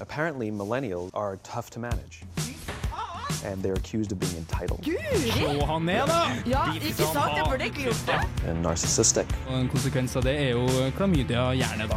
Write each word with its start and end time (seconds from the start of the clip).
Apparently, 0.00 0.50
millennials 0.50 1.10
are 1.14 1.36
tough 1.42 1.70
to 1.70 1.80
manage. 1.80 2.22
And 3.44 3.62
they're 3.62 3.72
accused 3.74 4.12
of 4.12 4.18
being 4.20 4.36
entitled 4.36 4.84
Slå 4.84 5.64
han 5.66 5.84
ned, 5.86 6.06
da! 6.08 6.18
Ja, 6.46 6.64
ikke 6.74 6.92
sant? 6.92 7.36
Jeg 7.36 7.44
burde 7.48 7.64
ikke 7.64 7.82
gjort 7.86 8.02
det. 8.06 8.48
and 8.50 8.60
narcissistic, 8.62 9.26
Og 9.48 9.60
En 9.60 9.68
konsekvens 9.68 10.16
av 10.16 10.22
det 10.26 10.34
er 10.42 10.50
jo 10.50 10.66
klamydia 10.96 11.46
gjerne, 11.56 11.86
da. 11.88 11.96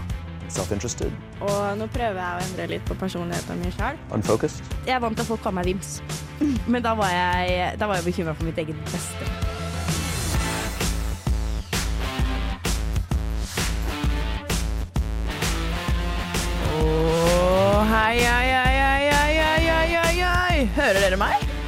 self 0.50 0.72
interested, 0.72 1.12
Og 1.42 1.78
nå 1.78 1.88
prøver 1.92 2.20
jeg 2.22 2.40
å 2.40 2.46
endre 2.48 2.68
litt 2.68 2.86
på 2.86 2.94
personligheten 2.96 3.60
min 3.60 3.72
sjøl. 3.76 3.98
unfocused. 4.12 4.64
Jeg 4.88 4.96
er 4.96 5.00
vant 5.04 5.16
til 5.18 5.24
at 5.26 5.28
folk 5.28 5.42
kaller 5.44 5.56
meg 5.64 5.66
Vims, 5.66 6.02
men 6.68 6.82
da 6.84 6.94
var 6.96 7.10
jeg, 7.12 7.80
da 7.80 7.88
var 7.88 7.96
jeg 8.00 8.06
bekymra 8.14 8.36
for 8.36 8.44
mitt 8.48 8.58
eget 8.58 8.80
beste. 8.86 9.28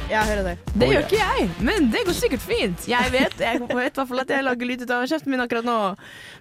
Jeg 0.06 0.22
hører 0.22 0.44
det. 0.46 0.52
Det 0.78 0.86
gjør 0.86 1.04
ikke 1.08 1.18
jeg, 1.18 1.46
men 1.66 1.88
det 1.90 2.04
går 2.06 2.14
sikkert 2.14 2.42
fint. 2.46 2.84
Jeg 2.86 3.10
vet, 3.10 3.32
jeg 3.42 3.58
vet 3.58 3.72
i 3.74 3.98
hvert 3.98 4.06
fall 4.06 4.20
at 4.22 4.28
jeg 4.30 4.44
lager 4.46 4.68
lyd 4.68 4.84
ut 4.84 4.92
av 4.94 5.02
kjeften 5.10 5.32
min 5.32 5.42
akkurat 5.42 5.66
nå. 5.66 5.78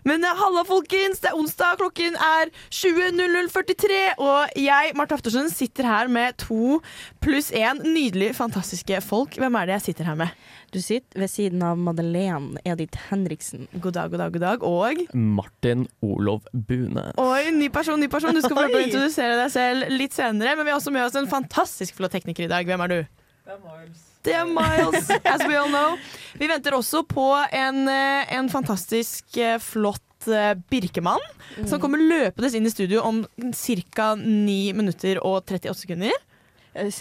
Men 0.05 0.21
eh, 0.21 0.35
halla, 0.37 0.61
folkens. 0.69 1.23
Det 1.23 1.31
er 1.31 1.39
onsdag, 1.39 1.79
klokken 1.79 2.13
er 2.21 2.51
20.0043, 2.69 3.97
og 4.21 4.53
jeg, 4.61 4.93
Marte 4.99 5.17
Aftersen, 5.17 5.49
sitter 5.49 5.89
her 5.89 6.11
med 6.13 6.37
to 6.43 6.77
pluss 7.25 7.49
én 7.57 7.81
nydelige, 7.81 8.35
fantastiske 8.37 9.01
folk. 9.01 9.39
Hvem 9.41 9.57
er 9.57 9.71
det 9.71 9.77
jeg 9.79 9.85
sitter 9.87 10.11
her 10.11 10.21
med? 10.21 10.37
Du 10.69 10.77
sitter 10.83 11.25
ved 11.25 11.33
siden 11.33 11.65
av 11.65 11.81
Madeleine 11.81 12.61
Edith 12.69 13.09
Henriksen. 13.09 13.65
God 13.81 13.97
dag, 13.97 14.13
god 14.13 14.27
dag, 14.27 14.37
god 14.37 14.45
dag. 14.45 14.69
Og 14.69 15.05
Martin 15.17 15.87
Olov 16.05 16.45
Bune. 16.53 17.09
Oi, 17.17 17.49
ny 17.57 17.73
person, 17.73 17.97
ny 17.97 18.13
person. 18.13 18.35
Du 18.37 18.45
skal 18.45 18.61
få 18.61 18.85
introdusere 18.85 19.41
deg 19.41 19.53
selv 19.57 19.89
litt 19.97 20.13
senere. 20.13 20.53
Men 20.53 20.67
vi 20.69 20.75
har 20.75 20.83
også 20.83 20.93
med 20.93 21.09
oss 21.09 21.17
en 21.17 21.33
fantastisk 21.33 21.97
flott 21.97 22.13
tekniker 22.13 22.45
i 22.45 22.51
dag. 22.51 22.69
Hvem 22.69 22.85
er 22.85 22.93
du? 22.93 22.99
Det 24.25 24.33
er 24.33 24.47
Miles, 24.49 25.09
as 25.21 25.43
we 25.45 25.53
all 25.53 25.69
know. 25.69 25.99
Vi 26.39 26.47
venter 26.49 26.73
også 26.73 27.03
på 27.05 27.27
en, 27.53 27.83
eh, 27.87 28.33
en 28.33 28.49
fantastisk 28.49 29.37
eh, 29.37 29.59
flott 29.61 30.01
Birkemann, 30.25 30.55
Birkemann, 30.71 31.21
som 31.69 31.77
kommer 31.81 32.01
løpende 32.01 32.49
inn 32.57 32.65
i 32.65 32.71
studio 32.73 33.03
om 33.05 33.19
ca. 33.53 34.07
9 34.17 34.73
minutter 34.73 35.19
og 35.21 35.43
38 35.43 35.75
sekunder. 35.83 36.15
Eh, 36.75 36.91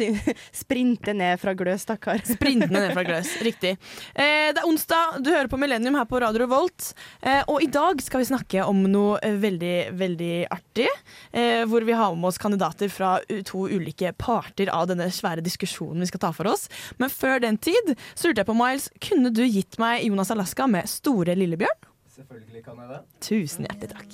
Sprinte 0.62 1.14
ned 1.16 1.40
fra 1.40 1.54
gløs, 1.54 1.82
stakkar. 1.82 2.22
Sprintende 2.34 2.80
ned 2.80 2.92
fra 2.94 3.04
gløs. 3.06 3.34
Riktig. 3.44 3.74
Eh, 4.14 4.50
det 4.54 4.60
er 4.62 4.68
onsdag, 4.68 5.18
du 5.24 5.30
hører 5.32 5.50
på 5.50 5.58
Millennium 5.60 5.98
her 5.98 6.06
på 6.10 6.20
Radio 6.22 6.44
Revolt. 6.44 6.92
Eh, 7.22 7.42
og 7.50 7.62
i 7.64 7.70
dag 7.72 8.02
skal 8.04 8.22
vi 8.22 8.30
snakke 8.30 8.66
om 8.68 8.84
noe 8.90 9.18
veldig, 9.42 9.76
veldig 9.98 10.34
artig. 10.54 10.88
Eh, 11.32 11.64
hvor 11.70 11.86
vi 11.86 11.96
har 11.96 12.14
med 12.14 12.30
oss 12.30 12.40
kandidater 12.40 12.88
fra 12.92 13.16
to 13.46 13.66
ulike 13.70 14.12
parter 14.20 14.70
av 14.72 14.88
denne 14.90 15.10
svære 15.12 15.44
diskusjonen 15.44 16.04
vi 16.04 16.10
skal 16.12 16.22
ta 16.26 16.32
for 16.36 16.46
oss. 16.50 16.68
Men 17.00 17.12
før 17.12 17.42
den 17.44 17.58
tid 17.58 17.94
så 18.14 18.28
lurte 18.28 18.44
jeg 18.44 18.50
på, 18.50 18.58
Miles, 18.58 18.90
kunne 19.02 19.32
du 19.34 19.44
gitt 19.44 19.78
meg 19.82 20.04
Jonas 20.06 20.32
Alaska 20.34 20.68
med 20.70 20.90
Store 20.90 21.34
Lillebjørn? 21.38 21.90
Selvfølgelig 22.14 22.62
kan 22.66 22.78
jeg 22.78 22.88
det. 22.92 23.00
Tusen 23.26 23.66
hjertelig 23.66 23.90
takk. 23.96 24.10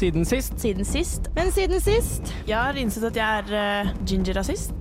Siden 0.00 0.24
sist 0.24 0.56
Siden 0.62 0.86
sist 0.88 1.28
Men 1.36 1.50
siden 1.52 1.80
sist 1.84 2.30
Jeg 2.48 2.56
har 2.56 2.78
innsett 2.80 3.04
at 3.10 3.18
jeg 3.20 3.42
er 3.44 3.84
uh, 3.84 3.90
ginger-rasist. 4.08 4.72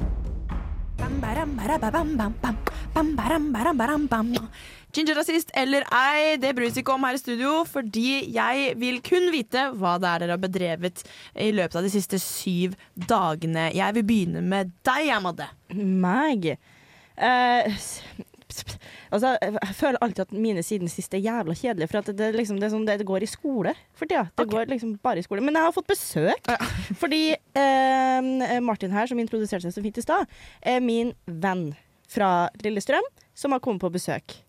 Ginger-rasist 4.95 5.51
eller 5.59 5.85
ei, 5.93 6.35
det 6.41 6.51
bryr 6.57 6.71
vi 6.73 6.81
ikke 6.81 6.95
om 6.95 7.03
her 7.05 7.17
i 7.17 7.21
studio, 7.21 7.51
fordi 7.69 8.31
jeg 8.33 8.73
vil 8.81 8.97
kun 9.05 9.29
vite 9.33 9.67
hva 9.77 9.97
det 10.01 10.09
er 10.09 10.23
dere 10.23 10.35
har 10.35 10.41
bedrevet 10.41 11.03
i 11.37 11.51
løpet 11.55 11.77
av 11.79 11.85
de 11.85 11.91
siste 11.93 12.19
syv 12.23 12.73
dagene. 12.97 13.67
Jeg 13.77 13.95
vil 13.99 14.07
begynne 14.09 14.41
med 14.43 14.73
deg, 14.87 15.11
Amade. 15.15 15.49
Meg 15.75 16.55
Eh, 17.19 17.65
s- 17.75 17.99
Altså, 19.09 19.35
jeg 19.41 19.75
føler 19.77 19.99
alltid 20.05 20.23
at 20.27 20.33
mine 20.47 20.63
siden 20.65 20.91
sist 20.91 21.13
er 21.17 21.23
jævla 21.23 21.55
kjedelige. 21.57 21.91
For 21.91 22.01
at 22.01 22.11
det, 22.17 22.31
liksom, 22.37 22.59
det, 22.61 22.71
sånn, 22.73 22.87
det, 22.87 22.99
går 23.07 23.25
i 23.25 23.29
skole 23.29 23.75
for 23.97 24.09
tida. 24.09 24.27
Det 24.31 24.45
okay. 24.45 24.53
går 24.53 24.73
liksom 24.73 24.95
bare 25.03 25.21
i 25.21 25.25
skole. 25.25 25.43
Men 25.45 25.57
jeg 25.57 25.69
har 25.69 25.75
fått 25.75 25.89
besøk. 25.89 26.51
Fordi 27.01 27.23
eh, 27.35 28.59
Martin 28.65 28.93
her, 28.95 29.09
som 29.09 29.21
introduserte 29.21 29.67
seg 29.67 29.75
så 29.75 29.85
fint 29.85 29.99
i 30.01 30.05
stad, 30.05 30.29
er 30.61 30.83
min 30.83 31.15
venn 31.25 31.71
fra 32.09 32.49
Lillestrøm, 32.63 33.05
som 33.37 33.53
har 33.53 33.63
kommet 33.63 33.83
på 33.83 33.93
besøk. 33.93 34.39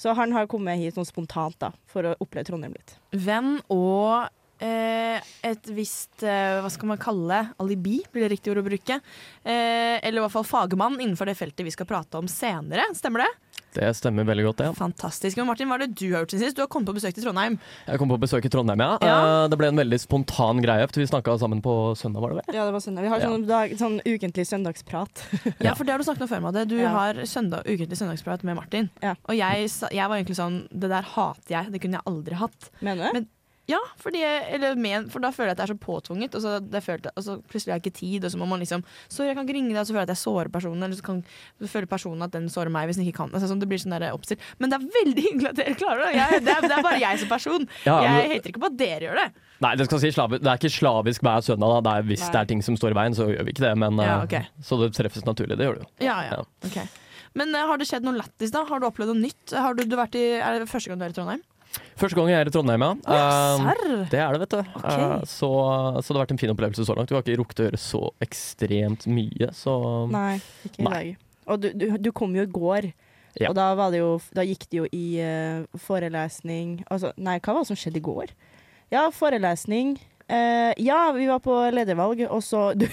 Så 0.00 0.14
han 0.16 0.32
har 0.32 0.48
kommet 0.48 0.80
hit 0.80 0.96
sånn 0.96 1.08
spontant 1.08 1.58
da, 1.60 1.74
for 1.90 2.08
å 2.08 2.16
oppleve 2.24 2.48
Trondheim 2.48 2.72
litt. 2.72 2.94
Venn 3.12 3.58
og 3.68 4.30
et 4.62 5.70
visst 5.74 6.22
eh, 6.22 6.60
Hva 6.60 6.70
skal 6.72 6.90
man 6.92 6.98
kalle 7.00 7.28
det? 7.32 7.42
Alibi, 7.62 8.00
blir 8.12 8.26
det 8.26 8.32
riktig 8.36 8.52
ord 8.52 8.62
å 8.62 8.66
bruke. 8.66 9.00
Eh, 9.44 9.96
eller 10.04 10.20
i 10.20 10.24
hvert 10.26 10.34
fall 10.34 10.44
fagmann 10.48 10.98
innenfor 11.00 11.26
det 11.30 11.36
feltet 11.38 11.64
vi 11.66 11.72
skal 11.74 11.88
prate 11.88 12.18
om 12.20 12.28
senere. 12.30 12.90
Stemmer 12.98 13.24
det? 13.24 13.30
Det 13.70 13.86
stemmer 13.94 14.24
veldig 14.26 14.44
godt, 14.48 14.58
det. 14.64 14.68
Fantastisk. 14.74 15.36
Men 15.38 15.46
Martin, 15.46 15.68
hva 15.70 15.76
er 15.78 15.84
det 15.84 15.94
du 15.94 16.08
har 16.10 16.24
gjort 16.24 16.32
siden 16.34 16.42
sist? 16.48 16.56
Du 16.58 16.62
har 16.64 16.66
kommet 16.72 16.88
på 16.90 16.94
besøk 16.96 17.14
til 17.14 17.22
Trondheim. 17.22 17.54
Jeg 17.86 18.00
kom 18.02 18.10
på 18.10 18.18
besøk 18.18 18.48
i 18.48 18.50
Trondheim, 18.50 18.82
ja. 18.82 18.96
Ja. 19.06 19.18
Eh, 19.44 19.48
Det 19.52 19.58
ble 19.60 19.68
en 19.70 19.78
veldig 19.78 20.00
spontan 20.02 20.58
greie. 20.64 20.88
Vi 20.90 21.06
snakka 21.06 21.36
sammen 21.38 21.62
på 21.62 21.94
søndag, 21.96 22.20
var 22.24 22.34
det 22.34 22.40
vel? 22.42 22.56
Ja, 22.58 22.64
det 22.66 22.74
var 22.74 22.82
søndag. 22.82 23.02
Vi 23.06 23.12
har 23.14 23.20
Ja. 23.22 23.28
sånn, 23.30 23.46
dag, 23.46 23.70
sånn 23.78 24.00
ukentlig 24.04 24.46
søndagsprat. 24.50 25.22
Ja, 25.64 25.74
for 25.74 25.84
det 25.84 25.92
har 25.94 25.98
du 26.02 26.04
snakket 26.04 26.22
om 26.26 26.28
før, 26.34 26.42
Madde. 26.48 26.66
Du 26.68 26.76
Ja. 26.82 26.88
har 26.90 27.14
søndag, 27.24 27.62
ukentlig 27.64 27.96
søndagsprat 27.96 28.42
med 28.42 28.56
Martin. 28.58 28.90
Ja. 29.02 29.14
Og 29.28 29.36
jeg, 29.38 29.70
jeg 29.70 30.08
var 30.08 30.16
egentlig 30.18 30.36
sånn 30.36 30.66
Det 30.74 30.90
der 30.90 31.02
hater 31.02 31.48
jeg. 31.54 31.70
Det 31.72 31.80
kunne 31.80 31.94
jeg 32.02 32.06
aldri 32.10 32.34
hatt. 32.42 32.70
Mener 32.82 33.06
du? 33.06 33.12
Men- 33.20 33.28
Ja, 33.70 33.78
fordi 34.02 34.20
eller 34.26 34.74
men, 34.80 35.06
for 35.12 35.22
da 35.22 35.30
føler 35.34 35.52
jeg 35.52 35.56
at 35.56 35.60
det 35.62 35.66
er 35.68 35.72
så 35.74 35.78
påtvunget, 35.84 36.34
og 36.34 36.42
så, 36.44 36.56
det 36.64 36.82
følte, 36.84 37.12
og 37.14 37.22
så 37.26 37.36
plutselig 37.44 37.72
har 37.74 37.78
jeg 37.80 37.84
ikke 37.86 37.98
tid, 38.00 38.26
og 38.26 38.32
så 38.34 38.40
må 38.40 38.48
man 38.50 38.62
liksom 38.62 38.82
Sorry, 39.06 39.28
jeg 39.30 39.36
kan 39.38 39.46
ikke 39.46 39.56
ringe 39.58 39.72
deg, 39.74 39.80
og 39.82 39.86
så 39.88 39.94
føler 39.94 40.02
jeg 40.04 40.08
at 40.10 40.14
jeg 40.16 40.22
sårer 40.24 40.50
personen, 40.54 40.82
eller 40.86 40.98
så, 40.98 41.04
kan, 41.06 41.20
så 41.60 41.70
føler 41.70 41.90
personen 41.90 42.26
at 42.26 42.34
den 42.34 42.48
sårer 42.52 42.72
meg 42.74 42.88
hvis 42.90 42.98
den 43.00 43.06
ikke 43.06 43.20
kan. 43.22 43.30
Altså, 43.34 43.50
sånn, 43.50 43.60
det 43.62 43.68
blir 43.70 43.80
sånn 43.82 43.94
der 43.94 44.08
oppstilt. 44.16 44.42
Men 44.58 44.72
det 44.72 44.78
er 44.80 44.88
veldig 44.98 45.24
hyggelig 45.28 45.50
at 45.52 45.60
dere 45.60 45.76
klarer 45.78 46.04
det. 46.06 46.12
Jeg, 46.18 46.42
det, 46.46 46.56
er, 46.56 46.66
det 46.66 46.76
er 46.78 46.86
bare 46.88 47.00
jeg 47.02 47.22
som 47.22 47.30
person. 47.30 47.68
Ja, 47.88 47.98
Jeg 48.04 48.16
men- 48.16 48.32
hater 48.34 48.52
ikke 48.52 48.62
på 48.64 48.70
at 48.70 48.78
dere 48.80 49.06
gjør 49.08 49.20
det. 49.22 49.28
Nei, 49.60 49.74
det, 49.76 49.86
si 49.92 50.08
det 50.08 50.40
er 50.40 50.56
ikke 50.56 50.72
slavisk 50.72 51.24
hver 51.26 51.44
søndag. 51.44 51.74
Da. 51.76 51.80
Det 51.84 51.92
er, 52.00 52.08
hvis 52.08 52.24
Nei. 52.24 52.32
det 52.32 52.40
er 52.40 52.50
ting 52.54 52.62
som 52.64 52.78
står 52.80 52.94
i 52.94 52.98
veien, 53.00 53.16
så 53.16 53.28
gjør 53.28 53.46
vi 53.46 53.54
ikke 53.54 53.66
det. 53.66 53.74
Men, 53.82 54.00
Ja, 54.00 54.16
okay. 54.24 54.48
Så 54.64 54.78
det 54.80 54.90
treffes 54.96 55.26
naturlig. 55.28 55.58
Det 55.60 55.68
gjør 55.68 55.80
det 55.80 55.84
jo. 55.84 55.90
Ja, 56.06 56.16
ja. 56.24 56.40
Ja. 56.40 56.44
ok 56.66 56.78
Men 57.38 57.54
eh, 57.54 57.66
har 57.68 57.78
det 57.78 57.86
skjedd 57.90 58.06
noe 58.06 58.16
lættis, 58.18 58.52
da? 58.54 58.64
Har 58.68 58.80
du 58.80 58.88
opplevd 58.88 59.12
noe 59.12 59.20
nytt? 59.28 59.52
Har 59.54 59.76
du, 59.76 59.84
du 59.86 59.96
vært 60.00 60.16
i, 60.18 60.24
er 60.40 60.58
det 60.62 60.70
første 60.70 60.90
gang 60.90 61.00
du 61.02 61.06
er 61.06 61.12
i 61.12 61.16
Trondheim? 61.18 61.44
Første 62.00 62.16
gang 62.16 62.30
jeg 62.32 62.40
er 62.40 62.48
i 62.48 62.52
Trondheim, 62.54 62.82
ja. 62.82 62.92
Eh, 63.14 63.64
uh, 63.66 64.04
det 64.10 64.20
er 64.22 64.32
det, 64.34 64.40
vet 64.42 64.54
du. 64.56 64.60
Okay. 64.80 65.04
Uh, 65.04 65.24
så, 65.28 65.50
så 66.00 66.06
det 66.10 66.16
har 66.16 66.24
vært 66.24 66.34
en 66.34 66.40
fin 66.40 66.52
opplevelse 66.54 66.86
så 66.88 66.96
langt. 66.96 67.12
Vi 67.12 67.18
har 67.18 67.24
ikke 67.26 67.38
rukket 67.42 67.60
å 67.62 67.66
gjøre 67.68 67.80
så 67.82 68.00
ekstremt 68.24 69.06
mye, 69.10 69.50
så 69.56 69.76
Nei, 70.10 70.40
ikke 70.66 70.80
i 70.80 70.86
Nei. 70.88 70.92
dag. 70.94 71.26
Og 71.50 71.62
du, 71.62 71.68
du, 71.76 71.86
du 72.08 72.10
kom 72.16 72.34
jo 72.38 72.46
i 72.46 72.50
går, 72.50 72.90
Ja. 73.38 73.52
og 73.52 73.54
da, 73.54 73.68
var 73.78 73.92
det 73.94 74.00
jo, 74.00 74.14
da 74.34 74.42
gikk 74.42 74.64
det 74.70 74.80
jo 74.80 74.86
i 74.90 75.04
uh, 75.22 75.62
forelesning 75.78 76.80
altså, 76.90 77.12
Nei, 77.14 77.36
hva 77.38 77.54
var 77.54 77.62
det 77.62 77.68
som 77.68 77.78
skjedde 77.78 78.00
i 78.00 78.02
går? 78.08 78.32
Ja, 78.90 79.04
forelesning. 79.14 79.92
Uh, 80.26 80.70
ja, 80.82 81.12
vi 81.14 81.28
var 81.30 81.38
på 81.42 81.54
ledervalg, 81.74 82.24
og 82.26 82.42
så 82.42 82.72
du, 82.80 82.86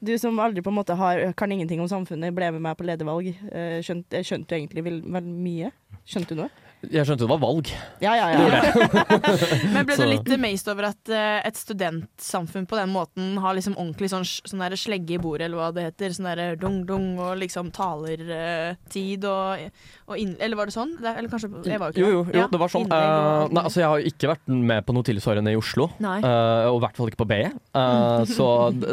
du 0.00 0.14
som 0.20 0.40
aldri 0.40 0.64
på 0.64 0.72
en 0.72 0.78
måte 0.78 0.96
har, 0.96 1.20
kan 1.36 1.52
ingenting 1.52 1.82
om 1.84 1.90
samfunnet, 1.90 2.32
ble 2.36 2.48
med 2.56 2.64
meg 2.64 2.78
på 2.80 2.86
ledervalg. 2.88 3.34
Uh, 3.50 3.80
skjønte, 3.84 4.24
skjønte 4.24 4.52
du 4.52 4.58
egentlig 4.58 4.84
vel, 4.88 5.00
vel 5.04 5.28
mye? 5.28 5.72
Skjønte 6.08 6.32
du 6.36 6.44
noe? 6.44 6.63
Jeg 6.92 7.06
skjønte 7.06 7.24
det 7.24 7.30
var 7.30 7.40
valg. 7.42 7.70
Ja, 8.02 8.14
ja, 8.18 8.26
ja. 8.34 9.04
Men 9.74 9.86
ble 9.88 9.96
du 9.98 10.04
litt 10.08 10.30
amazed 10.36 10.70
over 10.72 10.90
at 10.90 11.12
eh, 11.12 11.40
et 11.46 11.58
studentsamfunn 11.58 12.68
på 12.70 12.78
den 12.78 12.92
måten 12.94 13.38
har 13.42 13.56
liksom 13.56 13.76
ordentlig 13.78 14.10
sånn, 14.12 14.26
sånn 14.26 14.64
der 14.64 14.76
slegge 14.80 15.16
i 15.16 15.20
bordet, 15.20 15.48
eller 15.48 15.60
hva 15.60 15.70
det 15.74 15.88
heter? 15.88 16.14
Sånn 16.16 16.28
derre 16.30 16.48
dung-dung 16.60 17.14
og 17.22 17.36
liksom 17.42 17.72
talertid 17.74 19.26
og, 19.30 19.66
og 20.10 20.20
inn... 20.20 20.34
Eller 20.44 20.58
var 20.58 20.70
det 20.70 20.76
sånn? 20.76 20.96
Det, 21.00 21.14
eller 21.14 21.32
kanskje 21.32 21.50
Jeg 21.70 21.80
var 21.80 21.90
jo 21.90 21.96
ikke 21.96 22.04
Jo, 22.04 22.12
jo, 22.12 22.22
jo 22.28 22.38
Ja, 22.42 22.48
det 22.50 22.60
var 22.60 22.72
sånn. 22.72 22.88
Eh, 22.88 23.46
nei, 23.54 23.64
altså, 23.64 23.82
jeg 23.82 23.92
har 23.92 24.08
ikke 24.12 24.32
vært 24.34 24.54
med 24.72 24.86
på 24.86 24.96
noe 24.96 25.06
tilsvarende 25.06 25.54
i 25.54 25.58
Oslo. 25.58 25.88
Nei. 26.04 26.18
Uh, 26.24 26.70
og 26.72 26.80
i 26.80 26.84
hvert 26.84 27.00
fall 27.00 27.12
ikke 27.12 27.22
på 27.22 27.28
BE. 27.30 27.50
Uh, 27.74 28.22
så 28.28 28.48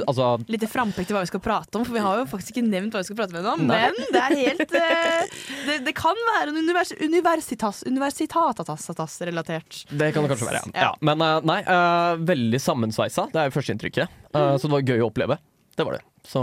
altså 0.05 0.31
Litt 0.51 0.65
frampekt 0.71 1.09
til 1.09 1.17
hva 1.17 1.23
vi 1.25 1.31
skal 1.31 1.43
prate 1.43 1.77
om, 1.77 1.85
for 1.87 1.95
vi 1.95 2.03
har 2.03 2.21
jo 2.21 2.27
faktisk 2.29 2.55
ikke 2.55 2.67
nevnt 2.67 2.95
hva 2.95 3.01
vi 3.03 3.09
skal 3.09 3.19
prate 3.19 3.35
med 3.35 3.47
om. 3.47 3.65
Nei. 3.67 3.79
Men 3.81 4.11
det 4.13 4.21
er 4.21 4.37
helt 4.39 4.75
eh, 4.77 5.35
det, 5.67 5.77
det 5.87 5.93
kan 5.97 6.17
være 6.31 6.51
en 6.51 6.59
univers, 6.61 6.93
universitas, 7.01 7.80
universitatatas-relatert. 7.87 9.85
Det 9.89 10.11
kan 10.13 10.23
det 10.23 10.33
kanskje 10.33 10.47
være, 10.49 10.61
ja. 10.73 10.87
Ja. 10.87 10.91
Men 11.01 11.21
eh, 11.25 11.39
nei, 11.47 11.59
eh, 11.63 12.13
veldig 12.31 12.61
sammensveisa. 12.61 13.27
Det 13.33 13.41
er 13.41 13.49
jo 13.49 13.55
førsteinntrykket. 13.57 14.19
Uh, 14.35 14.55
Så 14.57 14.67
det 14.67 14.75
var 14.77 14.87
gøy 14.93 15.03
å 15.03 15.09
oppleve. 15.11 15.37
Det 15.75 15.87
var 15.87 15.97
det. 15.97 16.03
Så 16.23 16.41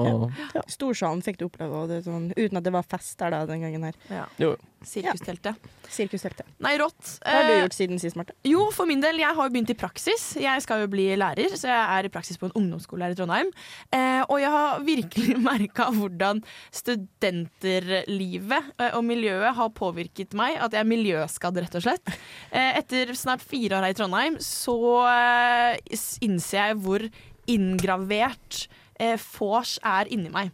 ja. 0.54 0.62
Storsalen 0.66 1.20
fikk 1.22 1.38
du 1.38 1.44
oppleve, 1.46 1.84
og 1.84 1.88
det 1.92 2.00
sånn, 2.04 2.32
uten 2.34 2.58
at 2.58 2.64
det 2.66 2.72
var 2.74 2.82
fest 2.88 3.14
der 3.20 3.30
da, 3.30 3.44
den 3.46 3.62
gangen 3.62 3.84
her. 3.86 3.98
Ja. 4.10 4.24
Sirkusteltet. 4.86 5.56
Ja. 5.58 5.90
Sirkusteltet. 5.90 6.46
Nei, 6.62 6.72
rått. 6.78 7.16
Hva 7.22 7.32
har 7.34 7.46
du 7.48 7.52
Eh, 7.56 7.60
gjort 7.64 7.74
siden 7.76 7.98
sist, 8.02 8.16
Marte? 8.18 8.34
Jo, 8.46 8.68
for 8.74 8.86
min 8.86 9.00
del, 9.02 9.18
jeg 9.18 9.34
har 9.34 9.48
jo 9.48 9.52
begynt 9.54 9.70
i 9.70 9.76
praksis. 9.78 10.36
Jeg 10.38 10.62
skal 10.62 10.82
jo 10.84 10.90
bli 10.92 11.06
lærer, 11.18 11.50
så 11.58 11.66
jeg 11.70 11.98
er 11.98 12.06
i 12.06 12.12
praksis 12.14 12.38
på 12.38 12.46
en 12.50 12.54
ungdomsskole 12.58 13.06
her 13.06 13.14
i 13.14 13.18
Trondheim. 13.18 13.50
Eh, 13.94 14.22
og 14.28 14.38
jeg 14.42 14.50
har 14.54 14.82
virkelig 14.86 15.38
merka 15.50 15.88
hvordan 15.94 16.42
studenterlivet 16.74 18.72
eh, 18.80 18.94
og 18.96 19.04
miljøet 19.06 19.54
har 19.58 19.72
påvirket 19.74 20.34
meg. 20.38 20.58
At 20.62 20.74
jeg 20.76 20.84
er 20.84 20.90
miljøskadd, 20.90 21.58
rett 21.64 21.78
og 21.78 21.86
slett. 21.86 22.14
Eh, 22.50 22.78
etter 22.82 23.14
snart 23.18 23.42
fire 23.44 23.78
år 23.78 23.88
her 23.88 23.94
i 23.94 23.98
Trondheim 23.98 24.38
så 24.42 24.76
eh, 25.10 25.78
innser 26.24 26.58
jeg 26.70 26.78
hvor 26.84 27.06
inngravert 27.48 28.66
eh, 28.68 28.77
vors 29.38 29.78
er 29.86 30.10
inni 30.12 30.30
meg. 30.32 30.50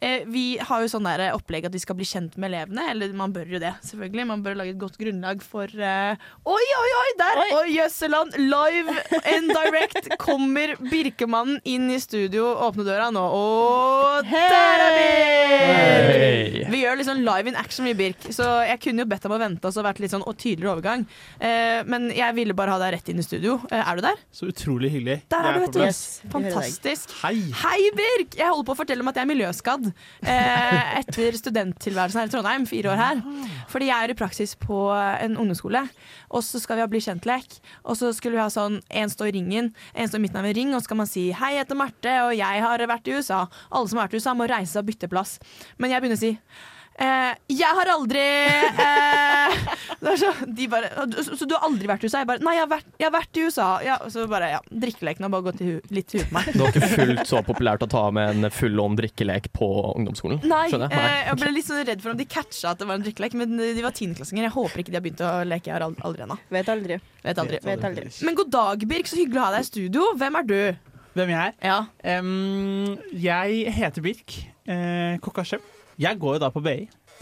Eh, 0.00 0.22
vi 0.30 0.44
har 0.62 0.82
jo 0.82 0.88
sånn 0.88 1.08
der 1.08 1.34
opplegg 1.34 1.66
at 1.68 1.74
vi 1.74 1.82
skal 1.82 1.98
bli 1.98 2.06
kjent 2.08 2.36
med 2.40 2.52
elevene. 2.52 2.86
Eller 2.92 3.12
man 3.16 3.34
bør 3.34 3.50
jo 3.56 3.60
det, 3.62 3.72
selvfølgelig. 3.86 4.26
Man 4.30 4.44
bør 4.46 4.58
lage 4.60 4.74
et 4.74 4.80
godt 4.80 4.98
grunnlag 5.00 5.42
for 5.44 5.66
eh, 5.66 6.28
Oi, 6.48 6.66
oi, 6.80 6.90
oi! 7.00 7.08
Der! 7.20 7.42
Oi, 7.58 7.66
Jøsseland! 7.74 8.38
Live 8.40 8.96
and 9.24 9.52
direct 9.52 10.10
kommer 10.22 10.76
Birkemannen 10.90 11.60
inn 11.68 11.90
i 11.92 12.00
studio. 12.02 12.52
Åpne 12.68 12.86
døra 12.86 13.10
nå, 13.14 13.24
og 13.24 14.30
der 14.30 14.86
er 14.86 14.96
vi! 14.96 15.08
Hey. 15.60 16.64
Vi 16.70 16.80
gjør 16.84 17.02
sånn 17.06 17.22
live 17.26 17.50
in 17.50 17.58
action, 17.58 17.86
vi, 17.88 17.94
Birk. 17.98 18.30
Så 18.34 18.46
jeg 18.68 18.80
kunne 18.84 19.04
jo 19.04 19.10
bedt 19.10 19.24
deg 19.24 19.32
om 19.32 19.36
å 19.36 19.40
vente 19.42 19.68
og 19.68 19.74
så 19.74 19.84
vært 19.84 20.00
litt 20.02 20.12
sånn 20.14 20.24
og 20.24 20.36
tydeligere 20.38 20.76
overgang. 20.76 21.04
Eh, 21.42 21.80
men 21.90 22.08
jeg 22.14 22.36
ville 22.36 22.56
bare 22.56 22.74
ha 22.74 22.80
deg 22.82 22.94
rett 22.96 23.10
inn 23.12 23.20
i 23.22 23.26
studio. 23.26 23.58
Eh, 23.70 23.80
er 23.80 23.98
du 23.98 24.04
der? 24.04 24.20
Så 24.34 24.50
utrolig 24.50 24.92
hyggelig. 24.94 25.20
Der 25.32 25.48
er 25.50 25.58
du, 25.58 25.64
vet 25.64 25.76
du. 25.76 25.82
Yes. 25.84 26.20
Fantastisk. 26.32 27.14
Hei. 27.22 27.36
Hei, 27.62 27.79
Birk! 27.96 28.36
Jeg 28.38 28.48
holder 28.48 28.66
på 28.68 28.74
å 28.74 28.78
fortelle 28.78 29.04
om 29.04 29.10
at 29.10 29.18
jeg 29.18 29.26
er 29.26 29.30
miljøskadd 29.30 29.88
eh, 29.90 30.90
etter 31.00 31.36
studenttilværelsen 31.38 32.20
her 32.20 32.30
i 32.30 32.32
Trondheim. 32.32 32.66
Fire 32.68 32.92
år 32.92 33.00
her. 33.00 33.22
Fordi 33.72 33.90
jeg 33.90 34.06
er 34.06 34.12
i 34.12 34.18
praksis 34.18 34.56
på 34.60 34.80
en 34.94 35.38
ungdomsskole, 35.40 35.82
og 36.30 36.44
så 36.46 36.60
skal 36.62 36.78
vi 36.78 36.84
ha 36.84 36.90
bli 36.90 37.02
kjent-lek. 37.04 37.60
Og 37.84 37.98
så 38.00 38.12
skulle 38.16 38.38
vi 38.38 38.42
ha 38.42 38.50
sånn 38.52 38.80
én 38.90 39.12
står 39.12 39.30
i 39.30 39.36
ringen, 39.38 39.72
én 39.94 40.10
står 40.10 40.20
i 40.20 40.24
midten 40.26 40.42
av 40.42 40.50
en 40.50 40.56
ring, 40.56 40.74
og 40.74 40.82
så 40.82 40.90
skal 40.90 41.00
man 41.02 41.10
si 41.10 41.30
'hei, 41.30 41.54
jeg 41.56 41.64
heter 41.64 41.80
Marte, 41.80 42.16
og 42.26 42.34
jeg 42.36 42.66
har 42.66 42.86
vært 42.90 43.08
i 43.08 43.16
USA'. 43.16 43.46
Alle 43.70 43.88
som 43.88 43.98
har 43.98 44.08
vært 44.08 44.14
i 44.14 44.20
USA, 44.20 44.34
må 44.34 44.50
reise 44.50 44.72
seg 44.72 44.84
og 44.84 44.90
bytte 44.92 45.08
plass. 45.08 45.38
Men 45.78 45.90
jeg 45.90 46.02
begynner 46.02 46.20
å 46.20 46.24
si 46.26 46.36
Eh, 47.00 47.34
jeg 47.56 47.76
har 47.78 47.88
aldri 47.94 48.20
eh, 48.20 49.54
det 50.02 50.10
er 50.12 50.18
så, 50.20 50.30
de 50.44 50.66
bare, 50.68 50.90
så, 51.24 51.36
så 51.40 51.46
du 51.48 51.54
har 51.56 51.62
aldri 51.64 51.88
vært 51.88 52.02
i 52.04 52.10
USA? 52.10 52.20
Jeg 52.20 52.28
bare 52.28 52.42
Nei, 52.44 52.52
jeg 52.58 52.64
har 52.66 52.70
vært, 52.74 52.90
jeg 53.00 53.06
har 53.08 53.14
vært 53.14 53.38
i 53.40 53.44
USA. 53.46 53.68
Ja, 53.86 53.96
så 54.12 54.26
bare, 54.28 54.50
ja, 54.52 54.58
Drikkeleken 54.84 55.24
har 55.26 55.32
bare 55.32 55.46
gått 55.48 55.62
i 55.64 55.68
hu, 55.70 55.78
litt 55.96 56.12
i 56.14 56.20
huet 56.20 56.28
på 56.28 56.36
meg. 56.36 56.50
Det 56.52 56.60
var 56.60 56.74
ikke 56.74 56.90
fullt 56.92 57.22
så 57.30 57.40
populært 57.46 57.86
å 57.86 57.88
ta 57.94 58.02
med 58.12 58.34
en 58.44 58.52
full 58.52 58.82
om 58.84 58.98
drikkelek 59.00 59.48
på 59.56 59.68
ungdomsskolen? 59.94 60.42
Nei, 60.50 60.66
Skjønner 60.72 60.92
jeg? 60.92 61.00
eh, 61.08 61.24
jeg 61.30 61.40
ble 61.40 61.52
litt 61.56 61.68
sånn 61.70 61.82
redd 61.88 62.04
for 62.04 62.12
om 62.14 62.20
de 62.20 62.28
catcha 62.36 62.74
at 62.74 62.82
det 62.84 62.90
var 62.90 63.00
en 63.00 63.06
drikkelek, 63.08 63.38
men 63.40 63.56
de 63.60 63.86
var 63.86 63.96
tiendeklassinger. 63.96 64.46
Jeg 64.50 64.54
håper 64.58 64.84
ikke 64.84 64.92
de 64.94 65.00
har 65.00 65.06
begynt 65.08 65.24
å 65.24 65.32
leke. 65.48 65.70
Jeg 65.72 65.76
har 65.78 65.86
ald- 65.88 66.04
aldri 66.04 66.26
ennå. 66.28 66.36
Vet 66.52 66.68
aldri. 66.76 67.00
Vet 67.24 67.40
aldri. 67.44 67.62
Vet 67.64 67.88
aldri. 67.90 68.06
Men 68.28 68.38
god 68.44 68.52
dag, 68.54 68.86
Birk. 68.92 69.08
Så 69.10 69.16
hyggelig 69.22 69.40
å 69.40 69.48
ha 69.48 69.56
deg 69.56 69.64
i 69.64 69.70
studio. 69.72 70.06
Hvem 70.20 70.36
er 70.42 70.48
du? 70.52 70.56
Hvem 71.16 71.32
jeg 71.32 71.40
er? 71.48 71.56
Ja. 71.64 71.80
Um, 72.20 72.94
jeg 73.18 73.72
heter 73.74 74.04
Birk 74.04 74.36
eh, 74.70 75.16
Kokkasjem. 75.24 75.64
Jeg 76.00 76.18
går 76.22 76.38
jo 76.38 76.42
da 76.46 76.48
på 76.54 76.62
BI. 76.64 76.78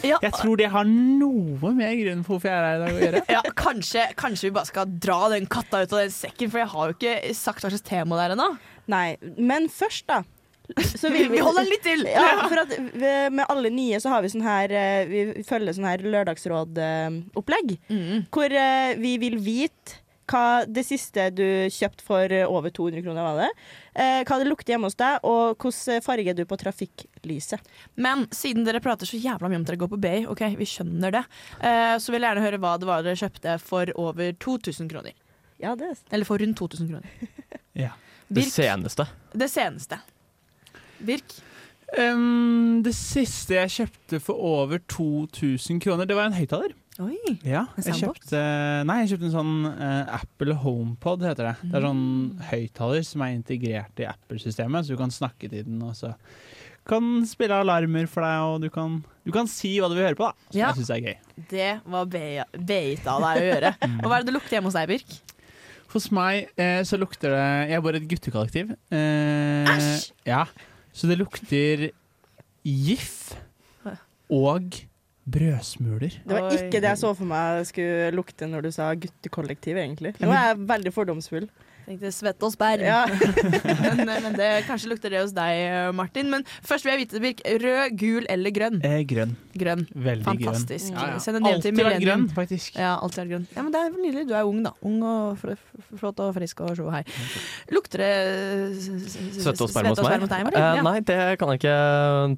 Ja, 0.07 0.21
Jeg 0.23 0.31
tror 0.39 0.57
det 0.61 0.69
har 0.71 0.87
noe 0.87 1.73
med 1.75 1.97
grunnen 1.99 2.21
for 2.23 2.37
hvorfor 2.39 2.53
jeg 2.53 2.59
er 2.59 2.67
her 2.69 2.77
i 2.77 2.83
dag 2.85 2.95
å 2.95 3.03
gjøre. 3.03 3.23
ja 3.35 3.41
kanskje, 3.59 4.05
kanskje 4.21 4.47
vi 4.47 4.55
bare 4.55 4.71
skal 4.71 4.93
dra 5.03 5.17
den 5.33 5.49
katta 5.51 5.81
ut 5.83 5.93
av 5.97 6.05
den 6.05 6.13
sekken, 6.15 6.53
for 6.53 6.63
jeg 6.63 6.71
har 6.71 6.93
jo 6.93 6.95
ikke 6.99 7.35
sagt 7.35 7.65
hva 7.67 7.73
slags 7.75 7.83
tema 7.89 8.19
det 8.21 8.29
er 8.29 8.35
ennå. 8.37 8.47
Nei, 8.95 9.07
men 9.37 9.67
først, 9.73 10.07
da. 10.07 10.21
Så 10.85 11.09
vil 11.11 11.31
Vi 11.33 11.41
holder 11.41 11.65
litt 11.65 11.81
til. 11.83 12.03
Ja, 12.13 12.45
for 12.47 12.61
at 12.61 12.75
vi- 12.77 13.31
med 13.33 13.47
alle 13.49 13.71
nye 13.73 13.99
så 14.05 14.11
har 14.13 14.21
vi 14.23 14.29
sånn 14.29 14.45
her 14.45 14.71
eh, 14.71 15.07
Vi 15.09 15.43
følger 15.49 15.73
sånn 15.73 15.87
her 15.89 16.03
lørdagsråd-opplegg. 16.05 17.79
Mm. 17.89 18.27
Hvor 18.35 18.53
eh, 18.53 18.95
vi 19.01 19.17
vil 19.23 19.39
vite 19.43 19.99
hva 20.29 20.67
det 20.69 20.83
siste 20.85 21.31
du 21.33 21.43
kjøpte 21.73 22.05
for 22.05 22.33
over 22.53 22.69
200 22.77 23.01
kroner, 23.01 23.25
var 23.25 23.39
det? 23.41 23.49
Eh, 23.99 24.21
hva 24.23 24.39
det 24.39 24.47
lukter 24.47 24.75
hjemme 24.75 24.87
hos 24.87 24.99
deg, 24.99 25.25
og 25.27 25.59
hvordan 25.59 26.03
farge 26.05 26.31
er 26.31 26.37
du 26.39 26.45
på 26.47 26.59
trafikklyset. 26.61 27.65
Men 27.99 28.27
siden 28.35 28.67
dere 28.67 28.83
prater 28.85 29.09
så 29.11 29.19
jævla 29.19 29.51
mye 29.51 29.59
om 29.59 29.65
at 29.67 29.73
dere 29.73 29.81
går 29.81 29.91
på 29.91 30.01
Bay, 30.05 30.27
ok, 30.31 30.45
vi 30.61 30.69
skjønner 30.71 31.17
det, 31.17 31.25
eh, 31.59 31.97
så 31.99 32.15
vil 32.15 32.23
jeg 32.23 32.31
gjerne 32.31 32.45
høre 32.47 32.61
hva 32.63 32.77
det 32.79 32.89
var 32.91 33.03
dere 33.07 33.19
kjøpte 33.19 33.57
for 33.63 33.91
over 33.99 34.31
2000 34.39 34.93
kroner. 34.93 35.17
Ja, 35.59 35.75
det 35.75 35.91
er 35.91 35.97
Eller 36.15 36.29
for 36.29 36.39
rundt 36.39 36.59
2000 36.59 36.93
kroner. 36.93 37.11
Ja. 37.79 37.93
Det 38.29 38.43
Birk, 38.43 38.51
seneste. 38.51 39.05
det 39.33 39.47
seneste. 39.49 40.01
Birk? 40.99 41.37
Um, 41.97 42.83
det 42.85 42.93
siste 42.99 43.55
jeg 43.55 43.71
kjøpte 43.71 44.19
for 44.21 44.35
over 44.35 44.83
2000 44.91 45.79
kroner, 45.81 46.05
det 46.05 46.17
var 46.19 46.27
en 46.29 46.37
høyttaler. 46.37 46.75
Oi. 46.99 47.15
Ja, 47.47 47.61
En 47.79 47.85
jeg 47.87 47.95
kjøpte, 48.01 48.39
nei, 48.89 48.97
jeg 49.05 49.13
kjøpte 49.13 49.29
en 49.29 49.35
sånn 49.37 49.53
uh, 49.71 50.17
Apple 50.17 50.57
HomePod, 50.65 51.23
heter 51.29 51.47
det. 51.53 51.69
Det 51.71 51.77
er 51.79 51.85
sånn 51.87 52.07
høyttaler 52.49 53.05
som 53.07 53.23
er 53.23 53.37
integrert 53.37 54.03
i 54.03 54.07
Apple-systemet, 54.11 54.83
så 54.89 54.97
du 54.97 54.99
kan 54.99 55.15
snakke 55.15 55.47
til 55.53 55.63
den, 55.69 55.79
og 55.87 55.95
så 55.95 56.11
kan 56.89 57.21
spille 57.29 57.55
alarmer 57.63 58.09
for 58.11 58.25
deg, 58.27 58.49
og 58.49 58.65
du 58.65 58.69
kan, 58.75 58.97
du 59.23 59.31
kan 59.35 59.47
si 59.53 59.75
hva 59.79 59.91
du 59.93 59.95
vil 59.95 60.09
høre 60.09 60.19
på, 60.19 60.27
da. 60.33 60.49
Som 60.51 60.59
Ja. 60.59 60.73
jeg 60.73 60.81
syns 60.81 60.91
er 60.97 61.05
gøy. 61.05 61.47
Det 61.55 61.69
var 61.95 62.11
beit 62.11 63.07
av 63.15 63.23
deg 63.29 63.43
å 63.45 63.47
gjøre. 63.53 63.73
Og 64.03 64.09
hva 64.09 64.17
er 64.19 64.25
det 64.25 64.31
det 64.33 64.37
lukter 64.41 64.57
hjemme 64.59 64.73
hos 64.73 64.79
deg, 64.81 64.89
Birk? 64.91 65.17
Hos 65.95 66.11
meg 66.13 66.51
eh, 66.61 66.81
så 66.85 66.99
lukter 67.01 67.33
det 67.33 67.45
Jeg 67.71 67.85
bor 67.85 67.95
i 67.97 68.01
et 68.03 68.09
guttekollektiv. 68.11 68.75
Eh, 68.93 69.71
Æsj! 69.77 70.11
Ja, 70.29 70.43
så 70.93 71.07
det 71.13 71.21
lukter 71.21 71.87
GIF 72.67 73.37
og 74.35 74.75
brødsmuler. 75.35 76.19
Det 76.25 76.35
var 76.35 76.53
ikke 76.57 76.81
det 76.81 76.91
jeg 76.91 77.01
så 77.01 77.13
for 77.17 77.29
meg 77.29 77.65
skulle 77.69 78.11
lukte 78.17 78.49
når 78.51 78.67
du 78.67 78.71
sa 78.75 78.91
guttekollektiv, 78.95 79.77
egentlig. 79.81 80.15
Nå 80.23 80.31
er 80.33 80.53
jeg 80.53 80.61
veldig 80.71 80.95
fordomsfull. 80.95 81.49
Tenkte 81.89 82.11
svette 82.13 82.45
og 82.45 82.53
sperr. 82.53 82.83
Ja. 82.85 83.07
men, 83.97 84.03
men 84.05 84.35
det, 84.37 84.49
kanskje 84.69 84.91
lukter 84.91 85.13
det 85.15 85.23
hos 85.23 85.33
deg, 85.33 85.95
Martin. 85.97 86.29
Men 86.29 86.45
først 86.67 86.85
vil 86.85 86.93
jeg 86.93 87.01
vite, 87.07 87.23
Birk. 87.23 87.41
Rød, 87.63 87.95
gul 87.97 88.27
eller 88.29 88.53
grønn? 88.53 88.77
Eh, 88.85 89.01
grønn. 89.09 89.33
Grønn. 89.57 89.87
Veldig 89.95 90.27
Fantastisk. 90.27 90.91
grønn. 90.93 90.99
Ja, 91.01 91.15
ja. 91.15 91.23
Send 91.25 91.41
en 91.41 91.47
del 91.49 91.63
til 91.65 91.73
Alltid 91.73 91.89
vært 91.89 92.05
grønn, 92.05 92.27
faktisk. 92.37 92.77
Ja, 92.77 92.93
alltid 93.01 93.23
er 93.25 93.31
grønn. 93.33 93.47
Ja, 93.55 93.65
men 93.65 93.73
det 93.73 93.81
er 93.81 93.97
nydelig. 93.97 94.27
Du 94.29 94.35
er 94.37 94.51
ung, 94.51 94.61
da. 94.67 94.75
Ung 94.85 95.01
og 95.09 95.41
flott 96.03 96.23
og 96.27 96.37
frisk 96.37 96.63
og 96.67 96.77
sjå 96.77 96.91
hei. 96.93 97.03
Lukter 97.73 98.05
det 98.05 98.13
Svette 99.39 99.65
og 99.65 99.73
sperr 99.73 99.91
hos 99.95 100.05
meg? 100.05 100.29
deg, 100.29 100.45
Martin? 100.51 100.61
Eh, 100.61 100.85
nei, 100.85 100.97
det 101.09 101.19
kan 101.41 101.55
jeg 101.55 101.63
ikke 101.63 101.75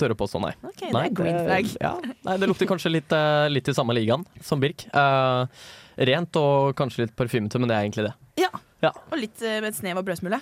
tørre 0.05 0.20
på 0.23 0.31
sånn, 0.31 0.47
nei. 0.47 0.55
Ok, 0.62 0.87
det 0.87 1.05
er 1.05 1.12
green 1.23 1.43
flag. 1.43 1.75
Ja. 1.81 1.94
Nei, 2.26 2.35
det 2.38 2.47
lukter 2.50 2.69
kanskje 2.69 2.91
litt, 2.93 3.12
eh, 3.17 3.50
litt 3.50 3.69
i 3.70 3.75
samme 3.75 3.94
ligaen 3.97 4.23
som 4.44 4.61
Birk. 4.62 4.85
Uh, 4.94 5.49
rent 5.99 6.37
og 6.38 6.75
kanskje 6.79 7.06
litt 7.06 7.14
parfymete, 7.19 7.58
men 7.58 7.70
det 7.70 7.76
er 7.76 7.87
egentlig 7.87 8.11
det. 8.11 8.19
Ja. 8.44 8.50
Ja. 8.81 8.91
Og 9.11 9.19
litt 9.21 9.43
eh, 9.44 9.59
med 9.61 9.71
et 9.73 9.77
snev 9.77 10.00
av 10.00 10.06
brødsmule. 10.06 10.41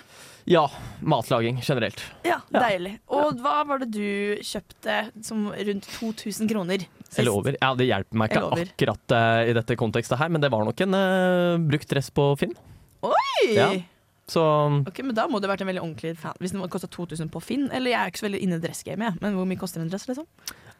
Ja, 0.49 0.63
matlaging 1.03 1.59
generelt. 1.65 2.01
Ja, 2.25 2.39
deilig. 2.53 2.95
Og 3.11 3.41
hva 3.43 3.59
var 3.67 3.83
det 3.83 3.91
du 3.93 4.39
kjøpte 4.45 4.99
som 5.25 5.49
rundt 5.51 5.89
2000 5.99 6.49
kroner 6.51 6.85
sist? 6.85 7.19
Eller 7.19 7.35
over. 7.35 7.57
Ja, 7.59 7.73
det 7.77 7.89
hjelper 7.89 8.21
meg 8.21 8.31
ikke 8.31 8.63
akkurat 8.63 9.15
uh, 9.15 9.43
i 9.49 9.55
dette 9.57 9.77
kontekstet 9.79 10.21
her, 10.21 10.31
men 10.31 10.43
det 10.43 10.51
var 10.53 10.63
nok 10.67 10.85
en 10.85 10.95
uh, 10.95 11.59
brukt 11.69 11.91
dress 11.91 12.11
på 12.15 12.31
Finn. 12.39 12.55
Oi! 13.05 13.43
Ja. 13.55 13.71
Så 14.29 14.43
Ok, 14.85 15.01
men 15.01 15.15
Da 15.17 15.25
må 15.27 15.39
det 15.39 15.49
ha 15.49 15.55
vært 15.55 15.63
en 15.65 15.71
veldig 15.71 15.83
ordentlig 15.83 16.15
fan. 16.21 16.37
Hvis 16.39 16.53
den 16.53 16.63
kosta 16.71 16.87
2000 16.91 17.31
på 17.33 17.41
Finn. 17.43 17.67
Eller 17.73 17.95
jeg 17.95 17.99
er 17.99 18.11
ikke 18.11 18.21
så 18.21 18.27
veldig 18.29 18.41
inne 18.45 18.59
i 18.59 18.63
dressgamet, 18.63 19.21
men 19.23 19.37
hvor 19.37 19.47
mye 19.49 19.59
koster 19.59 19.81
en 19.81 19.89
dress? 19.91 20.07
liksom? 20.09 20.27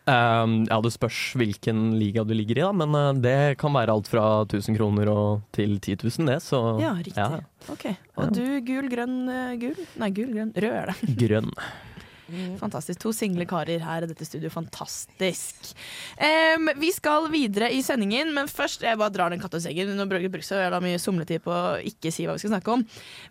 Eh, 0.09 0.53
ja, 0.69 0.79
det 0.83 0.91
spørs 0.95 1.19
hvilken 1.39 1.83
liga 1.99 2.25
du 2.27 2.33
ligger 2.35 2.59
i, 2.59 2.65
da, 2.65 2.71
men 2.81 2.97
uh, 2.97 3.11
det 3.21 3.57
kan 3.61 3.75
være 3.75 3.93
alt 3.95 4.09
fra 4.11 4.25
1000 4.47 4.77
kroner 4.79 5.11
og 5.13 5.43
til 5.55 5.77
10 5.77 5.99
000, 6.03 6.27
det. 6.31 6.39
Så 6.45 6.61
Ja, 6.81 6.95
riktig. 6.97 7.17
ja, 7.17 7.41
Ok, 7.69 7.85
Og 8.17 8.33
du 8.33 8.43
gul, 8.65 8.89
grønn, 8.89 9.17
eh, 9.29 9.53
gul? 9.61 9.77
Nei, 10.01 10.09
gul, 10.15 10.33
grønn. 10.33 10.51
Rød 10.55 10.75
er 10.81 10.91
det. 10.93 11.15
grønn. 11.23 11.53
Fantastisk. 12.59 12.99
To 13.03 13.13
single 13.15 13.45
karer 13.49 13.81
her 13.83 14.05
i 14.05 14.09
dette 14.09 14.27
studio. 14.27 14.51
Fantastisk. 14.53 15.73
Um, 16.19 16.69
vi 16.79 16.91
skal 16.95 17.29
videre 17.33 17.71
i 17.73 17.81
sendingen, 17.85 18.33
men 18.35 18.49
først 18.51 18.83
jeg 18.85 18.99
bare 18.99 19.13
drar 19.13 19.33
den 19.33 19.41
katta 19.41 19.61
seggen. 19.63 19.95
Nå 19.97 20.07
bruker 20.09 20.29
jeg 20.29 20.47
så 20.47 20.61
mye 20.83 21.01
somletid 21.01 21.43
på 21.45 21.53
å 21.53 21.79
ikke 21.85 22.13
si 22.13 22.27
hva 22.27 22.35
vi 22.37 22.43
skal 22.43 22.55
snakke 22.55 22.75
om. 22.77 22.85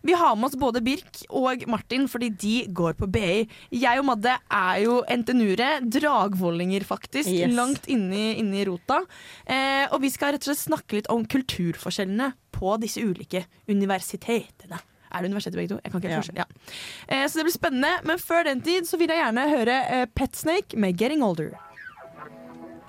Vi 0.06 0.16
har 0.18 0.36
med 0.36 0.50
oss 0.50 0.58
både 0.60 0.82
Birk 0.84 1.22
og 1.28 1.64
Martin 1.70 2.08
fordi 2.10 2.30
de 2.30 2.56
går 2.74 2.98
på 2.98 3.10
BI. 3.12 3.46
Jeg 3.74 4.02
og 4.02 4.08
Madde 4.10 4.34
er 4.34 4.82
jo 4.84 5.00
NTNU-ere. 5.04 5.70
Dragvollinger, 5.98 6.86
faktisk. 6.88 7.30
Yes. 7.30 7.54
Langt 7.56 7.88
inni, 7.90 8.32
inni 8.40 8.66
rota. 8.68 9.02
Uh, 9.48 9.86
og 9.92 10.02
vi 10.04 10.12
skal 10.14 10.34
rett 10.34 10.44
og 10.44 10.52
slett 10.52 10.66
snakke 10.66 11.00
litt 11.00 11.10
om 11.12 11.26
kulturforskjellene 11.28 12.32
på 12.58 12.76
disse 12.82 13.02
ulike 13.04 13.44
universitetene. 13.70 14.80
Er 15.12 15.22
det 15.22 15.30
universitetet 15.30 15.56
begge 15.60 15.68
to? 15.74 15.80
Jeg 15.84 15.92
kan 15.92 16.00
ikke 16.00 16.08
helt 16.08 16.16
Ja. 16.16 16.20
forskjell. 16.20 16.36
Ja. 16.36 17.16
Eh, 17.22 17.26
så 17.28 17.34
det 17.40 17.44
blir 17.48 17.56
spennende. 17.58 17.92
Men 18.04 18.18
før 18.18 18.44
den 18.44 18.60
tid 18.60 18.84
så 18.86 18.98
vil 18.98 19.08
jeg 19.08 19.18
gjerne 19.22 19.48
høre 19.50 19.78
eh, 19.90 20.06
Pet 20.14 20.36
Snake 20.36 20.76
med 20.76 20.96
'Getting 20.98 21.22
Older'. 21.22 21.54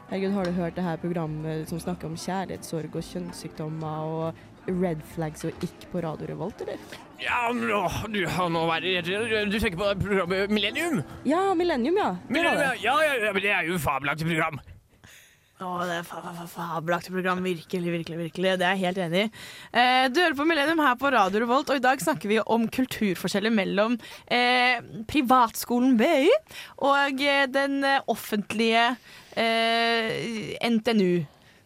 Herregud, 0.10 0.32
har 0.34 0.44
du 0.46 0.52
hørt 0.52 0.76
det 0.76 0.84
her 0.84 0.96
programmet 0.98 1.68
som 1.70 1.80
snakker 1.80 2.08
om 2.10 2.16
kjærlighetssorg 2.18 2.96
og 2.96 3.04
kjønnssykdommer 3.04 4.08
og 4.10 4.34
red 4.68 5.02
flags 5.14 5.44
og 5.46 5.52
ikke 5.62 5.86
på 5.92 6.02
Radio 6.02 6.26
Revolt, 6.32 6.62
eller? 6.62 6.78
Ja, 7.22 7.52
nå, 7.54 7.84
du 8.14 8.26
har 8.28 8.50
nå 8.50 8.64
vært 8.70 9.06
Du 9.06 9.60
tenker 9.60 9.78
på 9.78 9.92
programmet 10.02 10.50
Millennium? 10.50 11.04
Ja, 11.26 11.54
Millennium, 11.54 11.98
ja. 11.98 12.16
Millennium. 12.28 12.74
Ja, 12.82 12.96
ja, 13.04 13.14
ja, 13.26 13.32
men 13.34 13.42
det 13.44 13.52
er 13.52 13.68
jo 13.70 13.76
et 13.76 13.82
fabelaktig 13.82 14.26
program. 14.32 14.60
Å, 15.60 15.70
det 15.84 15.96
er 16.00 16.06
fa- 16.08 16.22
fa- 16.24 16.32
fa- 16.40 16.46
fabelaktig 16.54 17.12
program. 17.12 17.42
Virkelig, 17.44 17.92
virkelig, 17.92 18.18
virkelig. 18.22 18.54
Det 18.62 18.64
er 18.68 18.78
jeg 18.78 18.84
helt 18.86 19.02
enig 19.04 19.24
i. 19.26 19.32
Eh, 19.76 20.06
du 20.08 20.22
hører 20.22 20.38
på 20.38 20.46
Millennium 20.48 20.80
her 20.80 20.96
på 21.02 21.12
Radio 21.12 21.42
Revolt, 21.44 21.70
og 21.74 21.82
i 21.82 21.84
dag 21.84 22.00
snakker 22.00 22.32
vi 22.32 22.38
om 22.46 22.64
kulturforskjeller 22.72 23.52
mellom 23.52 23.98
eh, 24.32 24.80
privatskolen 25.12 25.98
BI 26.00 26.30
og 26.88 27.20
eh, 27.28 27.44
den 27.52 27.84
eh, 27.84 28.00
offentlige 28.08 28.86
eh, 29.36 30.56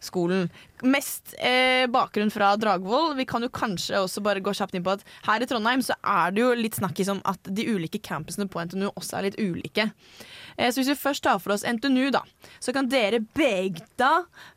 NTNU-skolen. 0.04 0.48
Mest 0.82 1.34
eh, 1.38 1.86
bakgrunn 1.88 2.30
fra 2.30 2.56
Dragvoll. 2.56 3.14
Vi 3.16 3.24
kan 3.24 3.42
jo 3.42 3.48
kanskje 3.48 4.00
også 4.00 4.22
bare 4.22 4.40
gå 4.40 4.52
kjapt 4.52 4.74
inn 4.74 4.84
på 4.84 4.94
at 4.94 5.04
her 5.26 5.42
i 5.42 5.46
Trondheim 5.46 5.82
så 5.82 5.94
er 6.02 6.32
det 6.32 6.42
jo 6.42 6.52
litt 6.54 6.76
snakkis 6.76 7.08
om 7.08 7.22
at 7.24 7.40
de 7.44 7.66
ulike 7.66 7.98
campusene 7.98 8.48
på 8.48 8.60
NTNU 8.64 8.90
også 8.94 9.18
er 9.18 9.28
litt 9.28 9.40
ulike. 9.40 9.90
Eh, 10.56 10.70
så 10.70 10.80
hvis 10.80 10.92
vi 10.92 10.98
først 10.98 11.24
tar 11.24 11.40
for 11.40 11.54
oss 11.54 11.64
NTNU, 11.64 12.10
da, 12.14 12.24
så 12.60 12.74
kan 12.74 12.88
dere 12.88 13.22
begge 13.34 13.84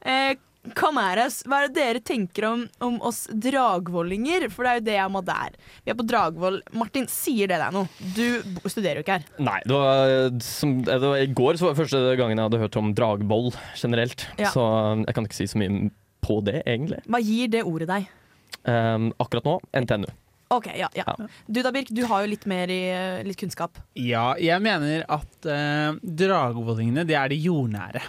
eh, 0.02 0.36
Kom 0.76 1.00
her. 1.00 1.22
Hva 1.48 1.62
er 1.62 1.70
det 1.70 1.78
dere 1.78 2.02
tenker 2.04 2.48
om, 2.50 2.66
om 2.84 2.98
oss 3.06 3.26
dragvollinger? 3.32 4.48
For 4.54 4.66
det 4.66 4.72
er 4.72 4.80
jo 4.82 4.86
det 4.88 4.98
jeg 4.98 5.14
må 5.14 5.22
der. 5.26 5.56
Vi 5.86 5.94
er 5.94 5.98
på 6.00 6.06
Dragvoll. 6.08 6.60
Martin, 6.78 7.08
sier 7.12 7.52
det 7.52 7.60
deg 7.62 7.76
noe? 7.76 7.88
Du 8.18 8.68
studerer 8.68 9.00
jo 9.00 9.06
ikke 9.06 9.20
her. 9.20 9.30
Nei, 9.44 9.60
det 9.68 9.78
var, 9.78 10.14
som, 10.44 10.78
det 10.88 11.00
var 11.04 11.24
I 11.24 11.32
går 11.38 11.60
så 11.60 11.68
var 11.68 11.76
det 11.76 11.82
første 11.84 12.04
gangen 12.20 12.38
jeg 12.38 12.50
hadde 12.50 12.62
hørt 12.66 12.80
om 12.82 12.94
dragboll 12.98 13.52
generelt. 13.78 14.28
Ja. 14.40 14.52
Så 14.54 14.66
jeg 15.06 15.18
kan 15.18 15.30
ikke 15.30 15.40
si 15.40 15.50
så 15.52 15.62
mye 15.62 15.90
på 16.26 16.40
det, 16.46 16.62
egentlig. 16.66 17.02
Hva 17.08 17.22
gir 17.24 17.52
det 17.54 17.66
ordet 17.68 17.90
deg? 17.92 18.08
Um, 18.68 19.12
akkurat 19.22 19.48
nå 19.48 19.60
NTNU. 19.86 20.10
OK, 20.50 20.70
ja. 20.80 20.88
ja. 20.96 21.04
Ja. 21.08 21.28
Du 21.48 21.60
da, 21.60 21.72
Birk, 21.76 21.90
du 21.92 22.06
har 22.08 22.24
jo 22.24 22.32
litt 22.32 22.46
mer 22.48 22.72
i, 22.72 22.82
litt 23.28 23.40
kunnskap. 23.40 23.80
Ja, 24.00 24.30
jeg 24.40 24.64
mener 24.64 25.04
at 25.12 25.50
uh, 25.50 25.98
dragvollingene, 26.00 27.04
det 27.08 27.18
er 27.20 27.34
de 27.34 27.40
jordnære. 27.48 28.04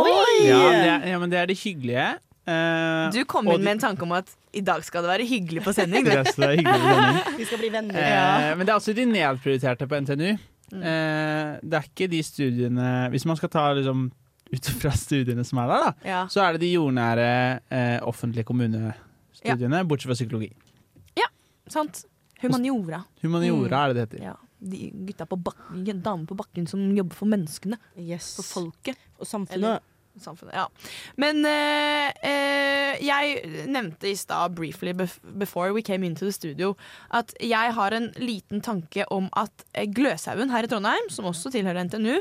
Oi! 0.00 0.46
Ja, 0.46 0.58
det 0.70 0.86
er, 0.88 1.06
ja, 1.12 1.18
men 1.20 1.30
det 1.32 1.38
er 1.42 1.46
det 1.50 1.58
hyggelige. 1.60 2.06
eh, 2.48 3.10
Du 3.12 3.24
kom 3.28 3.48
og 3.48 3.58
inn 3.58 3.64
med 3.66 3.72
en 3.76 3.82
tanke 3.84 4.02
om 4.06 4.12
at 4.16 4.30
i 4.52 4.60
dag 4.64 4.82
skal 4.84 5.02
det 5.04 5.10
være 5.12 5.26
hyggelig 5.28 5.62
på 5.64 5.72
sending. 5.76 6.04
Det 6.08 6.16
er 6.22 6.30
så 6.32 6.48
hyggelig 6.52 6.80
med 6.80 6.96
sending. 6.96 7.36
Vi 7.40 7.44
skal 7.48 7.58
bli 7.62 7.70
venner. 7.72 8.00
Eh, 8.00 8.48
men 8.56 8.66
det 8.66 8.72
er 8.72 8.78
også 8.80 8.94
de 8.96 9.04
nedprioriterte 9.08 9.86
på 9.88 10.00
NTNU. 10.04 10.32
Mm. 10.72 10.82
Eh, 10.88 11.52
det 11.62 11.76
er 11.76 11.84
ikke 11.84 12.06
de 12.08 12.22
studiene 12.24 12.84
Hvis 13.12 13.26
man 13.28 13.36
skal 13.36 13.50
ta 13.52 13.66
liksom 13.76 14.06
ut 14.52 14.68
fra 14.80 14.90
studiene 14.96 15.44
som 15.44 15.58
er 15.62 15.68
der, 15.68 15.82
da, 15.84 15.90
Ja. 16.08 16.22
så 16.32 16.40
er 16.46 16.52
det 16.56 16.62
de 16.64 16.70
jordnære 16.74 17.26
eh, 17.72 17.98
offentlige 18.08 18.44
kommunestudiene, 18.48 19.82
bortsett 19.88 20.10
fra 20.12 20.16
psykologi. 20.18 20.50
Sant? 21.72 22.02
Humaniora. 22.42 22.98
Humaniora 23.22 23.84
er 23.86 23.92
det 23.94 23.94
det 23.94 24.02
heter. 24.18 24.24
Ja. 24.26 24.32
De 24.60 24.90
gutta 25.08 25.24
på 25.30 25.38
bakken, 25.40 26.02
damene 26.04 26.26
på 26.28 26.34
bakken 26.36 26.66
som 26.68 26.82
jobber 26.94 27.16
for 27.16 27.30
menneskene. 27.30 27.78
Yes. 27.96 28.32
For 28.36 28.44
folket. 28.44 28.98
Og 29.22 29.28
samfunnet. 29.30 29.88
Samfunnet, 30.20 30.52
ja. 30.52 30.66
Men 31.16 31.40
eh, 31.48 32.10
eh, 32.28 32.98
jeg 33.00 33.64
nevnte 33.72 34.10
i 34.10 34.16
stad 34.18 34.52
briefly 34.58 34.92
before 34.92 35.72
we 35.72 35.80
came 35.80 36.04
into 36.04 36.26
the 36.26 36.34
studio 36.36 36.74
at 37.16 37.32
jeg 37.40 37.72
har 37.72 37.96
en 37.96 38.10
liten 38.20 38.60
tanke 38.60 39.06
om 39.08 39.30
at 39.32 39.64
eh, 39.72 39.88
Gløshaugen 39.88 40.52
her 40.52 40.68
i 40.68 40.68
Trondheim, 40.68 41.08
som 41.08 41.30
også 41.30 41.54
tilhører 41.54 41.88
NTNU, 41.88 42.20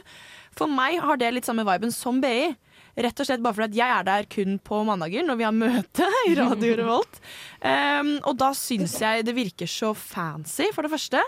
for 0.55 0.71
meg 0.71 1.01
har 1.03 1.19
det 1.19 1.33
litt 1.35 1.49
samme 1.49 1.67
viben 1.67 1.91
som 1.91 2.23
BI. 2.23 2.53
Rett 2.99 3.21
og 3.23 3.27
slett 3.27 3.43
bare 3.43 3.55
fordi 3.55 3.79
jeg 3.79 3.95
er 3.95 4.05
der 4.07 4.27
kun 4.31 4.57
på 4.63 4.81
mandager 4.87 5.23
når 5.23 5.39
vi 5.39 5.45
har 5.47 5.55
møte 5.55 6.07
i 6.29 6.35
Radio 6.37 6.75
Revolt. 6.79 7.19
Um, 7.61 8.13
og 8.27 8.35
da 8.41 8.51
syns 8.57 8.97
jeg 8.99 9.25
det 9.27 9.35
virker 9.37 9.69
så 9.69 9.93
fancy, 9.97 10.67
for 10.75 10.85
det 10.85 10.91
første. 10.93 11.21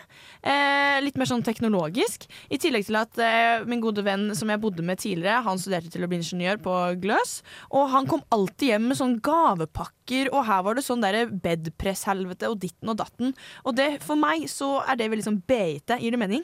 Uh, 0.43 1.00
litt 1.05 1.20
mer 1.20 1.29
sånn 1.29 1.46
teknologisk. 1.46 2.27
I 2.51 2.60
tillegg 2.62 2.88
til 2.89 3.00
at 3.00 3.22
uh, 3.22 3.65
min 3.70 3.84
gode 3.84 4.03
venn 4.05 4.32
som 4.38 4.51
jeg 4.51 4.62
bodde 4.63 4.86
med 4.86 5.01
tidligere, 5.03 5.43
han 5.46 5.62
studerte 5.62 5.93
til 5.93 6.05
å 6.05 6.10
bli 6.12 6.20
ingeniør 6.22 6.60
på 6.63 6.77
Gløs. 7.03 7.38
Og 7.72 7.91
han 7.93 8.10
kom 8.10 8.25
alltid 8.34 8.74
hjem 8.74 8.89
med 8.91 9.00
sånn 9.00 9.20
gavepakker, 9.24 10.34
og 10.34 10.48
her 10.50 10.65
var 10.67 10.79
det 10.79 10.88
sånn 10.88 11.03
derre 11.05 11.27
bedpresshelvete 11.32 12.51
og 12.51 12.60
ditten 12.65 12.91
og 12.91 13.00
datten. 13.00 13.38
Og 13.63 13.77
det, 13.77 13.93
for 14.03 14.20
meg 14.20 14.50
så 14.51 14.75
er 14.84 15.00
det 15.00 15.12
veldig 15.13 15.29
sånn 15.29 15.41
beite. 15.48 16.01
Gir 16.01 16.15
det 16.15 16.22
mening? 16.22 16.43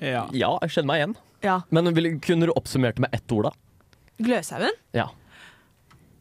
Ja. 0.00 0.24
Ja, 0.32 0.54
jeg 0.62 0.76
kjenner 0.76 0.90
meg 0.92 1.02
igjen. 1.02 1.16
Ja. 1.44 1.58
Men 1.74 1.92
vil, 1.96 2.14
kunne 2.24 2.48
du 2.48 2.54
oppsummert 2.56 2.96
det 2.96 3.04
med 3.04 3.14
ett 3.16 3.32
ord, 3.34 3.50
da? 3.50 3.63
Gløshaugen? 4.22 4.76
Ja. 4.94 5.08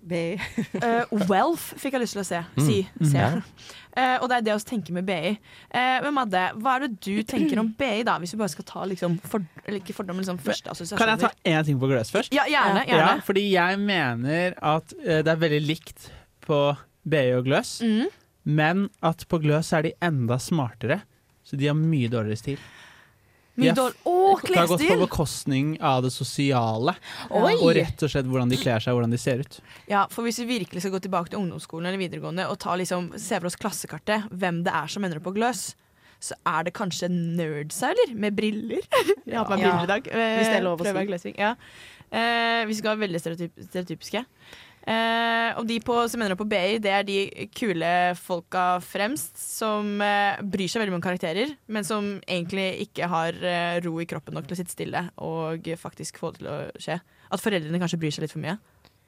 BI. 0.04 0.36
uh, 0.84 1.08
wealth 1.30 1.70
fikk 1.80 1.96
jeg 1.96 2.02
lyst 2.04 2.18
til 2.18 2.24
å 2.24 2.28
se. 2.28 2.40
Si. 2.60 2.80
se. 3.08 3.16
Ja. 3.22 3.30
Eh, 3.94 4.16
og 4.18 4.26
det 4.32 4.40
er 4.40 4.46
det 4.50 4.56
å 4.58 4.62
tenke 4.66 4.92
med 4.96 5.06
BI. 5.08 5.36
Uh, 5.70 6.00
men 6.04 6.16
Madde, 6.18 6.42
hva 6.60 6.74
er 6.76 6.88
det 6.88 6.98
du 7.06 7.22
tenker 7.30 7.62
om 7.62 7.70
BI, 7.78 8.02
da? 8.08 8.18
Hvis 8.20 8.34
vi 8.36 8.40
bare 8.42 8.52
skal 8.52 8.66
ta 8.68 8.84
liksom 8.90 9.16
for, 9.22 9.46
eller 9.64 9.80
ikke 9.80 9.96
fordom, 9.96 10.20
liksom 10.20 10.42
første 10.44 10.74
Kan 10.98 11.14
jeg 11.14 11.22
ta 11.22 11.30
én 11.54 11.64
ting 11.70 11.80
på 11.80 11.88
gløs 11.92 12.12
først? 12.12 12.34
Ja, 12.36 12.44
gjerne. 12.52 12.84
Ja, 12.90 13.14
fordi 13.24 13.46
jeg 13.54 13.80
mener 13.80 14.58
at 14.60 14.92
eh, 15.06 15.22
det 15.24 15.32
er 15.36 15.40
veldig 15.46 15.62
likt 15.70 16.10
på 16.44 16.60
BI 17.08 17.24
og 17.38 17.46
gløs, 17.48 17.78
Mm. 17.86 18.10
men 18.44 18.88
at 19.06 19.24
på 19.32 19.40
gløs 19.44 19.72
er 19.78 19.86
de 19.88 19.94
enda 20.04 20.36
smartere. 20.42 21.00
Så 21.48 21.56
de 21.60 21.68
har 21.70 21.76
mye 21.80 22.10
dårligere 22.12 22.40
stil. 22.40 22.60
Dårlig 23.54 24.00
Å, 24.10 24.40
Det 24.42 24.58
har 24.58 24.68
gått 24.72 24.82
på 24.88 24.96
bekostning 25.04 25.76
av 25.78 26.02
det 26.06 26.10
sosiale, 26.14 26.96
Oi! 27.30 27.54
og 27.60 27.70
rett 27.78 28.02
og 28.02 28.10
slett 28.10 28.26
hvordan 28.26 28.50
de 28.50 28.58
kler 28.58 28.82
seg, 28.82 28.96
hvordan 28.98 29.14
de 29.14 29.20
ser 29.22 29.44
ut. 29.46 29.60
Ja, 29.92 30.08
for 30.10 30.26
Hvis 30.26 30.40
vi 30.42 30.48
virkelig 30.56 30.82
skal 30.82 30.96
gå 30.96 31.04
tilbake 31.06 31.30
til 31.30 31.42
ungdomsskolen 31.44 31.92
eller 31.92 32.02
videregående 32.02 32.48
og 32.50 32.58
ta 32.64 32.74
liksom, 32.80 33.12
se 33.22 33.38
for 33.38 33.52
oss 33.52 33.60
klassekartet, 33.62 34.26
hvem 34.34 34.64
det 34.66 34.74
er 34.74 34.90
som 34.90 35.06
ender 35.06 35.22
opp 35.22 35.28
på 35.30 35.36
gløs, 35.38 35.76
så 36.24 36.38
er 36.48 36.66
det 36.66 36.74
kanskje 36.74 37.10
nerdsa, 37.12 37.92
eller? 37.92 38.16
Med 38.16 38.36
briller. 38.38 38.82
Jeg 39.28 39.38
har 39.38 39.46
på 39.46 39.58
meg 39.58 39.66
briller 39.68 39.84
i 39.84 39.92
dag. 39.92 40.06
Eh, 40.08 40.38
Hvis 40.40 40.50
det 40.50 40.60
er 40.62 40.64
lov 40.64 40.82
å 40.82 41.20
si. 41.20 41.34
Ja. 41.38 41.54
Eh, 42.14 42.64
vi 42.70 42.78
skal 42.78 42.94
være 42.94 43.04
veldig 43.08 43.20
stereotyp 43.22 43.66
stereotypiske. 43.68 44.22
Eh, 44.84 45.56
og 45.56 45.64
de 45.70 45.78
på, 45.80 45.96
som 46.12 46.20
ender 46.20 46.36
opp 46.36 46.42
på 46.44 46.50
BI, 46.52 46.80
det 46.84 46.92
er 46.92 47.06
de 47.08 47.48
kule 47.56 47.92
folka 48.20 48.82
fremst 48.84 49.40
som 49.40 50.02
eh, 50.04 50.42
bryr 50.44 50.68
seg 50.68 50.82
veldig 50.82 50.92
mye 50.96 51.00
om 51.00 51.06
karakterer, 51.06 51.54
men 51.72 51.88
som 51.88 52.10
egentlig 52.28 52.68
ikke 52.90 53.08
har 53.12 53.38
eh, 53.40 53.80
ro 53.86 53.96
i 54.04 54.08
kroppen 54.10 54.36
nok 54.36 54.50
til 54.50 54.58
å 54.58 54.60
sitte 54.60 54.76
stille 54.76 55.06
og 55.24 55.70
faktisk 55.80 56.20
få 56.20 56.34
det 56.34 56.44
til 56.44 56.52
å 56.52 56.58
skje. 56.84 57.00
At 57.34 57.44
foreldrene 57.44 57.80
kanskje 57.80 58.02
bryr 58.02 58.16
seg 58.16 58.26
litt 58.26 58.36
for 58.36 58.44
mye. 58.44 58.58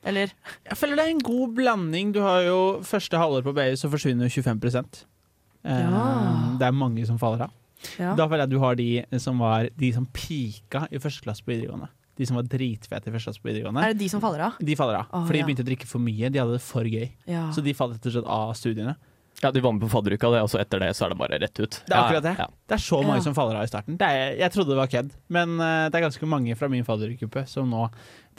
Eller? 0.05 0.32
Jeg 0.70 0.77
føler 0.79 1.00
det 1.00 1.05
er 1.08 1.13
en 1.15 1.25
god 1.25 1.53
blanding. 1.58 2.15
Du 2.15 2.22
har 2.24 2.46
jo 2.46 2.60
første 2.86 3.20
halvår 3.20 3.44
på 3.46 3.55
BI, 3.58 3.67
så 3.79 3.89
forsvinner 3.91 4.29
jo 4.29 4.46
25 4.46 4.65
eh, 4.72 5.82
Ja. 5.82 6.08
Det 6.62 6.70
er 6.70 6.77
mange 6.77 7.03
som 7.10 7.20
faller 7.20 7.50
av. 7.50 7.62
Ja. 8.00 8.15
Da 8.17 8.29
føler 8.29 8.46
jeg 8.46 8.48
at 8.48 8.53
du 8.53 8.62
har 8.63 8.79
de 8.79 9.20
som 9.22 9.44
var 9.44 9.67
de 9.75 9.91
som 9.94 10.08
pika 10.13 10.86
i 10.88 11.01
første 11.01 11.25
klasse 11.25 11.44
på 11.44 11.51
videregående. 11.51 11.89
De 12.15 12.25
som 12.29 12.38
var 12.39 12.45
dritfete 12.48 13.10
i 13.10 13.13
første 13.15 13.27
klasse 13.31 13.41
på 13.43 13.50
videregående. 13.50 13.84
Er 13.84 13.93
det 13.95 14.00
de 14.05 14.07
som 14.12 14.22
faller 14.24 14.45
av? 14.48 14.62
De 14.63 14.75
faller 14.79 15.01
av. 15.01 15.10
oh, 15.12 15.25
for 15.27 15.34
de 15.36 15.41
ja. 15.41 15.45
begynte 15.50 15.65
å 15.65 15.67
drikke 15.67 15.88
for 15.89 16.00
mye. 16.03 16.29
De 16.31 16.39
hadde 16.39 16.55
det 16.55 16.63
for 16.63 16.88
gøy. 16.88 17.10
Ja. 17.27 17.50
Så 17.51 17.62
de 17.65 17.74
falt 17.75 17.98
rett 17.98 18.07
og 18.07 18.15
slett 18.15 18.29
av 18.38 18.53
studiene. 18.55 18.95
Ja, 19.43 19.50
De 19.51 19.60
var 19.60 19.74
med 19.75 19.81
på 19.84 19.89
fadderuka, 19.91 20.29
og 20.31 20.48
så 20.48 20.62
etter 20.62 20.79
det 20.79 20.93
så 20.95 21.05
er 21.05 21.12
det 21.12 21.17
bare 21.19 21.36
rett 21.41 21.60
ut. 21.60 21.75
Det 21.84 21.91
er 21.91 21.98
akkurat 22.00 22.24
det. 22.24 22.31
Ja, 22.39 22.45
Det 22.72 22.75
er 22.77 22.84
så 22.86 23.01
mange 23.03 23.17
Ja. 23.19 23.24
som 23.25 23.34
faller 23.36 23.57
av 23.60 23.65
i 23.67 23.67
starten. 23.67 23.98
Det 24.00 24.07
er, 24.07 24.38
jeg 24.39 24.51
trodde 24.53 24.72
det 24.72 24.77
var 24.79 24.88
kødd, 24.88 25.10
men 25.27 25.57
uh, 25.60 25.89
det 25.91 26.00
er 26.00 26.05
ganske 26.07 26.25
mange 26.31 26.55
fra 26.55 26.69
min 26.72 26.86
faddergruppe 26.88 27.43
som 27.51 27.67
nå 27.69 27.89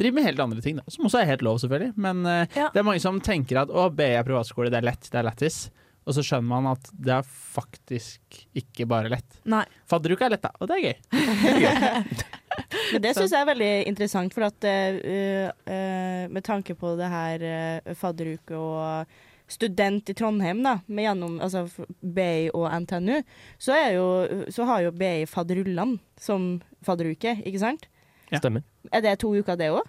driver 0.01 0.15
med 0.17 0.25
helt 0.25 0.41
andre 0.41 0.65
ting. 0.65 0.81
Da. 0.81 0.85
Som 0.89 1.05
også 1.05 1.21
er 1.21 1.29
helt 1.29 1.45
lov, 1.45 1.61
selvfølgelig. 1.61 1.93
Men 2.01 2.25
uh, 2.25 2.47
Ja. 2.57 2.71
det 2.73 2.81
er 2.81 2.89
mange 2.89 3.05
som 3.05 3.21
tenker 3.21 3.61
at 3.61 3.69
å, 3.69 3.91
BI 3.93 4.09
er 4.17 4.25
privatskole, 4.25 4.73
det 4.73 4.81
er 4.81 4.89
lett, 4.89 5.05
det 5.13 5.21
er 5.21 5.29
lættis. 5.29 5.67
Og 6.07 6.15
så 6.17 6.23
skjønner 6.25 6.49
man 6.49 6.73
at 6.73 6.89
det 6.95 7.13
er 7.13 7.29
faktisk 7.29 8.41
ikke 8.57 8.87
bare 8.89 9.11
lett. 9.13 9.41
Nei. 9.45 9.65
Fadderuka 9.91 10.31
er 10.31 10.37
lett, 10.39 10.49
da, 10.49 10.53
og 10.63 10.71
det 10.71 10.79
er 10.81 10.85
gøy. 10.87 10.97
Men 12.93 13.03
det 13.05 13.15
syns 13.17 13.33
jeg 13.35 13.41
er 13.43 13.49
veldig 13.51 13.73
interessant, 13.91 14.35
for 14.35 14.49
at 14.49 14.67
uh, 14.67 15.49
uh, 15.69 16.27
med 16.33 16.45
tanke 16.47 16.77
på 16.79 16.95
det 16.99 17.09
her 17.13 17.47
uh, 17.47 17.95
fadderuke 17.99 18.59
og 18.59 19.17
student 19.49 20.11
i 20.11 20.15
Trondheim, 20.15 20.63
da, 20.65 20.79
med 20.87 21.07
gjennom 21.07 21.37
altså, 21.45 21.67
BI 22.01 22.49
og 22.51 22.67
NTNU, 22.83 23.21
så, 23.59 23.77
er 23.77 23.91
jo, 23.95 24.07
så 24.51 24.67
har 24.67 24.87
jo 24.87 24.95
BI 24.97 25.27
fadderullene 25.31 26.01
som 26.19 26.57
fadderuke, 26.87 27.39
ikke 27.47 27.63
sant? 27.63 27.87
Ja. 28.33 28.41
Stemmer. 28.41 28.65
Er 28.91 29.05
det 29.05 29.21
to 29.23 29.31
uker, 29.37 29.59
det 29.59 29.71
òg? 29.75 29.87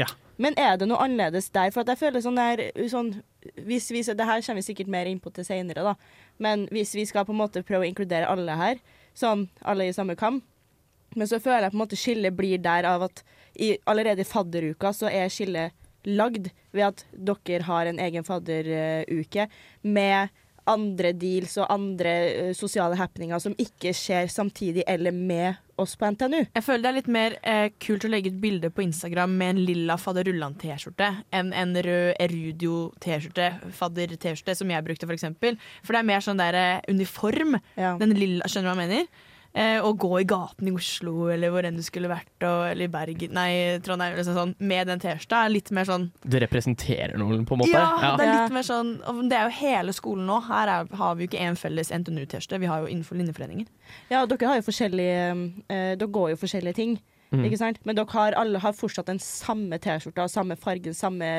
Ja. 0.00 0.08
Men 0.40 0.56
er 0.60 0.76
det 0.80 0.88
noe 0.88 1.00
annerledes 1.00 1.48
der? 1.52 1.72
For 1.72 1.82
at 1.82 1.92
jeg 1.92 2.00
føler 2.00 2.24
sånn 2.24 2.40
der 2.40 2.62
sånn, 2.92 3.14
hvis 3.64 3.88
vi, 3.92 4.02
Det 4.04 4.26
her 4.28 4.42
kommer 4.44 4.60
vi 4.60 4.66
sikkert 4.66 4.90
mer 4.92 5.08
inn 5.08 5.20
på 5.20 5.32
til 5.32 5.46
senere, 5.48 5.84
da. 5.84 5.94
Men 6.38 6.66
hvis 6.72 6.94
vi 6.96 7.06
skal 7.08 7.24
på 7.24 7.32
en 7.32 7.40
måte 7.40 7.64
prøve 7.64 7.86
å 7.86 7.88
inkludere 7.88 8.28
alle 8.28 8.56
her, 8.56 8.82
sånn 9.16 9.46
alle 9.64 9.88
i 9.88 9.96
samme 9.96 10.16
kam, 10.16 10.42
men 11.16 11.28
så 11.28 11.40
føler 11.42 11.66
jeg 11.66 11.74
på 11.74 11.78
en 11.78 11.84
måte 11.84 11.98
skillet 12.00 12.36
blir 12.36 12.62
der 12.62 12.88
av 12.88 13.08
at 13.08 13.24
i, 13.56 13.74
allerede 13.88 14.22
i 14.22 14.28
fadderuka 14.28 14.92
så 14.94 15.10
er 15.10 15.32
skillet 15.32 15.74
lagd 16.06 16.50
ved 16.76 16.90
at 16.92 17.06
dere 17.10 17.66
har 17.66 17.88
en 17.90 18.00
egen 18.02 18.26
fadderuke 18.26 19.48
med 19.82 20.34
andre 20.66 21.12
deals 21.14 21.54
og 21.60 21.70
andre 21.70 22.14
eh, 22.26 22.50
sosiale 22.58 22.98
happeninger 22.98 23.38
som 23.42 23.54
ikke 23.60 23.92
skjer 23.94 24.30
samtidig 24.32 24.84
eller 24.90 25.14
med 25.14 25.60
oss 25.78 25.94
på 25.98 26.08
NTNU. 26.10 26.38
Jeg 26.56 26.64
føler 26.64 26.82
det 26.82 26.90
er 26.90 26.96
litt 26.96 27.10
mer 27.12 27.36
eh, 27.46 27.68
kult 27.82 28.06
å 28.06 28.10
legge 28.10 28.32
ut 28.32 28.40
bilde 28.42 28.70
på 28.74 28.82
Instagram 28.86 29.36
med 29.38 29.54
en 29.54 29.62
lilla 29.68 29.98
fadderullan-T-skjorte 30.00 31.12
enn 31.36 31.52
en 31.54 31.76
rød 31.86 32.16
Erudio-T-skjorte, 32.26 33.50
fadder-T-skjorte, 33.78 34.56
som 34.58 34.72
jeg 34.72 34.86
brukte 34.88 35.08
for 35.08 35.16
eksempel. 35.16 35.60
For 35.84 35.94
det 35.94 36.02
er 36.02 36.10
mer 36.10 36.24
sånn 36.24 36.42
der 36.42 36.60
eh, 36.60 36.82
uniform. 36.90 37.60
Ja. 37.78 37.94
Den 38.00 38.16
lilla, 38.18 38.48
skjønner 38.50 38.72
du 38.72 38.72
hva 38.72 38.78
jeg 38.80 38.88
mener? 38.88 39.32
Eh, 39.56 39.78
å 39.80 39.94
gå 39.96 40.10
i 40.20 40.24
gaten 40.28 40.68
i 40.68 40.72
Oslo 40.76 41.30
eller 41.32 41.48
hvor 41.48 41.64
enn 41.64 41.78
du 41.78 41.82
skulle 41.84 42.10
vært, 42.10 42.28
og, 42.44 42.66
eller 42.68 42.90
i 42.90 42.92
Bergen, 42.92 43.32
nei, 43.32 43.78
Trondheim, 43.80 44.12
eller 44.12 44.26
sånn, 44.36 44.52
med 44.60 44.90
den 44.90 45.00
T-skjorta 45.00 45.46
er 45.46 45.54
litt 45.54 45.70
mer 45.72 45.88
sånn 45.88 46.04
Det 46.20 46.42
representerer 46.44 47.16
noe, 47.16 47.38
på 47.48 47.56
en 47.56 47.62
måte. 47.62 47.72
Ja, 47.72 48.10
det 48.20 48.26
er 48.26 48.34
litt 48.42 48.52
mer 48.52 48.66
sånn 48.68 48.90
og 49.08 49.22
Det 49.30 49.38
er 49.38 49.48
jo 49.48 49.54
hele 49.62 49.94
skolen 49.96 50.28
nå. 50.28 50.42
Her 50.50 50.68
er, 50.74 50.92
har 51.00 51.16
vi 51.16 51.24
jo 51.24 51.30
ikke 51.30 51.40
én 51.46 51.56
felles 51.56 51.88
NTNU-T-skjorte, 51.88 52.60
vi 52.60 52.68
har 52.68 52.84
jo 52.84 52.90
innenfor 52.92 53.16
linjeforeninger. 53.16 53.64
Ja, 54.12 54.26
dere 54.28 54.52
har 54.52 54.60
jo 54.60 54.66
forskjellige 54.68 55.24
eh, 55.72 55.92
Dere 55.96 56.12
går 56.20 56.34
jo 56.34 56.42
forskjellige 56.44 56.82
ting, 56.82 56.98
Mm. 57.26 57.40
ikke 57.48 57.58
sant? 57.58 57.78
Men 57.82 57.96
dere 57.98 58.06
har 58.14 58.36
alle 58.38 58.60
har 58.62 58.74
fortsatt 58.78 59.08
den 59.08 59.18
samme 59.18 59.80
T-skjorta, 59.82 60.28
samme 60.30 60.54
fargen, 60.54 60.94
samme 60.94 61.30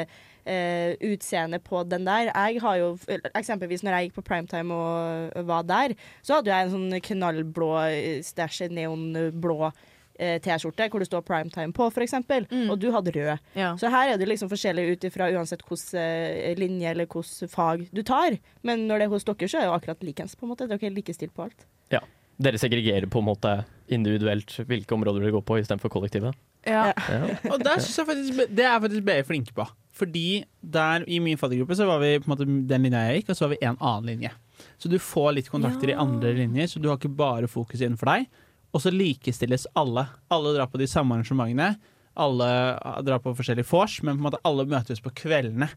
eh, 0.48 0.96
utseende 1.12 1.60
på 1.64 1.84
den 1.84 2.08
der. 2.08 2.32
Jeg 2.32 2.62
har 2.64 2.80
jo 2.80 2.90
Eksempelvis 3.36 3.84
når 3.86 3.98
jeg 3.98 4.08
gikk 4.08 4.18
på 4.18 4.26
primetime 4.30 4.74
og 4.74 5.46
var 5.48 5.68
der, 5.68 5.94
så 6.26 6.40
hadde 6.40 6.54
jeg 6.54 6.66
en 6.66 6.74
sånn 6.74 6.98
knallblå 7.10 7.70
eh, 7.86 8.18
stæsj, 8.26 8.68
neonblå 8.74 9.60
eh, 9.68 10.38
T-skjorte 10.44 10.90
hvor 10.92 11.04
det 11.04 11.10
står 11.10 11.26
primetime 11.28 11.76
på, 11.76 11.90
eksempel. 12.06 12.48
Mm. 12.52 12.68
Og 12.74 12.82
du 12.82 12.90
hadde 12.96 13.14
rød. 13.16 13.48
Ja. 13.60 13.74
Så 13.80 13.92
her 13.94 14.14
er 14.14 14.22
det 14.22 14.30
liksom 14.32 14.52
forskjellig 14.52 14.90
ut 14.94 15.08
ifra 15.12 15.32
uansett 15.36 15.66
hvilken 15.68 16.62
linje 16.62 16.94
eller 16.94 17.10
hvilket 17.12 17.54
fag 17.54 17.88
du 17.92 18.04
tar. 18.04 18.40
Men 18.64 18.88
når 18.88 19.04
det 19.04 19.10
er 19.10 19.16
hos 19.16 19.28
dere, 19.28 19.50
så 19.50 19.60
er 19.60 19.68
det 19.68 19.72
jo 19.72 19.80
akkurat 19.80 20.08
likens, 20.08 20.38
på 20.38 20.48
en 20.48 20.56
måte. 20.56 20.70
Dere 20.70 20.90
er 20.90 20.96
likestilt 20.98 21.36
på 21.36 21.50
alt. 21.50 21.68
Dere 22.38 22.60
segregerer 22.62 23.10
på 23.10 23.22
en 23.22 23.26
måte 23.32 23.52
individuelt 23.90 24.52
hvilke 24.70 24.94
områder 24.94 25.24
dere 25.24 25.34
går 25.34 25.44
på 25.46 25.58
istedenfor 25.58 25.90
kollektivet. 25.90 26.38
Ja. 26.68 26.92
Ja. 27.10 27.22
Og 27.50 27.64
der 27.64 27.82
synes 27.82 27.98
jeg 27.98 28.10
faktisk, 28.12 28.42
det 28.54 28.66
er 28.68 28.80
faktisk 28.84 29.06
BI 29.08 29.22
flinke 29.26 29.56
på. 29.58 29.66
Fordi 29.98 30.44
der 30.62 31.06
i 31.10 31.20
min 31.24 31.40
faddergruppe 31.40 31.76
så 31.78 31.88
var 31.90 32.02
vi 32.04 32.14
på 32.22 32.28
en 32.28 32.34
måte 32.36 32.48
den 32.70 32.86
linja 32.86 33.06
jeg 33.08 33.22
gikk, 33.22 33.32
og 33.34 33.40
så 33.40 33.46
var 33.46 33.54
vi 33.56 33.62
en 33.66 33.80
annen 33.80 34.12
linje. 34.12 34.32
Så 34.78 34.90
du 34.92 34.98
får 35.02 35.34
litt 35.38 35.50
kontakter 35.54 35.90
i 35.90 35.98
andre 35.98 36.34
linjer, 36.38 36.70
så 36.70 36.82
du 36.82 36.90
har 36.92 37.00
ikke 37.00 37.14
bare 37.18 37.50
fokus 37.50 37.82
innenfor 37.82 38.12
deg. 38.12 38.28
Og 38.76 38.84
så 38.84 38.92
likestilles 38.94 39.66
alle. 39.80 40.06
Alle 40.34 40.54
drar 40.58 40.70
på 40.70 40.82
de 40.82 40.88
samme 40.90 41.18
arrangementene. 41.18 41.76
Alle 42.18 42.50
drar 43.06 43.22
på 43.24 43.34
forskjellige 43.38 43.70
vors, 43.70 44.00
men 44.04 44.18
på 44.18 44.22
en 44.22 44.28
måte 44.30 44.42
alle 44.48 44.66
møtes 44.70 45.02
på 45.02 45.14
kveldene. 45.18 45.70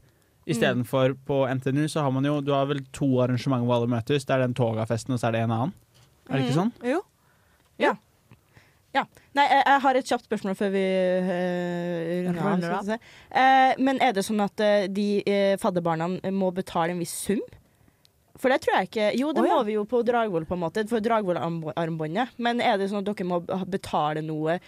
Istedenfor 0.50 1.14
på 1.28 1.42
NTNU 1.54 1.84
så 1.92 2.02
har 2.02 2.10
man 2.10 2.24
jo 2.24 2.40
Du 2.40 2.52
har 2.52 2.66
vel 2.66 2.80
to 2.96 3.06
arrangementer 3.22 3.68
hvor 3.68 3.76
alle 3.76 3.92
møtes. 3.92 4.24
Det 4.24 4.34
er 4.34 4.44
den 4.46 4.56
Togafesten, 4.56 5.14
og 5.14 5.20
så 5.20 5.28
er 5.28 5.36
det 5.36 5.42
en 5.44 5.52
annen. 5.56 5.74
Er 6.28 6.38
det 6.38 6.46
ikke 6.46 6.56
sånn? 6.56 6.72
Mm. 6.80 6.88
Jo. 6.90 7.00
Nei, 8.90 9.44
jeg, 9.46 9.62
jeg 9.62 9.80
har 9.84 9.98
et 9.98 10.10
kjapt 10.10 10.26
spørsmål 10.26 10.56
før 10.58 10.72
vi 10.74 10.82
uh, 10.82 11.30
runder 12.26 12.42
av. 12.42 12.80
Runder 12.80 12.98
uh. 12.98 13.08
Eh, 13.30 13.72
men 13.78 14.00
er 14.02 14.16
det 14.16 14.24
sånn 14.26 14.42
at 14.42 14.62
uh, 14.64 14.88
de 14.90 15.06
uh, 15.22 15.54
fadderbarna 15.62 16.10
må 16.34 16.50
betale 16.54 16.96
en 16.96 17.02
viss 17.02 17.14
sum? 17.28 17.42
For 18.40 18.50
det 18.50 18.62
tror 18.64 18.78
jeg 18.78 18.88
ikke 18.88 19.08
Jo, 19.18 19.32
det 19.36 19.42
oh, 19.44 19.48
ja. 19.48 19.56
må 19.58 19.64
vi 19.68 19.76
jo 19.76 19.86
på 19.88 20.00
Dragvoll, 20.06 20.46
på 20.48 20.56
en 20.56 20.62
måte, 20.64 20.86
for 20.90 21.04
Dragvoll-armbåndet. 21.04 22.36
Men 22.42 22.62
er 22.64 22.80
det 22.80 22.88
sånn 22.90 23.04
at 23.04 23.10
dere 23.12 23.28
må 23.28 23.42
betale 23.68 24.24
noe 24.24 24.58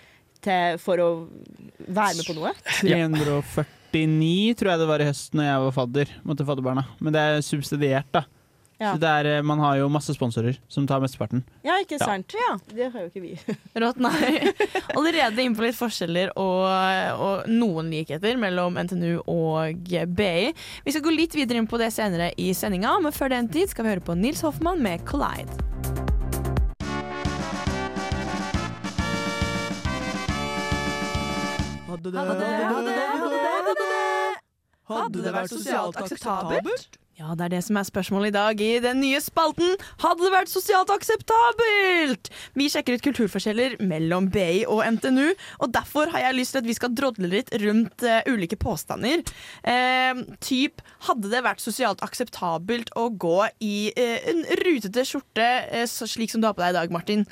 til, 0.44 0.78
for 0.82 1.00
å 1.02 1.08
være 1.88 2.18
med 2.18 2.28
på 2.28 2.36
noe? 2.36 2.52
349 2.82 4.58
tror 4.60 4.72
jeg 4.72 4.82
det 4.82 4.90
var 4.90 5.02
i 5.02 5.08
høst 5.08 5.34
når 5.38 5.48
jeg 5.48 5.64
var 5.64 5.76
fadder. 5.78 6.14
Måtte 6.28 6.46
fadderbarna. 6.48 6.84
Men 7.00 7.16
det 7.16 7.24
er 7.24 7.44
subsidiert, 7.46 8.12
da. 8.14 8.26
Ja. 8.82 8.92
Så 8.96 8.98
det 9.02 9.10
er, 9.20 9.26
eh, 9.36 9.42
man 9.46 9.60
har 9.62 9.76
jo 9.78 9.88
masse 9.92 10.14
sponsorer 10.16 10.56
som 10.68 10.86
tar 10.90 11.02
mesteparten. 11.02 11.44
Ja, 11.62 11.76
ikke 11.82 12.00
sant. 12.02 12.34
Ja. 12.34 12.48
ja. 12.50 12.74
Det 12.74 12.88
har 12.90 13.04
jo 13.04 13.10
ikke 13.12 13.22
vi. 13.22 13.56
Rått, 13.82 14.00
nei. 14.02 14.40
Allerede 14.98 15.44
innpå 15.44 15.62
litt 15.62 15.78
forskjeller 15.78 16.32
og, 16.34 16.66
og 17.22 17.50
noen 17.52 17.92
likheter 17.92 18.40
mellom 18.40 18.80
NTNU 18.82 19.22
og 19.30 19.86
BI. 19.86 20.50
Vi 20.82 20.94
skal 20.94 21.04
gå 21.06 21.14
litt 21.14 21.36
videre 21.38 21.62
inn 21.62 21.70
på 21.70 21.78
det 21.78 21.92
senere 21.94 22.32
i 22.40 22.50
sendinga, 22.56 22.96
men 23.04 23.14
før 23.14 23.36
den 23.36 23.50
tid 23.52 23.70
skal 23.70 23.86
vi 23.86 23.94
høre 23.94 24.04
på 24.04 24.18
Nils 24.18 24.42
Hoffmann 24.42 24.82
med 24.82 25.06
'Collide'. 25.06 25.70
Hadde 31.92 32.08
det, 32.10 32.18
hadde 32.18 32.34
det, 32.40 32.46
hadde 32.72 32.88
det, 32.88 33.00
hadde 33.52 33.74
det 33.78 33.92
Hadde 34.88 35.22
det 35.22 35.32
vært 35.34 35.52
sosialt 35.52 35.98
akseptabelt? 36.00 37.01
Ja, 37.22 37.36
det 37.38 37.44
er 37.44 37.52
det 37.52 37.60
som 37.62 37.76
er 37.78 37.86
spørsmålet 37.86 38.32
i 38.32 38.34
dag 38.34 38.60
i 38.64 38.70
den 38.82 38.98
nye 38.98 39.20
spalten 39.22 39.76
Hadde 40.02 40.24
det 40.24 40.30
vært 40.32 40.50
sosialt 40.50 40.90
akseptabelt? 40.90 42.30
Vi 42.58 42.66
sjekker 42.72 42.96
ut 42.98 43.04
kulturforskjeller 43.04 43.76
mellom 43.86 44.26
BI 44.32 44.64
og 44.66 44.80
NTNU, 44.96 45.28
og 45.62 45.70
derfor 45.70 46.10
har 46.10 46.24
jeg 46.24 46.36
lyst 46.40 46.56
til 46.56 46.62
at 46.64 46.66
vi 46.66 46.74
skal 46.74 46.90
drodle 46.98 47.30
litt 47.30 47.52
rundt 47.62 48.02
uh, 48.02 48.24
ulike 48.26 48.58
påstander. 48.58 49.22
Uh, 49.62 50.24
typ 50.42 50.82
Hadde 51.06 51.30
det 51.30 51.44
vært 51.46 51.62
sosialt 51.62 52.02
akseptabelt 52.02 52.90
å 52.98 53.06
gå 53.14 53.36
i 53.62 53.76
uh, 53.94 54.18
en 54.32 54.42
rutete 54.64 55.04
skjorte, 55.06 55.46
slik 55.90 56.32
som 56.32 56.42
du 56.42 56.48
har 56.48 56.56
på 56.58 56.64
deg 56.64 56.74
i 56.74 56.78
dag, 56.80 56.94
Martin, 56.94 57.22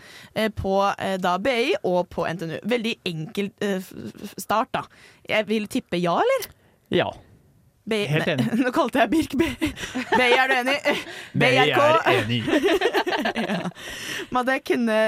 på 0.58 0.76
da 1.22 1.34
BI 1.42 1.74
og 1.80 2.06
på 2.14 2.28
NTNU? 2.30 2.60
Veldig 2.70 2.94
enkel 3.10 3.50
start, 4.36 4.70
da. 4.76 4.84
Jeg 5.26 5.48
vil 5.50 5.66
tippe 5.70 5.98
ja, 5.98 6.14
eller? 6.22 6.48
Ja. 6.94 7.10
BI, 7.90 8.00
Helt 8.10 8.30
enig. 8.34 8.48
Nå 8.62 8.72
kalte 8.74 9.02
jeg 9.02 9.12
Birk 9.12 9.36
BI. 9.40 9.50
BI, 10.20 10.28
er 10.30 10.50
du 10.50 10.56
enig? 10.60 10.76
BRK. 11.42 11.80
enig. 12.16 12.40
ja. 13.44 13.70
Men 14.30 14.48
det 14.48 14.60
kunne, 14.70 14.98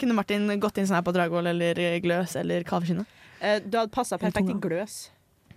kunne 0.00 0.16
Martin 0.16 0.48
gått 0.62 0.80
inn 0.80 0.88
sånn 0.88 1.00
her 1.00 1.06
på 1.06 1.14
Dragvoll 1.16 1.52
eller 1.52 1.82
Gløs 2.04 2.36
eller 2.40 2.64
Kaveskinnet? 2.68 3.18
Eh, 3.40 3.60
du 3.64 3.78
hadde 3.78 3.92
passa 3.92 4.18
perfekt 4.20 4.50
i 4.52 4.56
gløs. 4.60 5.02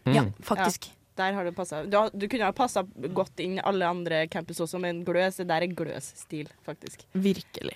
Mm. 0.04 0.14
Ja, 0.16 0.26
faktisk. 0.44 0.92
Der 1.16 1.34
har 1.34 1.46
Du 1.46 1.52
passet. 1.54 1.92
Du, 1.92 1.98
du 2.14 2.28
kunne 2.28 2.48
ha 2.48 2.54
passa 2.56 2.82
godt 3.14 3.40
inn 3.44 3.60
alle 3.62 3.86
andre 3.86 4.24
campus 4.28 4.64
også, 4.64 4.80
men 4.82 5.04
gløs, 5.06 5.38
det 5.38 5.46
der 5.52 5.66
er 5.66 5.76
gløs-stil, 5.78 6.48
faktisk. 6.66 7.04
Virkelig. 7.14 7.76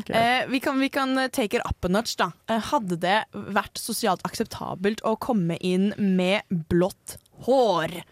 Okay. 0.00 0.14
Eh, 0.14 0.42
vi, 0.50 0.60
kan, 0.60 0.78
vi 0.80 0.88
kan 0.92 1.16
take 1.32 1.56
it 1.56 1.64
up 1.64 1.84
a 1.84 1.88
notch, 1.88 2.16
da. 2.20 2.30
Eh, 2.50 2.60
hadde 2.70 2.98
det 3.00 3.16
vært 3.32 3.80
sosialt 3.80 4.22
akseptabelt 4.28 5.00
å 5.06 5.16
komme 5.16 5.56
inn 5.64 5.92
med 5.96 6.44
blått 6.70 7.16
hår? 7.48 8.02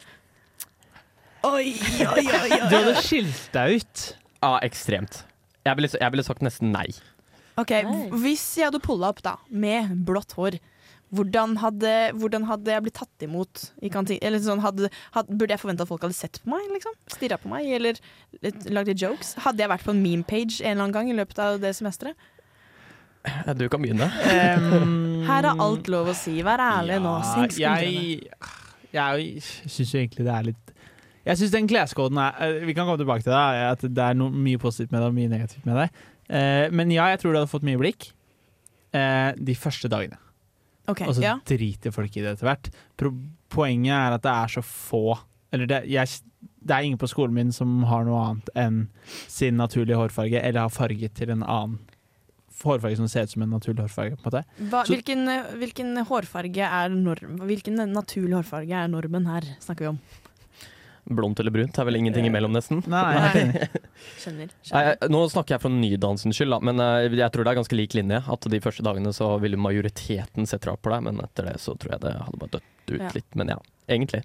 Oi, 1.42 1.72
oi, 2.06 2.22
oi, 2.22 2.50
oi. 2.54 2.58
Du 2.70 2.76
hadde 2.76 2.96
skilt 3.02 3.48
deg 3.54 3.80
ut. 3.80 4.02
Ja, 4.42 4.56
ekstremt. 4.62 5.22
Jeg 5.66 5.78
ville, 5.78 5.90
jeg 6.00 6.14
ville 6.14 6.24
sagt 6.26 6.42
nesten 6.44 6.72
nei. 6.74 6.88
Ok, 7.60 7.72
Nei. 7.84 8.04
Hvis 8.22 8.44
jeg 8.58 8.70
hadde 8.70 8.80
pulla 8.82 9.10
opp 9.12 9.20
da 9.24 9.36
med 9.50 9.90
blått 10.06 10.32
hår, 10.38 10.56
hvordan 11.12 11.58
hadde, 11.60 11.90
hvordan 12.16 12.46
hadde 12.48 12.72
jeg 12.72 12.84
blitt 12.86 12.96
tatt 12.96 13.24
imot 13.26 13.66
i 13.84 13.90
kantin? 13.92 14.16
Eller 14.24 14.40
sånn, 14.40 14.62
hadde, 14.64 14.88
hadde, 15.12 15.36
burde 15.36 15.52
jeg 15.52 15.60
forvente 15.60 15.84
at 15.84 15.90
folk 15.90 16.06
hadde 16.06 16.16
sett 16.16 16.40
på 16.40 16.48
meg? 16.54 16.64
liksom? 16.72 16.94
Stirra 17.12 17.36
på 17.42 17.50
meg, 17.52 17.68
eller 17.76 18.00
lagd 18.72 18.88
litt 18.94 19.02
jokes? 19.04 19.34
Hadde 19.44 19.60
jeg 19.60 19.72
vært 19.74 19.84
på 19.84 19.92
en 19.92 20.00
meme-page 20.00 20.62
en 20.62 20.70
eller 20.72 20.86
annen 20.86 20.96
gang 20.96 21.12
i 21.12 21.18
løpet 21.18 21.42
av 21.44 21.60
det 21.62 21.74
semesteret? 21.76 22.16
Ja, 23.28 23.52
Du 23.54 23.68
kan 23.70 23.84
begynne. 23.84 24.08
Um, 24.08 25.20
Her 25.28 25.50
er 25.52 25.60
alt 25.62 25.92
lov 25.92 26.08
å 26.10 26.16
si. 26.16 26.38
Vær 26.42 26.64
ærlig 26.64 26.96
nå. 27.04 27.12
Senk 27.28 27.52
skuldrene. 27.54 27.92
jeg, 27.92 28.32
jeg 28.96 29.68
syns 29.68 29.92
jo 29.92 30.00
egentlig 30.00 30.26
det 30.26 30.32
er 30.38 30.48
litt 30.48 30.72
Jeg 31.28 31.38
syns 31.38 31.54
den 31.54 31.68
kleskoden 31.70 32.18
er 32.18 32.40
eh, 32.42 32.64
Vi 32.66 32.74
kan 32.74 32.88
komme 32.88 33.00
tilbake 33.00 33.24
til 33.24 33.34
det, 33.34 33.42
at 33.68 33.84
det 33.86 34.08
er 34.08 34.18
noe, 34.18 34.32
mye 34.34 34.60
positivt 34.62 34.94
med 34.94 35.02
det 35.02 35.10
og 35.12 35.16
mye 35.16 35.30
negativt 35.30 35.68
med 35.68 35.78
det. 35.78 35.88
Eh, 36.32 36.66
men 36.74 36.90
ja, 36.94 37.06
jeg 37.12 37.22
tror 37.22 37.32
du 37.32 37.40
hadde 37.40 37.52
fått 37.52 37.66
mye 37.66 37.80
blikk 37.80 38.10
eh, 38.96 39.30
de 39.36 39.56
første 39.58 39.90
dagene. 39.92 40.18
Okay, 40.90 41.06
Og 41.06 41.14
så 41.14 41.22
ja. 41.22 41.36
driter 41.46 41.94
folk 41.94 42.16
i 42.16 42.24
det 42.24 42.34
etter 42.34 42.48
hvert. 42.48 42.72
Pro 42.98 43.12
poenget 43.52 43.94
er 43.94 44.16
at 44.16 44.24
det 44.24 44.32
er 44.32 44.50
så 44.50 44.62
få 44.64 45.18
Eller 45.52 45.68
det, 45.68 45.82
jeg, 45.92 46.08
det 46.64 46.74
er 46.74 46.86
ingen 46.86 46.98
på 46.98 47.10
skolen 47.10 47.34
min 47.36 47.50
som 47.52 47.82
har 47.84 48.06
noe 48.08 48.22
annet 48.24 48.46
enn 48.56 48.78
sin 49.28 49.58
naturlige 49.60 49.98
hårfarge, 50.00 50.40
eller 50.40 50.64
har 50.64 50.72
farget 50.72 51.12
til 51.18 51.34
en 51.34 51.44
annen 51.44 51.76
hårfarge 52.62 52.96
som 52.96 53.10
ser 53.10 53.26
ut 53.26 53.34
som 53.34 53.44
en 53.44 53.52
naturlig 53.52 53.84
hårfarge. 53.84 54.16
på 54.22 54.32
en. 54.32 54.48
Hva, 54.72 54.82
hvilken, 54.88 55.28
hvilken 55.60 56.00
hårfarge 56.08 56.70
er 56.80 56.94
norm? 56.94 57.36
Hvilken 57.44 57.82
naturlig 57.92 58.38
hårfarge 58.38 58.80
er 58.80 58.88
normen 58.88 59.28
her, 59.28 59.50
snakker 59.60 59.84
vi 59.84 59.92
om? 59.92 60.00
Blondt 61.10 61.40
eller 61.42 61.50
brunt 61.50 61.78
er 61.82 61.84
vel 61.88 61.96
ingenting 61.98 62.28
imellom, 62.28 62.52
nesten. 62.54 62.78
Nei, 62.86 63.02
jeg 63.16 63.32
Skjønner. 63.32 63.66
Skjønner. 64.22 64.52
Nei, 64.70 65.08
nå 65.10 65.24
snakker 65.32 65.56
jeg 65.56 65.62
for 65.64 65.74
nydansens 65.74 66.38
skyld, 66.38 66.54
da, 66.54 66.60
men 66.62 66.78
eh, 66.84 67.08
jeg 67.18 67.32
tror 67.34 67.42
det 67.48 67.52
er 67.54 67.58
ganske 67.58 67.78
lik 67.80 67.96
linje. 67.98 68.22
At 68.30 68.46
de 68.54 68.60
første 68.62 68.84
dagene 68.86 69.10
så 69.16 69.32
ville 69.42 69.58
majoriteten 69.58 70.46
sette 70.46 70.70
rart 70.70 70.82
på 70.84 70.92
deg, 70.94 71.02
men 71.08 71.18
etter 71.24 71.50
det 71.50 71.56
så 71.64 71.74
tror 71.74 71.96
jeg 71.96 72.04
det 72.06 72.14
hadde 72.20 72.38
bare 72.44 72.54
dødd 72.58 72.94
ut 72.94 73.00
Ja. 73.00 73.10
litt. 73.16 73.28
Men 73.34 73.50
ja, 73.56 73.58
egentlig. 73.90 74.22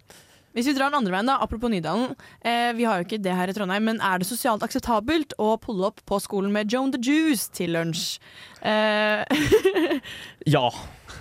Hvis 0.58 0.66
vi 0.70 0.74
drar 0.78 0.90
den 0.90 0.98
andre 0.98 1.12
veien, 1.14 1.28
da, 1.30 1.36
apropos 1.44 1.70
Nydalen. 1.70 2.14
Eh, 2.42 2.72
vi 2.74 2.86
har 2.90 2.98
jo 3.02 3.06
ikke 3.06 3.20
det 3.22 3.34
her 3.38 3.50
i 3.52 3.54
Trondheim, 3.54 3.84
men 3.92 4.00
er 4.02 4.18
det 4.22 4.26
sosialt 4.30 4.64
akseptabelt 4.66 5.36
å 5.38 5.52
pulle 5.62 5.86
opp 5.92 6.00
på 6.10 6.18
skolen 6.24 6.54
med 6.56 6.72
Joan 6.74 6.94
the 6.96 7.02
Juice 7.02 7.50
til 7.54 7.74
lunsj? 7.78 8.16
Eh, 8.66 9.22
Ja. 10.46 10.64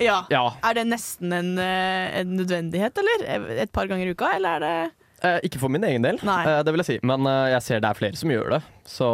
ja. 0.01 0.21
Ja. 0.33 0.45
Er 0.65 0.79
det 0.79 0.87
nesten 0.89 1.33
en, 1.37 1.51
eh, 1.61 2.21
en 2.23 2.37
nødvendighet, 2.39 2.97
eller? 3.03 3.27
Et 3.65 3.73
par 3.73 3.89
ganger 3.91 4.09
i 4.09 4.15
uka, 4.17 4.33
eller 4.37 4.57
er 4.61 4.65
det 4.69 4.77
Eh, 4.77 4.95
ikke 5.47 5.61
for 5.63 5.73
min 5.73 5.85
egen 5.89 6.05
del, 6.05 6.19
Nei. 6.27 6.43
eh, 6.45 6.61
det 6.67 6.75
vil 6.75 6.83
jeg 6.85 6.89
si. 6.91 6.99
Men 7.07 7.25
eh, 7.31 7.47
jeg 7.55 7.63
ser 7.65 7.81
det 7.81 7.89
er 7.89 7.99
flere 7.99 8.19
som 8.21 8.33
gjør 8.35 8.57
det, 8.57 8.61
så, 8.85 9.09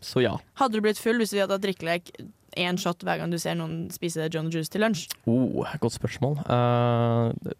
så 0.00 0.22
ja. 0.24 0.32
Hadde 0.60 0.78
du 0.78 0.84
blitt 0.86 1.00
full 1.02 1.20
hvis 1.20 1.34
vi 1.36 1.42
hadde 1.42 1.58
hatt 1.58 1.64
drikkelek 1.66 2.14
én 2.56 2.78
shot 2.78 3.02
hver 3.02 3.18
gang 3.20 3.32
du 3.34 3.38
ser 3.42 3.56
noen 3.58 3.88
spise 3.92 4.28
John 4.32 4.48
Juice 4.54 4.70
til 4.70 4.84
lunsj? 4.84 5.08
Oh, 5.26 5.66
godt 5.82 5.96
spørsmål. 5.96 6.38
Eh, 6.46 7.56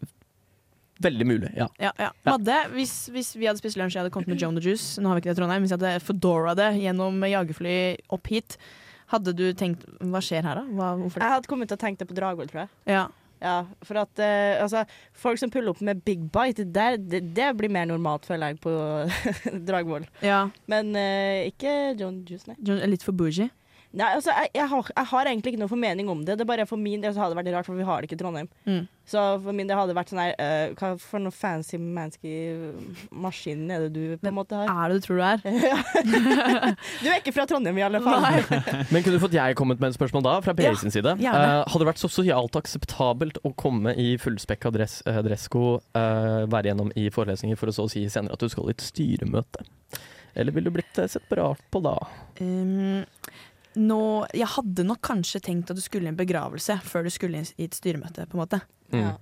veldig 1.05 1.27
mulig, 1.27 1.51
ja. 1.57 1.67
Ja, 1.81 1.91
ja. 1.99 2.09
Madde, 2.25 2.55
hvis, 2.73 2.95
hvis 3.13 3.33
vi 3.35 3.49
hadde 3.49 3.59
spist 3.59 3.77
lunsj 3.79 3.93
og 3.93 3.99
jeg 3.99 4.05
hadde 4.05 4.15
kommet 4.15 4.31
med 4.31 4.41
Joan 4.41 4.55
the 4.57 4.63
Juice, 4.63 4.95
nå 5.01 5.11
har 5.11 5.17
vi 5.19 5.25
ikke 5.25 5.33
det 5.33 5.37
i 5.37 5.41
Trondheim, 5.41 5.65
hvis 5.67 5.75
jeg 5.75 5.81
hadde 5.83 6.05
fedora 6.07 6.55
det 6.57 6.71
gjennom 6.79 7.21
jagerfly 7.27 7.75
opp 8.15 8.31
hit, 8.31 8.57
hadde 9.11 9.35
du 9.37 9.45
tenkt 9.53 9.83
hva 10.01 10.21
skjer 10.23 10.47
her, 10.47 10.63
da? 10.63 10.65
Hva, 10.79 10.93
hvorfor 11.03 11.19
det? 11.21 11.27
Jeg 11.27 11.35
hadde 11.35 11.51
kommet 11.51 11.69
til 11.69 11.77
å 11.77 11.83
tenke 11.83 12.01
det 12.01 12.09
på 12.09 12.17
Dragvoll, 12.17 12.49
tror 12.49 12.63
jeg. 12.63 12.71
Ja. 12.95 13.03
Ja, 13.45 13.55
for 13.85 13.99
at 14.01 14.19
eh, 14.25 14.55
altså, 14.63 14.81
folk 15.13 15.37
som 15.37 15.51
puller 15.53 15.69
opp 15.75 15.81
med 15.85 15.99
big 16.07 16.23
bite, 16.33 16.63
der- 16.73 16.97
det, 16.97 17.19
det 17.37 17.51
blir 17.59 17.69
mer 17.69 17.85
normalt, 17.85 18.25
føler 18.25 18.55
jeg, 18.55 18.59
på 18.63 18.73
Dragvoll. 19.67 20.07
ja. 20.25 20.47
Men 20.71 20.95
eh, 20.97 21.45
ikke 21.51 21.75
John 21.99 22.23
Juice, 22.25 22.47
nei. 22.49 22.55
John, 22.65 22.81
litt 22.89 23.05
for 23.05 23.13
bougie. 23.13 23.51
Nei, 23.95 24.09
altså, 24.17 24.33
jeg, 24.35 24.51
jeg, 24.57 24.67
har, 24.67 24.89
jeg 24.91 25.07
har 25.11 25.29
egentlig 25.29 25.53
ikke 25.53 25.61
noe 25.61 25.71
formening 25.71 26.09
om 26.11 26.25
det. 26.27 26.35
Det 26.35 26.43
er 26.43 26.49
bare 26.49 26.65
For 26.67 26.79
min 26.79 27.03
del 27.03 27.13
så 27.15 27.23
hadde 27.23 27.35
det 27.35 27.39
vært 27.39 27.55
rart, 27.55 27.67
for 27.69 27.79
vi 27.79 27.87
har 27.87 28.01
det 28.01 28.09
ikke 28.09 28.17
i 28.17 28.21
Trondheim. 28.21 28.49
Mm. 28.67 28.81
Så 29.07 29.21
for 29.43 29.55
min 29.55 29.69
del 29.69 29.77
hadde 29.77 29.93
det 29.93 29.97
vært 29.99 30.09
sånn 30.11 30.19
her 30.19 30.31
uh, 30.41 30.71
Hva 30.79 30.87
for 30.97 31.21
noe 31.21 31.33
fancy 31.35 31.77
mansky 31.77 32.31
maskin 33.13 33.67
er 33.69 33.85
det 33.85 33.91
du 33.93 34.15
på 34.17 34.29
en 34.31 34.35
måte 34.35 34.57
har? 34.57 34.71
Er 34.71 34.91
det 34.91 34.97
du 34.97 35.05
tror 35.05 35.21
du 35.21 35.25
er? 35.27 35.43
Du 37.03 37.09
er 37.11 37.19
ikke 37.19 37.35
fra 37.35 37.45
Trondheim, 37.49 37.77
i 37.79 37.85
alle 37.85 38.01
fall. 38.03 38.25
Men 38.91 39.05
kunne 39.05 39.15
du 39.15 39.21
fått 39.21 39.37
jeg 39.37 39.57
kommet 39.59 39.79
med 39.79 39.93
et 39.93 39.99
spørsmål 39.99 40.25
da, 40.25 40.35
fra 40.45 40.55
PI 40.57 40.67
Ja, 40.67 40.75
sin 40.81 40.93
side? 40.93 41.15
Eh, 41.21 41.29
hadde 41.29 41.83
det 41.83 41.89
vært 41.91 42.01
så 42.01 42.11
sosialt 42.11 42.57
akseptabelt 42.59 43.39
å 43.45 43.53
komme 43.55 43.93
i 44.01 44.15
fullspekka 44.21 44.73
dress, 44.75 44.99
uh, 45.07 45.21
dressko, 45.25 45.79
eh, 45.95 46.43
være 46.51 46.71
gjennom 46.71 46.91
i 46.97 47.07
forelesninger 47.13 47.59
for 47.59 47.71
å 47.71 47.75
så 47.77 47.87
si 47.91 48.07
senere 48.11 48.35
at 48.35 48.43
du 48.43 48.51
skal 48.51 48.71
i 48.71 48.75
et 48.75 48.83
styremøte? 48.83 49.65
Eller 50.35 50.55
ville 50.55 50.71
du 50.71 50.75
blitt 50.75 50.97
sett 50.97 51.29
på 51.29 51.37
rart 51.39 51.61
på 51.71 51.79
da? 51.85 51.95
Um, 52.41 53.05
nå, 53.75 54.01
jeg 54.35 54.47
hadde 54.55 54.85
nok 54.87 55.01
kanskje 55.05 55.41
tenkt 55.43 55.71
at 55.71 55.77
du 55.77 55.83
skulle 55.83 56.07
i 56.07 56.11
en 56.13 56.19
begravelse 56.19 56.77
før 56.85 57.07
du 57.07 57.13
skulle 57.13 57.43
i 57.45 57.67
et 57.67 57.77
styremøte, 57.77 58.27
på 58.29 58.37
en 58.37 58.43
måte. 58.43 58.61
Mm. 58.93 58.99
Ja. 59.01 59.13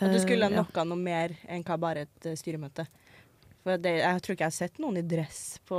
At 0.00 0.14
du 0.14 0.20
skulle 0.22 0.48
noe, 0.48 0.62
ja. 0.62 0.64
noe 0.64 0.86
noe 0.88 1.00
mer 1.00 1.34
enn 1.50 1.64
hva 1.66 1.76
bare 1.80 2.06
et 2.06 2.28
eh, 2.28 2.38
styremøte. 2.38 2.86
For 3.60 3.76
det, 3.76 3.90
jeg 4.00 4.20
tror 4.24 4.32
ikke 4.34 4.44
jeg 4.46 4.52
har 4.52 4.56
sett 4.56 4.78
noen 4.80 4.96
i 4.96 5.02
dress 5.04 5.40
på 5.68 5.76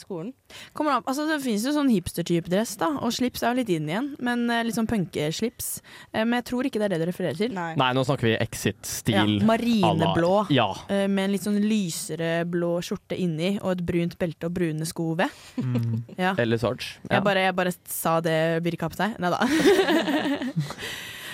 skolen. 0.00 0.32
Kommer 0.74 0.96
an, 0.96 1.04
altså 1.06 1.28
Det 1.28 1.36
finnes 1.44 1.62
jo 1.62 1.70
sånn 1.76 1.90
hipster-type 1.92 2.50
dress, 2.50 2.72
da, 2.80 2.88
og 2.98 3.12
slips 3.14 3.44
er 3.46 3.52
jo 3.52 3.60
litt 3.60 3.70
inn 3.70 3.86
igjen. 3.86 4.08
Men 4.18 4.42
eh, 4.50 4.64
Litt 4.66 4.74
sånn 4.74 4.88
punkeslips. 4.90 5.68
Eh, 6.10 6.24
men 6.24 6.40
jeg 6.40 6.48
tror 6.50 6.66
ikke 6.66 6.82
det 6.82 6.88
er 6.88 6.94
det 6.96 7.00
du 7.04 7.06
refererer 7.12 7.38
til. 7.38 7.54
Nei. 7.54 7.68
Nei, 7.78 7.90
nå 7.94 8.02
snakker 8.08 8.26
vi 8.32 8.34
Exit-stil. 8.42 9.36
marineblå. 9.46 10.32
Ja. 10.56 10.66
eh, 10.90 11.06
med 11.06 11.28
en 11.28 11.34
litt 11.36 11.46
sånn 11.46 11.60
lysere 11.62 12.32
blå 12.50 12.72
skjorte 12.82 13.14
inni 13.22 13.52
og 13.60 13.76
et 13.76 13.84
brunt 13.86 14.18
belte 14.18 14.50
og 14.50 14.56
brune 14.58 14.88
sko 14.90 15.12
ved. 15.22 15.38
Mm. 15.62 16.02
Ja. 16.18 16.34
Eller 16.34 16.58
Sarge. 16.58 16.96
Ja. 17.06 17.20
Jeg, 17.20 17.26
bare, 17.30 17.46
jeg 17.46 17.54
bare 17.62 17.76
sa 17.86 18.18
det 18.24 18.38
virka 18.66 18.90
på 18.90 18.98
seg. 18.98 19.14
Nei 19.22 19.30
da. 19.30 19.38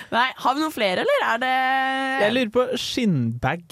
Nei, 0.07 0.29
Har 0.39 0.55
vi 0.55 0.61
noen 0.63 0.71
flere, 0.71 1.03
eller 1.03 1.25
er 1.33 1.39
det 1.41 1.53
Jeg 2.23 2.33
lurer 2.37 2.51
på 2.53 2.63
skinnbag. 2.79 3.63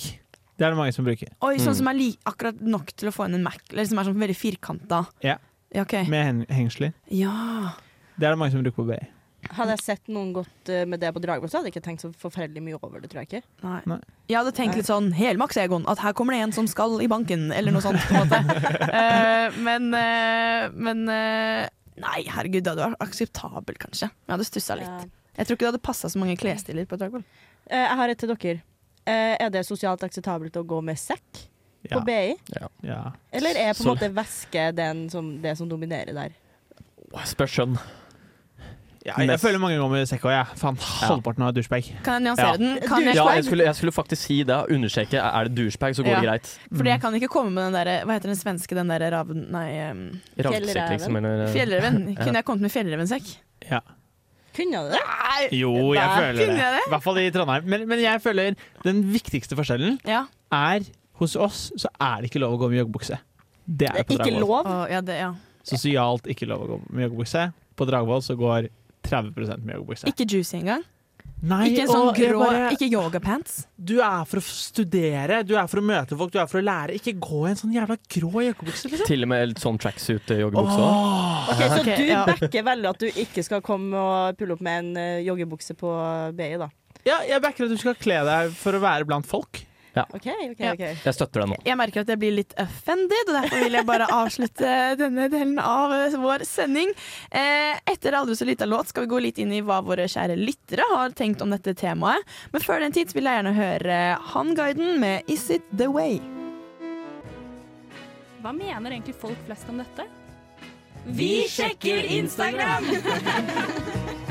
Det 0.58 0.66
er 0.66 0.72
det 0.72 0.78
mange 0.80 0.94
som 0.96 1.06
bruker. 1.06 1.28
Oi, 1.44 1.58
sånn 1.60 1.74
Mm. 1.74 1.80
som 1.82 1.88
er 1.92 1.94
li 2.00 2.10
akkurat 2.26 2.62
nok 2.62 2.94
til 2.96 3.10
å 3.10 3.12
få 3.16 3.26
inn 3.28 3.36
en 3.36 3.44
Mac, 3.44 3.58
eller 3.72 3.86
som 3.86 4.00
er 4.00 4.04
sånn 4.08 4.20
veldig 4.22 4.38
firkanta. 4.40 5.06
Ja. 5.22 5.38
Ja, 5.74 5.82
okay. 5.82 6.06
Med 6.08 6.24
hen 6.26 6.46
hengsler. 6.48 6.94
Ja. 7.12 7.74
Det 8.18 8.24
er 8.28 8.32
det 8.32 8.40
mange 8.40 8.52
som 8.54 8.64
bruker 8.64 8.78
på 8.84 8.88
BI. 8.88 9.08
Hadde 9.52 9.76
jeg 9.76 9.82
sett 9.84 10.08
noen 10.08 10.32
gått 10.34 10.70
eh, 10.74 10.86
med 10.90 11.00
det 11.04 11.12
på 11.14 11.20
Dragvoll, 11.22 11.50
så 11.52 11.60
hadde 11.60 11.68
jeg 11.70 11.76
ikke 11.76 11.84
tenkt 11.86 12.02
så 12.02 12.10
forferdelig 12.18 12.64
mye 12.64 12.80
over 12.82 13.00
det, 13.04 13.12
tror 13.12 13.22
jeg 13.22 13.28
ikke. 13.30 13.42
Nei. 13.62 13.82
Nei. 13.86 14.00
Jeg 14.32 14.38
hadde 14.40 14.54
tenkt 14.58 14.76
litt 14.80 14.88
sånn 14.88 15.12
helmaks 15.14 15.58
Egon, 15.62 15.86
at 15.92 16.00
her 16.00 16.14
kommer 16.14 16.34
det 16.34 16.42
en 16.42 16.52
som 16.56 16.66
skal 16.72 16.96
i 17.04 17.08
banken, 17.12 17.52
eller 17.54 17.72
noe 17.76 17.84
sånt. 17.84 18.00
på 18.08 18.16
en 18.16 18.24
måte. 18.26 18.40
Eh, 18.96 19.52
men 19.62 19.92
uh, 19.94 20.70
men 20.74 21.06
Nei, 21.96 22.24
herregud, 22.28 22.64
det 22.66 22.72
hadde 22.74 22.90
vært 22.90 23.04
akseptabel, 23.06 23.78
kanskje. 23.80 24.10
Jeg 24.10 24.34
hadde 24.34 24.48
stussa 24.48 24.76
litt. 24.80 24.88
Ja. 24.88 25.06
Jeg 25.38 25.48
tror 25.48 25.56
ikke 25.58 25.66
det 25.68 25.72
hadde 25.74 25.84
passa 25.86 26.10
så 26.12 26.20
mange 26.20 26.36
klesstiler 26.40 26.88
på 26.90 26.98
Dragvoll. 27.00 27.24
Eh, 27.70 27.80
jeg 27.86 27.98
har 28.00 28.10
et 28.12 28.20
til 28.20 28.32
dere. 28.34 28.62
Eh, 29.06 29.36
er 29.40 29.50
det 29.54 29.66
sosialt 29.68 30.02
akseptabelt 30.04 30.56
å 30.58 30.64
gå 30.66 30.82
med 30.84 30.98
sekk 30.98 31.44
Ja. 31.86 32.00
på 32.00 32.06
BI? 32.06 32.36
ja. 32.82 33.12
Eller 33.32 33.56
er 33.56 33.74
på 33.78 33.84
en 33.86 33.92
måte 33.96 34.10
væske 34.14 34.72
den 34.76 35.10
som, 35.10 35.42
det 35.42 35.58
som 35.58 35.70
dominerer 35.70 36.14
der? 36.14 36.32
Spørs 37.30 37.52
skjønn. 37.54 37.78
ja 39.06 39.14
jeg 39.22 39.38
føler 39.40 39.60
mange 39.62 39.78
ganger 39.78 39.92
med 39.94 40.08
sekk 40.10 40.24
òg, 40.26 40.34
jeg. 40.34 40.58
Faen, 40.58 40.78
halvparten 40.82 41.44
av 41.46 41.54
douchebag. 41.54 41.92
Kan 42.04 42.18
jeg 42.18 42.24
nyansere 42.26 42.48
Ja. 42.48 42.58
den? 42.58 42.80
Kan 42.90 43.04
jeg, 43.06 43.16
Ja, 43.16 43.28
jeg 43.36 43.46
skulle, 43.46 43.64
jeg 43.70 43.76
skulle 43.76 43.92
faktisk 43.94 44.22
si 44.26 44.40
det. 44.44 44.58
Understreke. 44.74 45.22
Er 45.22 45.44
det 45.46 45.54
douchebag, 45.56 45.94
så 45.96 46.02
går 46.04 46.10
Ja. 46.10 46.20
det 46.22 46.26
greit. 46.26 46.48
Fordi 46.74 46.90
jeg 46.90 47.02
kan 47.02 47.14
ikke 47.14 47.28
komme 47.30 47.52
med 47.54 47.64
den 47.70 47.74
derre 47.78 48.04
Hva 48.06 48.14
heter 48.18 48.34
den 48.34 48.36
svenske, 48.42 48.74
den 48.76 48.88
derre 48.90 49.12
raven... 49.14 49.46
Nei, 49.52 49.92
um, 49.92 50.22
Fjellreven. 50.36 50.90
liksom. 50.90 51.54
Fjellreven. 51.54 52.16
Kunne 52.24 52.34
jeg 52.42 52.46
kommet 52.46 52.62
med 52.62 52.72
fjellrevensekk? 52.74 53.36
Ja. 53.70 53.80
Kunne 54.56 54.82
du 54.86 54.92
det? 54.94 55.02
Nei! 55.04 55.48
Jo, 55.60 55.72
jeg 55.98 56.10
føler 56.16 56.40
det. 56.40 56.46
Kunne 56.48 56.64
jeg 56.64 56.76
det? 56.78 56.84
I 56.88 56.92
hvert 56.94 57.04
fall 57.04 57.20
i 57.22 57.26
Trondheim. 57.36 57.66
Men, 57.74 57.88
men 57.92 58.00
jeg 58.04 58.22
føler 58.24 58.56
den 58.86 59.02
viktigste 59.12 59.58
forskjellen 59.60 59.98
Ja. 60.08 60.26
er 60.56 60.86
hos 61.20 61.36
oss 61.40 61.72
så 61.80 61.88
er 62.02 62.22
det 62.24 62.30
ikke 62.32 62.42
lov 62.44 62.56
å 62.58 62.62
gå 62.64 62.70
med 62.72 62.80
joggebukse. 62.84 63.20
Det 63.66 63.78
Det 63.78 63.90
er 63.90 64.04
på 64.04 64.14
er 64.16 64.20
ikke 64.20 64.32
Dragvoll. 64.32 64.64
lov. 64.66 64.66
Å, 64.72 64.90
ja, 64.92 65.02
det, 65.02 65.16
ja. 65.20 65.30
Sosialt 65.66 66.28
ikke 66.32 66.48
lov 66.48 66.64
å 66.64 66.68
gå 66.74 66.80
med 66.94 67.08
joggebukse. 67.10 67.46
På 67.76 67.88
Dragvoll 67.90 68.22
så 68.22 68.36
går 68.40 68.70
30 69.04 69.64
med 69.66 69.76
joggebukse. 69.76 70.08
Ikke 70.12 70.28
juicy 70.30 70.58
engang. 70.60 70.84
Nei, 71.46 71.68
Ikke 71.70 71.84
en 71.84 71.90
sånn 71.92 72.08
og 72.10 72.16
grå 72.18 72.40
bare- 72.42 72.70
Ikke 72.74 72.88
yogapants. 72.90 73.68
Du 73.78 74.00
er 74.02 74.24
for 74.26 74.40
å 74.42 74.44
studere, 74.46 75.44
du 75.46 75.54
er 75.56 75.68
for 75.70 75.78
å 75.82 75.84
møte 75.86 76.18
folk, 76.18 76.32
du 76.34 76.40
er 76.42 76.48
for 76.50 76.58
å 76.62 76.66
lære. 76.66 76.96
Ikke 76.98 77.14
gå 77.22 77.44
i 77.46 77.52
en 77.52 77.60
sånn 77.60 77.74
jævla 77.76 77.98
grå 78.10 78.32
joggebukse, 78.48 78.90
liksom. 78.90 79.06
Til 79.06 79.24
og 79.28 79.30
med 79.30 79.54
sånn 79.62 79.78
tracksuit-joggebukse. 79.78 80.80
Oh. 80.82 81.52
Okay, 81.54 81.70
Så 81.70 81.80
okay, 81.84 81.98
du 81.98 82.06
ja. 82.10 82.24
backer 82.26 82.64
veldig 82.66 82.90
at 82.90 82.98
du 83.00 83.08
ikke 83.12 83.44
skal 83.46 83.62
komme 83.62 83.94
og 83.94 84.38
pulle 84.40 84.58
opp 84.58 84.62
med 84.66 84.80
en 84.86 84.98
eh, 84.98 85.22
joggebukse 85.28 85.78
på 85.78 85.94
BI, 86.36 86.58
da? 86.58 86.70
Ja, 87.06 87.20
jeg 87.30 87.42
backer 87.44 87.66
at 87.68 87.70
du 87.70 87.78
skal 87.78 87.94
kle 87.94 88.24
deg 88.26 88.52
for 88.58 88.74
å 88.74 88.82
være 88.82 89.06
blant 89.06 89.28
folk. 89.30 89.62
OK, 90.04 90.26
Okay, 90.26 90.50
okay, 90.52 90.72
okay. 90.74 90.98
Jeg 91.06 91.16
støtter 91.16 91.44
deg 91.44 91.52
nå. 91.54 91.58
Jeg 91.68 91.78
merker 91.80 92.04
at 92.04 92.10
jeg 92.12 92.20
blir 92.20 92.34
litt 92.36 92.54
offended, 92.60 93.30
og 93.30 93.36
derfor 93.38 93.64
vil 93.64 93.78
jeg 93.78 93.88
bare 93.88 94.08
avslutte 94.12 94.72
denne 95.02 95.28
delen 95.32 95.60
av 95.62 95.94
vår 96.22 96.44
sending. 96.50 96.92
Eh, 97.30 97.78
etter 97.94 98.18
aldri 98.18 98.36
så 98.36 98.48
lita 98.50 98.68
låt 98.68 98.92
skal 98.92 99.06
vi 99.06 99.12
gå 99.14 99.22
litt 99.28 99.40
inn 99.42 99.54
i 99.56 99.62
hva 99.66 99.80
våre 99.86 100.08
kjære 100.12 100.36
lyttere 100.40 100.88
har 100.92 101.16
tenkt 101.16 101.44
om 101.46 101.54
dette 101.54 101.76
temaet. 101.78 102.26
Men 102.52 102.66
før 102.66 102.84
den 102.84 102.96
tid 102.96 103.14
vil 103.16 103.30
jeg 103.30 103.40
gjerne 103.40 103.56
høre 103.56 104.00
Han 104.34 104.54
Guiden 104.58 105.00
med 105.04 105.32
Is 105.32 105.48
It 105.54 105.66
The 105.78 105.88
Way. 105.92 106.20
Hva 108.44 108.52
mener 108.54 108.92
egentlig 108.94 109.16
folk 109.18 109.40
flest 109.48 109.72
om 109.72 109.80
dette? 109.82 110.06
Vi 111.06 111.46
sjekker 111.50 112.06
Instagram! 112.20 112.86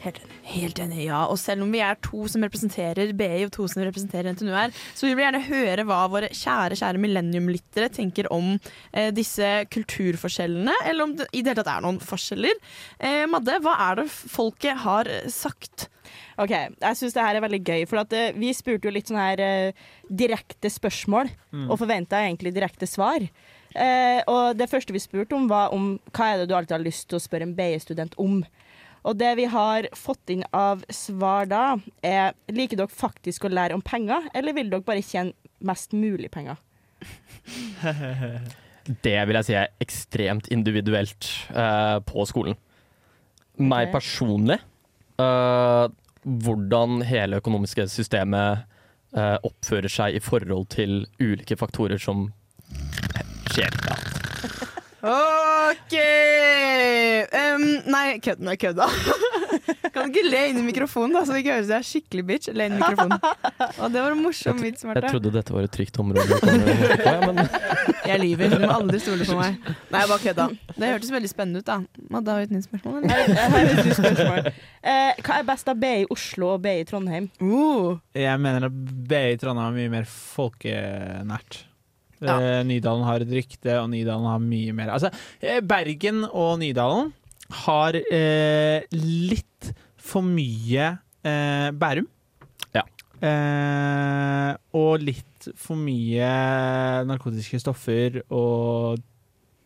Helt 0.00 0.20
enig. 0.22 0.36
Helt 0.50 0.78
enig, 0.80 1.00
ja. 1.04 1.20
Og 1.28 1.36
selv 1.40 1.64
om 1.66 1.72
vi 1.74 1.82
er 1.84 1.98
to 2.00 2.24
som 2.30 2.44
representerer 2.46 3.12
BI 3.16 3.44
og 3.44 3.52
to 3.52 3.66
som 3.68 3.82
representerer 3.84 4.32
NTNU 4.32 4.54
her, 4.56 4.72
så 4.96 5.06
vil 5.06 5.18
vi 5.18 5.26
gjerne 5.26 5.42
høre 5.44 5.84
hva 5.88 6.00
våre 6.12 6.30
kjære 6.32 6.78
kjære 6.80 7.02
millennium-lyttere 7.02 7.90
tenker 7.92 8.30
om 8.32 8.54
eh, 8.56 9.10
disse 9.14 9.50
kulturforskjellene, 9.74 10.74
eller 10.88 11.04
om 11.04 11.14
det 11.18 11.28
i 11.34 11.42
det 11.42 11.52
hele 11.52 11.60
tatt 11.60 11.72
er 11.74 11.84
noen 11.84 12.00
forskjeller. 12.02 12.60
Eh, 12.96 13.26
Madde, 13.30 13.60
hva 13.64 13.76
er 13.90 14.00
det 14.00 14.08
folket 14.10 14.80
har 14.86 15.10
eh, 15.10 15.28
sagt? 15.32 15.90
Ok, 16.40 16.54
Jeg 16.54 16.96
syns 16.96 17.14
det 17.14 17.22
her 17.26 17.36
er 17.36 17.44
veldig 17.44 17.60
gøy, 17.60 17.84
for 17.90 18.00
at, 18.00 18.14
uh, 18.16 18.38
vi 18.40 18.54
spurte 18.56 18.88
jo 18.88 18.94
litt 18.94 19.10
sånn 19.10 19.20
her 19.20 19.42
uh, 19.44 19.88
direkte 20.08 20.70
spørsmål, 20.72 21.28
og 21.68 21.76
forventa 21.78 22.22
egentlig 22.24 22.54
direkte 22.56 22.88
svar. 22.88 23.26
Uh, 23.74 24.20
og 24.24 24.56
det 24.58 24.70
første 24.70 24.94
vi 24.96 25.02
spurte 25.02 25.36
om, 25.36 25.44
var 25.50 25.74
om 25.76 25.92
hva 26.16 26.30
er 26.30 26.40
det 26.40 26.48
du 26.50 26.56
alltid 26.56 26.78
har 26.78 26.86
lyst 26.86 27.10
til 27.10 27.20
å 27.20 27.22
spørre 27.22 27.46
en 27.46 27.54
BI-student 27.58 28.16
om. 28.22 28.40
Og 29.08 29.16
det 29.16 29.30
vi 29.38 29.46
har 29.48 29.88
fått 29.96 30.32
inn 30.32 30.44
av 30.56 30.82
svar 30.92 31.48
da, 31.50 31.64
er 32.04 32.34
liker 32.52 32.80
dere 32.80 32.92
faktisk 32.92 33.46
å 33.46 33.52
lære 33.52 33.76
om 33.76 33.84
penger, 33.84 34.28
eller 34.36 34.56
vil 34.56 34.72
dere 34.72 34.84
bare 34.86 35.04
tjene 35.04 35.32
mest 35.64 35.96
mulig 35.96 36.30
penger? 36.32 36.60
Det 39.04 39.18
vil 39.28 39.36
jeg 39.36 39.46
si 39.46 39.54
er 39.54 39.72
ekstremt 39.84 40.48
individuelt 40.50 41.28
uh, 41.52 42.00
på 42.02 42.24
skolen. 42.26 42.56
Meg 43.60 43.92
personlig 43.92 44.56
uh, 45.20 45.86
Hvordan 46.24 47.04
hele 47.06 47.38
økonomiske 47.40 47.86
systemet 47.92 48.64
uh, 49.16 49.36
oppfører 49.46 49.92
seg 49.92 50.16
i 50.16 50.24
forhold 50.24 50.66
til 50.72 51.04
ulike 51.20 51.56
faktorer 51.60 52.00
som 52.00 52.28
skjer. 53.52 53.72
Ja. 53.86 53.96
OK! 55.00 55.94
Um, 57.32 57.62
nei, 57.88 58.18
kødd 58.20 58.42
er 58.44 58.58
kødda. 58.60 58.88
Kan 59.94 60.06
du 60.06 60.12
ikke 60.12 60.24
le 60.28 60.40
inn 60.50 60.58
i 60.60 60.64
mikrofonen, 60.66 61.14
da, 61.16 61.22
så 61.24 61.32
det 61.34 61.40
ikke 61.42 61.54
høres 61.56 61.64
ut 61.64 61.70
som 61.70 61.74
jeg 61.74 61.80
er 61.80 61.88
skikkelig 61.88 62.24
bitch? 62.28 62.50
Le 62.54 62.66
inn 62.68 62.76
i 62.76 62.80
mikrofonen. 62.80 63.16
Og 63.80 63.94
det 63.94 64.02
var 64.04 64.14
en 64.14 64.20
morsom 64.22 64.60
vits, 64.60 64.84
Jeg 64.84 65.04
trodde 65.06 65.32
dette 65.34 65.54
var 65.56 65.66
et 65.66 65.72
trygt 65.74 65.96
område. 66.02 66.38
ja, 67.00 67.16
men 67.24 67.40
Jeg 68.10 68.20
lyver. 68.22 68.52
Du 68.52 68.66
må 68.66 68.70
aldri 68.74 69.00
stole 69.02 69.26
på 69.28 69.38
meg. 69.38 69.56
Nei, 69.90 70.02
jeg 70.04 70.12
bare 70.12 70.24
kødda. 70.26 70.46
Det 70.76 70.92
hørtes 70.92 71.14
veldig 71.16 71.32
spennende 71.32 71.62
ut, 71.64 71.68
da. 71.70 71.78
Madda, 72.12 72.36
har 72.36 72.44
du 72.44 72.50
et 72.50 72.54
nytt 72.58 72.68
spørsmål, 72.68 73.00
eller? 73.00 73.34
Er 73.40 73.92
spørsmål. 73.96 74.52
Eh, 74.80 75.24
hva 75.24 75.40
er 75.40 75.48
best 75.48 75.72
av 75.72 75.80
BI 75.80 75.94
i 76.04 76.06
Oslo 76.12 76.54
og 76.58 76.62
BI 76.66 76.76
i 76.82 76.86
Trondheim? 76.88 77.30
Uh, 77.40 77.96
Jeg 78.16 78.36
mener 78.42 78.68
at 78.68 78.78
BI 79.10 79.24
i 79.34 79.40
Trondheim 79.40 79.72
er 79.72 79.80
mye 79.80 79.94
mer 79.96 80.08
folkenært. 80.12 81.64
Ja. 82.20 82.36
Eh, 82.36 82.60
Nydalen 82.68 83.06
har 83.06 83.24
et 83.24 83.32
rykte, 83.32 83.78
og 83.80 83.88
Nydalen 83.92 84.28
har 84.28 84.42
mye 84.44 84.74
mer 84.76 84.92
Altså, 84.92 85.08
eh, 85.40 85.60
Bergen 85.64 86.26
og 86.28 86.58
Nydalen 86.60 87.12
har 87.64 87.96
eh, 87.96 88.84
litt 88.92 89.70
for 90.00 90.22
mye 90.26 90.90
eh, 91.24 91.70
Bærum. 91.76 92.06
Ja. 92.76 92.84
Eh, 93.24 94.52
og 94.76 95.00
litt 95.02 95.48
for 95.56 95.80
mye 95.80 96.28
narkotiske 97.08 97.60
stoffer 97.62 98.20
og 98.28 99.00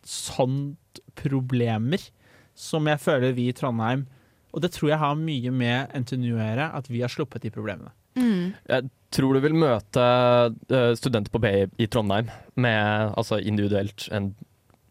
sånt 0.05 1.01
problemer 1.19 1.99
som 2.55 2.87
jeg 2.87 3.01
føler 3.03 3.33
vi 3.35 3.49
i 3.49 3.55
Trondheim 3.55 4.05
Og 4.55 4.61
det 4.63 4.69
tror 4.71 4.93
jeg 4.93 5.01
har 5.01 5.17
mye 5.19 5.51
med 5.51 5.91
NTNU 5.97 6.29
å 6.37 6.39
gjøre, 6.39 6.67
at 6.79 6.87
vi 6.87 7.01
har 7.03 7.11
sluppet 7.11 7.43
de 7.43 7.51
problemene. 7.51 7.91
Mm. 8.15 8.53
jeg 8.71 8.89
tror 9.15 9.37
du 9.37 9.43
vil 9.45 9.55
møte 9.55 10.03
eh, 10.71 10.91
studenter 10.99 11.31
på 11.33 11.41
BI 11.43 11.53
i 11.83 11.87
Trondheim 11.91 12.31
med 12.59 13.13
altså 13.15 13.39
individuelt 13.39 14.09
en 14.15 14.33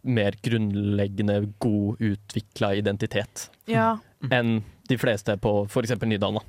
mer 0.04 0.36
grunnleggende 0.44 1.40
god 1.64 2.00
utvikla 2.04 2.74
identitet 2.80 3.48
Ja. 3.70 3.96
enn 4.30 4.58
de 4.88 4.98
fleste 5.00 5.36
på 5.40 5.64
f.eks. 5.64 5.96
Nydalen. 6.04 6.44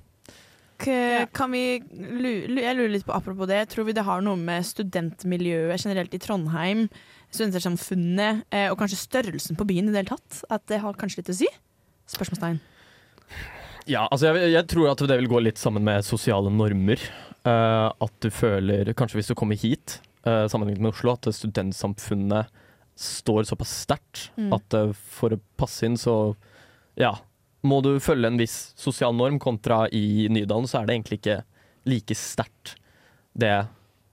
kan 1.32 1.52
vi 1.52 1.80
Jeg 1.80 2.76
lurer 2.76 2.92
litt 2.92 3.06
på 3.08 3.16
apropos 3.16 3.48
det. 3.48 3.70
Tror 3.72 3.88
vi 3.88 3.96
det 3.96 4.04
har 4.04 4.22
noe 4.22 4.36
med 4.36 4.66
studentmiljøet 4.68 5.80
generelt 5.86 6.14
i 6.14 6.20
Trondheim, 6.20 6.90
studentersamfunnet 7.32 8.44
eh, 8.52 8.68
og 8.68 8.80
kanskje 8.82 9.00
størrelsen 9.00 9.56
på 9.56 9.68
byen 9.68 9.88
i 9.88 9.94
det 9.94 10.04
hele 10.04 10.18
tatt? 10.18 10.44
At 10.52 10.68
det 10.68 10.82
har 10.84 11.00
kanskje 11.00 11.24
litt 11.24 11.32
å 11.32 11.40
si? 11.40 11.48
Spørsmålstegn. 12.12 12.60
Ja, 13.90 14.08
altså 14.10 14.32
jeg, 14.34 14.52
jeg 14.56 14.68
tror 14.72 14.92
at 14.92 15.04
det 15.06 15.18
vil 15.22 15.30
gå 15.30 15.42
litt 15.46 15.62
sammen 15.62 15.86
med 15.86 16.06
sosiale 16.08 16.52
normer. 16.54 17.02
Uh, 17.46 17.92
at 18.02 18.14
du 18.26 18.32
føler, 18.34 18.90
kanskje 18.98 19.20
hvis 19.20 19.30
du 19.30 19.36
kommer 19.38 19.60
hit, 19.62 20.00
uh, 20.26 20.48
sammenlignet 20.50 20.82
med 20.82 20.96
Oslo, 20.96 21.14
at 21.14 21.30
studentsamfunnet 21.38 22.50
står 22.98 23.46
såpass 23.52 23.74
sterkt 23.86 24.32
Mm. 24.36 24.52
at 24.56 24.74
uh, 24.74 24.92
for 24.92 25.36
å 25.36 25.40
passe 25.60 25.86
inn, 25.86 25.98
så 26.00 26.36
ja, 27.00 27.14
må 27.64 27.82
du 27.86 28.00
følge 28.04 28.28
en 28.28 28.40
viss 28.40 28.74
sosial 28.80 29.14
norm, 29.16 29.38
kontra 29.40 29.86
i 29.94 30.28
Nydalen 30.32 30.68
så 30.68 30.82
er 30.82 30.88
det 30.88 30.96
egentlig 30.96 31.20
ikke 31.22 31.38
like 31.86 32.18
sterkt 32.18 32.76
det 33.38 33.68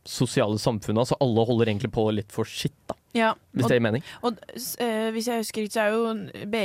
sosiale 0.04 0.58
samfunnet. 0.58 1.04
Altså 1.04 1.18
alle 1.22 1.46
holder 1.48 1.70
egentlig 1.70 1.92
på 1.94 2.04
litt 2.14 2.34
for 2.34 2.48
sitt, 2.48 2.76
da, 2.90 2.96
Ja, 3.12 3.34
hvis 3.52 3.68
det 3.68 3.76
gir 3.76 3.84
mening. 3.84 4.04
og 4.24 4.38
eh, 4.80 5.10
hvis 5.12 5.28
jeg 5.28 5.42
husker 5.42 5.64
riktig, 5.66 5.76
så 5.76 5.82
er 5.84 5.92
jo 5.92 6.46
BI 6.48 6.62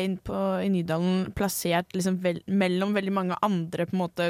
i 0.64 0.70
Nydalen 0.72 1.34
plassert 1.36 1.92
liksom 1.96 2.22
vel, 2.24 2.40
mellom 2.48 2.94
veldig 2.96 3.14
mange 3.14 3.40
andre 3.44 3.88
på 3.88 3.98
en 3.98 4.04
måte 4.06 4.30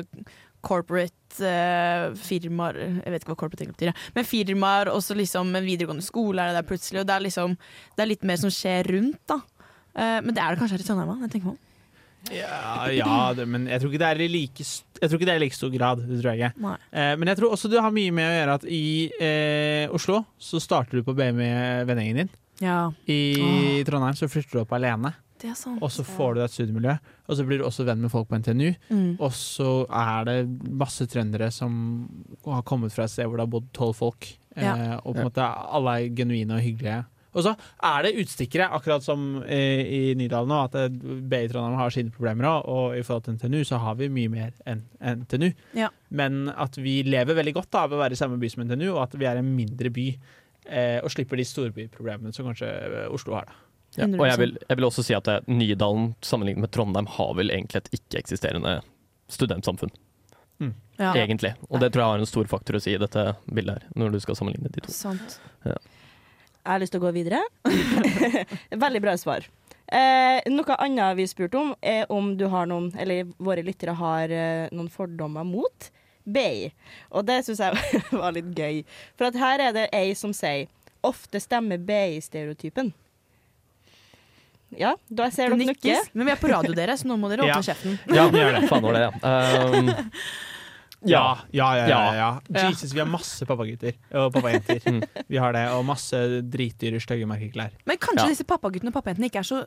corporate 0.66 1.44
uh, 1.46 2.16
firmaer 2.18 2.80
Jeg 2.80 3.14
vet 3.14 3.22
ikke 3.22 3.34
hva 3.34 3.40
corporate 3.44 3.70
betyr, 3.70 3.92
ja. 3.92 4.08
men 4.16 4.26
firmaer, 4.28 4.90
også 4.92 5.18
liksom 5.18 5.54
en 5.56 5.68
videregående 5.68 6.06
skole 6.06 6.42
er 6.42 6.52
det 6.52 6.62
der 6.64 6.70
plutselig. 6.72 7.04
Og 7.04 7.08
det 7.08 7.16
er 7.16 7.26
liksom 7.28 7.56
Det 7.94 8.04
er 8.04 8.12
litt 8.12 8.26
mer 8.28 8.42
som 8.42 8.54
skjer 8.54 8.92
rundt, 8.96 9.22
da. 9.30 9.40
Uh, 9.94 10.20
men 10.26 10.34
det 10.34 10.42
er 10.42 10.54
det 10.54 10.62
kanskje 10.62 10.78
her 10.80 10.86
i 10.86 10.90
Trondheim 10.90 11.14
òg, 11.14 11.24
jeg 11.28 11.36
tenker 11.36 11.52
meg 11.52 11.56
om. 11.56 11.64
Ja, 12.34 12.88
ja 12.92 13.34
det, 13.38 13.46
men 13.50 13.68
jeg 13.70 13.82
tror 13.82 13.92
ikke 13.94 14.02
det 14.04 14.10
er 14.10 14.22
i 14.26 14.28
like, 14.32 14.66
like 15.40 15.56
stor 15.56 15.70
grad. 15.74 16.02
Det 16.08 16.22
tror 16.22 16.34
jeg 16.34 16.40
ikke. 16.52 16.74
Eh, 16.92 17.14
men 17.20 17.28
jeg 17.32 17.38
tror 17.40 17.54
også 17.56 17.70
det 17.72 17.82
har 17.84 17.94
mye 17.96 18.12
med 18.16 18.28
å 18.28 18.36
gjøre 18.40 18.58
at 18.60 18.66
i 18.68 18.84
eh, 19.22 19.86
Oslo 19.96 20.24
så 20.40 20.60
starter 20.64 21.00
du 21.00 21.04
på 21.08 21.16
BI 21.18 21.32
med 21.38 21.88
vennegjengen 21.88 22.24
din. 22.26 22.34
Ja, 22.64 22.92
I 23.08 23.20
Åh. 23.38 23.86
Trondheim 23.86 24.16
så 24.18 24.30
flytter 24.32 24.58
du 24.58 24.62
opp 24.64 24.72
alene, 24.74 25.12
det 25.38 25.52
er 25.52 25.58
sant. 25.60 25.78
og 25.86 25.92
så 25.94 26.02
får 26.02 26.34
du 26.34 26.40
deg 26.40 26.48
et 26.48 26.56
studiemiljø. 26.56 26.96
Og 27.28 27.38
så 27.38 27.44
blir 27.46 27.60
du 27.62 27.66
også 27.68 27.86
venn 27.86 28.02
med 28.02 28.10
folk 28.10 28.30
på 28.32 28.40
NTNU, 28.40 28.72
Mm. 28.90 29.18
og 29.20 29.32
så 29.38 29.86
er 29.92 30.26
det 30.26 30.38
masse 30.74 31.06
trøndere 31.06 31.52
som 31.54 32.08
har 32.46 32.64
kommet 32.64 32.92
fra 32.96 33.04
et 33.06 33.12
sted 33.14 33.28
hvor 33.28 33.38
det 33.38 33.46
har 33.46 33.54
bodd 33.54 33.68
tolv 33.78 33.94
folk, 34.00 34.26
eh, 34.56 34.96
og 35.04 35.14
på 35.14 35.20
en 35.20 35.28
måte 35.30 35.46
alle 35.46 35.94
er 36.00 36.16
genuine 36.18 36.58
og 36.58 36.64
hyggelige. 36.66 37.06
Og 37.38 37.46
så 37.46 37.54
er 37.86 38.08
det 38.08 38.16
utstikkere, 38.24 38.70
akkurat 38.74 39.06
som 39.06 39.28
i, 39.44 39.62
i 39.98 40.02
Nydalen 40.18 40.50
nå, 40.52 40.62
at 40.66 40.78
eh, 40.80 40.90
BI 40.90 41.44
Trondheim 41.52 41.78
har 41.80 41.94
sine 41.94 42.14
problemer 42.14 42.50
òg, 42.50 42.72
og 42.74 42.98
i 42.98 43.04
forhold 43.06 43.28
til 43.28 43.38
NTNU 43.38 43.62
så 43.70 43.80
har 43.84 44.00
vi 44.00 44.10
mye 44.14 44.32
mer 44.34 44.56
enn 44.70 44.82
NTNU. 45.22 45.52
Ja. 45.78 45.92
Men 46.10 46.48
at 46.56 46.80
vi 46.82 47.00
lever 47.08 47.38
veldig 47.38 47.56
godt 47.60 47.72
da, 47.76 47.86
av 47.86 47.94
å 47.96 48.02
være 48.02 48.18
i 48.18 48.20
samme 48.20 48.40
by 48.42 48.52
som 48.54 48.66
NTNU, 48.66 48.90
og 48.96 49.04
at 49.06 49.16
vi 49.20 49.30
er 49.30 49.40
en 49.42 49.54
mindre 49.54 49.94
by. 49.94 50.10
Eh, 50.68 50.98
og 51.00 51.14
slipper 51.14 51.40
de 51.40 51.46
storbyproblemene 51.48 52.34
som 52.36 52.50
kanskje 52.50 52.68
eh, 52.68 53.08
Oslo 53.14 53.38
har. 53.38 53.48
da. 53.48 53.64
Ja, 53.98 54.06
og 54.10 54.26
jeg 54.28 54.40
vil, 54.42 54.58
jeg 54.68 54.78
vil 54.78 54.86
også 54.90 55.06
si 55.06 55.16
at 55.16 55.30
eh, 55.32 55.46
Nydalen 55.48 56.12
sammenlignet 56.26 56.66
med 56.66 56.74
Trondheim 56.76 57.08
har 57.16 57.32
vel 57.40 57.54
egentlig 57.54 57.86
et 57.86 57.94
ikke-eksisterende 58.02 58.82
studentsamfunn. 59.32 59.94
Ja, 60.98 61.12
Egentlig. 61.14 61.54
Og 61.70 61.78
det 61.82 61.92
tror 61.94 62.02
jeg 62.02 62.14
har 62.16 62.24
en 62.24 62.30
stor 62.30 62.48
faktor 62.50 62.80
å 62.80 62.82
si 62.82 62.96
i 62.96 62.98
dette 62.98 63.24
bildet 63.46 63.78
her, 63.78 63.84
når 64.02 64.16
du 64.16 64.20
skal 64.24 64.38
sammenligne 64.40 64.72
de 64.74 64.82
to. 64.82 64.94
sant. 64.94 65.38
Jeg 66.68 66.74
har 66.74 66.82
lyst 66.84 66.92
til 66.92 67.00
å 67.00 67.06
gå 67.08 67.14
videre. 67.16 67.40
Veldig 68.86 69.00
bra 69.06 69.14
svar. 69.16 69.46
Eh, 69.88 70.42
noe 70.52 70.76
annet 70.84 71.16
vi 71.16 71.24
spurte 71.32 71.56
om, 71.62 71.70
er 71.80 72.10
om 72.12 72.34
du 72.36 72.44
har 72.52 72.68
noen, 72.68 72.90
eller 73.00 73.30
våre 73.40 73.64
lyttere 73.64 73.94
har 73.96 74.34
eh, 74.36 74.66
noen 74.76 74.90
fordommer 74.92 75.48
mot 75.48 75.88
BI. 76.28 76.68
Og 77.16 77.24
det 77.30 77.38
syns 77.48 77.62
jeg 77.64 78.02
var 78.20 78.36
litt 78.36 78.52
gøy. 78.52 78.82
For 79.16 79.30
at 79.30 79.40
her 79.40 79.64
er 79.70 79.78
det 79.78 79.86
ei 79.96 80.12
som 80.20 80.36
sier 80.36 80.68
ofte 81.08 81.40
stemmer 81.40 81.80
BI-stereotypen. 81.88 82.92
Ja, 84.76 84.98
da 85.08 85.30
ser 85.32 85.54
dere 85.54 85.62
nikker. 85.72 86.10
Men 86.12 86.28
vi 86.28 86.34
er 86.36 86.40
på 86.42 86.52
radio, 86.52 86.74
dere, 86.76 86.98
så 87.00 87.08
nå 87.08 87.16
må 87.22 87.32
dere 87.32 87.48
Ja. 87.48 87.56
åpne 87.56 87.70
kjeften. 87.72 87.96
Ja, 88.12 88.28
vi 88.28 88.44
gjør 88.44 88.58
det. 88.58 88.66
Faen 88.68 88.92
det, 88.92 89.06
ja. 89.06 89.12
Um, 89.24 89.94
Ja, 91.06 91.38
ja, 91.54 91.68
ja. 91.78 91.88
ja, 91.88 92.00
ja. 92.16 92.30
Ja. 92.50 92.70
Jesus, 92.70 92.94
vi 92.94 93.00
har 93.00 93.06
masse 93.10 93.46
pappagutter 93.46 93.94
og 94.18 94.32
pappajenter. 94.34 94.80
Mm. 94.90 95.04
Vi 95.30 95.38
har 95.38 95.54
det, 95.54 95.66
og 95.76 95.84
masse 95.86 96.18
dritdyre, 96.50 97.00
stygge 97.04 97.28
merkeklær. 97.30 97.70
Men 97.86 97.98
kanskje 98.02 98.26
Ja. 98.26 98.32
disse 98.34 98.44
pappaguttene 98.50 98.90
og 98.90 98.98
pappajentene 98.98 99.30
ikke 99.30 99.40
er 99.44 99.48
så 99.48 99.60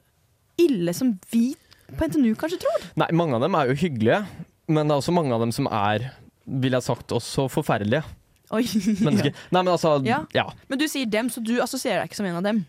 ille 0.59 0.93
som 0.97 1.15
vi 1.31 1.55
på 1.97 2.07
NTNU 2.09 2.35
kanskje 2.39 2.59
tror? 2.63 2.83
nei, 2.97 3.09
mange 3.13 3.35
av 3.39 3.41
dem 3.43 3.55
er 3.55 3.71
jo 3.71 3.75
hyggelige, 3.75 4.27
men 4.69 4.87
det 4.89 4.95
er 4.95 5.01
også 5.01 5.15
mange 5.15 5.33
av 5.35 5.41
dem 5.41 5.53
som 5.53 5.67
er, 5.71 6.11
vil 6.47 6.73
jeg 6.77 6.83
sagt, 6.87 7.11
også 7.15 7.49
forferdelige 7.51 8.03
Oi. 8.51 8.65
mennesker. 9.07 9.31
Nei, 9.55 9.63
men 9.63 9.69
altså 9.73 9.97
Ja. 10.07 10.25
Ja. 10.35 10.49
Men 10.69 10.79
du 10.79 10.87
sier 10.91 11.07
dem, 11.11 11.31
så 11.31 11.43
du 11.43 11.61
assosierer 11.63 12.03
deg 12.03 12.11
ikke 12.11 12.17
som 12.19 12.27
en 12.27 12.37
av 12.37 12.43
dem? 12.47 12.65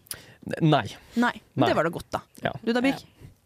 Nei. 0.62 0.86
Nei. 1.18 1.34
Men 1.54 1.66
Nei. 1.66 1.68
det 1.70 1.76
var 1.78 1.84
da 1.86 1.90
godt, 1.94 2.08
da. 2.14 2.22
Ja. 2.44 2.52
Du 2.64 2.72
da, 2.74 2.82
Birk? 2.82 3.02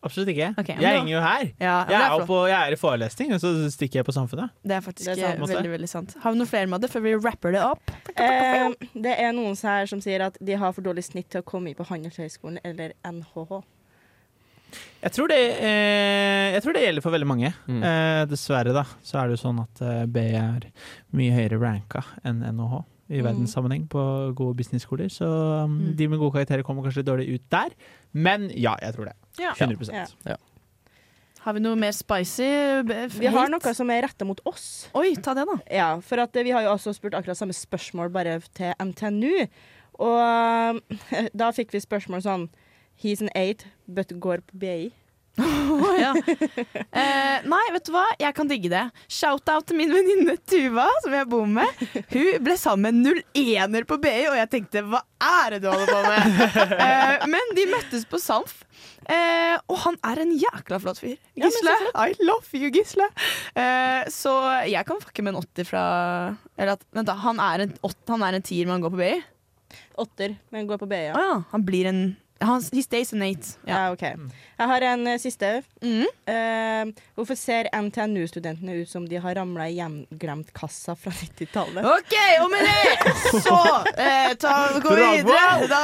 Absolutt 0.06 0.30
ikke. 0.36 0.52
Okay, 0.62 0.76
jeg 0.80 1.00
henger 1.00 1.12
jo 1.16 1.22
her. 1.24 1.46
Ja, 1.60 1.76
Jeg 1.90 1.98
er, 1.98 2.04
er 2.06 2.20
jo 2.20 2.26
på, 2.30 2.40
jeg 2.48 2.56
er 2.70 2.76
i 2.76 2.80
forelesning, 2.80 3.34
og 3.34 3.40
så 3.42 3.52
stikker 3.74 4.00
jeg 4.02 4.06
på 4.06 4.14
Samfunnet. 4.16 4.52
det 4.64 4.76
er 4.78 4.84
faktisk 4.86 5.08
Det 5.10 5.18
er 5.18 5.36
sant. 5.36 5.50
eh, 5.50 5.56
veldig 5.56 5.72
veldig 5.76 5.90
sant. 5.90 6.16
Har 6.22 6.32
vi 6.36 6.38
noe 6.44 6.50
flere 6.52 6.68
med 6.70 6.82
det 6.86 6.92
før 6.94 7.02
vi 7.08 7.16
rapper 7.18 7.56
det 7.58 7.64
opp? 7.66 7.92
Eh, 8.16 8.70
det 8.94 9.16
er 9.20 9.32
noen 9.34 9.58
her 9.58 9.86
som 9.90 10.02
sier 10.06 10.22
at 10.28 10.38
de 10.40 10.54
har 10.62 10.72
for 10.78 10.86
dårlig 10.86 11.04
snitt 11.10 11.30
til 11.34 11.42
å 11.42 11.48
komme 11.48 11.70
inn 11.74 11.76
på 11.80 11.88
Handelshøyskolen 11.90 12.60
eller 12.64 12.94
NHH. 13.04 13.64
Jeg 15.06 15.12
tror 15.16 15.30
det, 15.32 15.38
eh, 15.64 16.52
jeg 16.56 16.64
tror 16.64 16.74
det 16.76 16.82
gjelder 16.84 17.02
for 17.06 17.12
veldig 17.16 17.28
mange. 17.30 17.54
Mm. 17.70 17.84
Eh, 17.86 18.26
dessverre 18.28 18.74
da, 18.76 18.84
så 19.06 19.20
er 19.22 19.30
det 19.30 19.38
jo 19.38 19.44
sånn 19.48 19.62
at 19.64 19.82
eh, 19.86 20.06
B 20.06 20.24
er 20.36 20.66
mye 21.16 21.32
høyere 21.38 21.60
ranka 21.62 22.02
enn 22.26 22.42
NHH 22.44 22.84
i 23.10 23.20
Mm. 23.22 23.26
verdenssammenheng 23.28 23.88
på 23.90 24.34
gode 24.36 24.56
business-skoler. 24.58 25.10
Så 25.14 25.26
um, 25.64 25.78
Mm. 25.78 25.96
de 25.96 26.08
med 26.08 26.20
gode 26.20 26.34
karakterer 26.34 26.64
kommer 26.64 26.84
kanskje 26.84 27.04
dårlig 27.06 27.30
ut 27.36 27.50
der. 27.52 27.70
Men 28.14 28.50
ja, 28.50 28.76
jeg 28.82 28.94
tror 28.96 29.06
det. 29.06 29.14
Ja. 29.40 29.54
100 29.54 30.10
Ja. 30.26 30.36
Har 31.46 31.54
vi 31.54 31.60
noe 31.60 31.76
mer 31.76 31.92
spicy? 31.92 32.82
Vi 33.20 33.28
har 33.28 33.50
noe 33.50 33.74
som 33.78 33.90
er 33.92 34.02
retta 34.08 34.26
mot 34.26 34.40
oss. 34.46 34.90
Oi, 34.96 35.14
ta 35.22 35.36
det, 35.36 35.46
da. 35.46 35.60
Ja, 35.70 36.00
for 36.02 36.18
at 36.20 36.36
eh, 36.36 36.44
vi 36.44 36.50
har 36.56 36.62
jo 36.64 36.70
også 36.74 36.94
spurt 36.96 37.14
akkurat 37.14 37.38
samme 37.38 37.54
spørsmål 37.54 38.10
bare 38.12 38.40
til 38.56 38.74
NTNU. 38.80 39.48
Og 40.00 40.82
eh, 41.14 41.30
da 41.36 41.52
fikk 41.52 41.72
vi 41.72 41.80
spørsmål 41.80 42.22
sånn 42.26 42.50
He's 42.98 43.22
an 43.22 43.30
eight, 43.36 43.66
but 43.88 44.08
går 44.20 44.40
på 44.48 44.58
BI. 44.58 44.92
Ja. 45.96 46.12
eh, 46.92 47.38
nei, 47.48 47.64
vet 47.76 47.86
du 47.88 47.92
hva? 47.96 48.04
Jeg 48.22 48.36
kan 48.38 48.48
digge 48.50 48.70
det. 48.72 48.84
Shout-out 49.12 49.66
til 49.70 49.78
min 49.80 49.92
venninne 49.92 50.36
Tuva, 50.48 50.86
som 51.04 51.16
jeg 51.16 51.28
bor 51.32 51.46
med. 51.50 51.82
Hun 52.14 52.44
ble 52.46 52.56
sammen 52.60 53.02
med 53.04 53.22
01-er 53.36 53.88
på 53.90 53.98
BI, 54.04 54.14
og 54.32 54.38
jeg 54.40 54.50
tenkte 54.54 54.84
hva 54.88 55.02
er 55.26 55.56
det 55.56 55.62
du 55.66 55.70
holder 55.72 55.92
på 55.92 56.02
med? 56.08 56.80
eh, 56.80 57.26
men 57.32 57.54
de 57.58 57.68
møttes 57.74 58.06
på 58.12 58.20
Samf. 58.22 58.62
Eh, 59.06 59.56
og 59.70 59.78
han 59.84 59.98
er 60.08 60.24
en 60.24 60.32
jækla 60.40 60.80
flott 60.82 60.98
fyr. 61.04 61.16
Ja, 61.38 61.46
Gisle. 61.50 61.76
I 62.08 62.16
love 62.26 62.58
you, 62.58 62.72
Gisle. 62.74 63.06
Eh, 63.54 64.08
så 64.12 64.34
jeg 64.72 64.88
kan 64.88 65.00
fucke 65.04 65.22
med 65.26 65.36
en 65.36 65.44
80 65.44 65.68
fra 65.70 65.84
Eller 66.58 66.74
at, 66.78 66.84
vent 66.96 67.08
da, 67.12 67.14
han 67.22 67.40
er 67.44 67.68
en, 67.68 67.76
åt- 67.86 68.10
han 68.10 68.24
er 68.26 68.40
en 68.40 68.46
tier, 68.46 68.66
men 68.66 68.78
han 68.80 68.86
går 68.88 68.96
på 68.96 69.02
BI? 69.04 69.14
Åtter, 70.02 70.34
men 70.52 70.68
går 70.70 70.80
på 70.82 70.88
BI. 70.90 71.04
ja. 71.10 71.14
Ah, 71.16 71.28
ja. 71.36 71.36
Han 71.52 71.64
blir 71.68 71.88
en 71.92 72.02
Han, 72.40 72.64
he 72.74 72.84
stays 72.84 73.14
in 73.14 73.22
eight. 73.22 73.58
Ja. 73.68 73.92
OK. 73.92 74.02
Jeg 74.56 74.68
har 74.72 74.84
en 74.88 75.08
eh, 75.08 75.20
siste. 75.20 75.50
Mm. 75.84 76.06
Eh, 76.32 77.04
hvorfor 77.16 77.38
ser 77.40 77.68
NTNU-studentene 77.76 78.78
ut 78.82 78.90
som 78.90 79.06
de 79.08 79.20
har 79.20 79.36
ramla 79.36 79.68
i 79.70 79.78
hjemglemt 79.78 80.52
kassa 80.56 80.96
fra 81.00 81.12
90-tallet? 81.16 81.84
OK, 81.84 82.16
og 82.44 82.52
med 82.52 82.68
det 82.68 83.42
så 83.44 83.60
eh, 83.96 84.32
ta, 84.40 84.54
går 84.84 85.00
vi 85.00 85.10
videre. 85.22 85.68
Da 85.72 85.82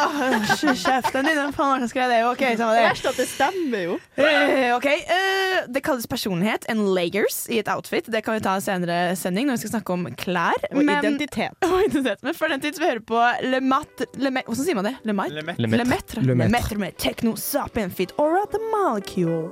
Kjeften 0.60 1.28
din, 1.28 1.40
hvem 1.40 1.56
faen 1.56 1.74
var 1.74 1.82
det 1.82 1.88
som 1.88 1.94
skrev 1.94 2.14
det? 2.14 2.20
OK, 2.30 2.44
samme 2.60 2.78
det. 2.78 2.86
Verst 2.88 3.10
at 3.12 3.20
det 3.20 3.28
stemmer 3.32 3.86
jo. 3.88 3.98
Eh, 4.16 4.68
ok, 4.76 4.88
eh, 4.92 5.58
Det 5.72 5.84
kalles 5.86 6.08
personlighet, 6.12 6.68
en 6.72 6.84
layers 6.96 7.44
i 7.52 7.60
et 7.64 7.72
outfit. 7.72 8.08
Det 8.12 8.24
kan 8.26 8.40
vi 8.40 8.44
ta 8.44 8.56
en 8.60 8.66
senere 8.66 9.00
sending 9.20 9.48
når 9.50 9.60
vi 9.60 9.66
skal 9.66 9.76
snakke 9.78 9.96
om 9.96 10.08
klær. 10.20 10.60
Og 10.72 10.80
men, 10.84 10.96
identitet. 11.00 11.56
og 11.68 11.78
identitet. 11.88 12.24
Men 12.28 12.36
før 12.38 12.56
den 12.56 12.64
tid 12.64 12.76
skal 12.76 12.88
vi 12.88 12.94
høre 12.96 13.06
på 13.12 13.24
Le 13.48 13.64
Mat... 13.64 14.08
Le 14.20 14.32
Me, 14.32 14.44
hvordan 14.48 14.64
sier 14.68 14.80
man 14.80 14.92
det? 14.92 14.96
Le 15.08 15.16
Mat? 15.16 15.36
Le 15.60 15.86
Metre. 15.88 16.24
Le 16.28 16.41
Metre 16.50 16.78
med 16.82 16.98
Techno 16.98 17.36
Sapien 17.36 17.92
Fit 17.94 18.14
Aura 18.18 18.46
The 18.50 18.62
Molecule. 18.72 19.52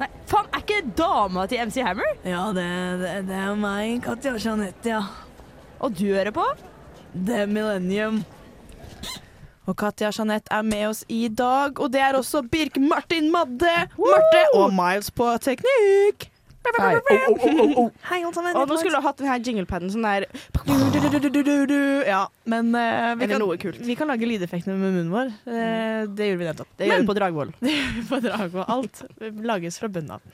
Nei, 0.00 0.08
faen, 0.26 0.48
er 0.50 0.64
ikke 0.64 0.80
dama 0.98 1.46
til 1.46 1.62
MC 1.68 1.80
Hammer? 1.86 2.16
Ja, 2.26 2.48
det, 2.56 2.66
det, 3.00 3.12
det 3.28 3.36
er 3.38 3.54
meg, 3.58 4.00
Katja 4.04 4.34
Jeanette, 4.34 4.90
ja. 4.90 5.02
Og 5.78 5.94
du 5.94 6.08
hører 6.10 6.34
på? 6.34 6.44
The 7.14 7.44
Millennium. 7.46 8.24
Og 9.64 9.76
Katja 9.80 10.10
Jeanette 10.12 10.52
er 10.52 10.66
med 10.66 10.88
oss 10.90 11.04
i 11.08 11.28
dag, 11.32 11.78
og 11.80 11.92
det 11.94 12.02
er 12.04 12.18
også 12.18 12.42
Birk 12.50 12.76
Martin 12.82 13.30
Madde, 13.32 13.74
Marte 13.96 14.42
og 14.58 14.74
Miles 14.76 15.08
på 15.14 15.30
teknikk. 15.46 16.28
Hei. 16.64 16.94
Hei, 18.08 18.18
alle 18.24 18.32
sammen. 18.32 18.56
Og 18.56 18.68
nå 18.68 18.76
skulle 18.80 18.96
du 18.96 19.04
hatt 19.04 19.18
den 19.20 19.28
her 19.28 19.42
jinglepaden 19.44 19.90
sånn 19.92 20.06
der 20.06 20.24
Ja, 22.08 22.22
men 22.48 22.70
uh, 22.72 23.12
vi, 23.20 23.28
kan, 23.28 23.44
vi 23.84 23.96
kan 23.98 24.08
lage 24.08 24.28
lydeffektene 24.28 24.76
med 24.78 24.96
munnen 24.96 25.12
vår. 25.12 25.32
Uh, 25.44 26.08
det 26.16 26.30
gjorde 26.30 26.40
vi 26.40 26.48
nettopp. 26.48 26.70
Det 26.80 26.88
gjør 26.88 27.04
vi 27.04 27.10
på 27.10 27.18
Dragvoll. 27.18 27.52
på 28.10 28.20
drag 28.24 28.56
alt 28.64 29.04
lages 29.50 29.78
fra 29.82 29.92
bunnen 29.92 30.16
av. 30.16 30.24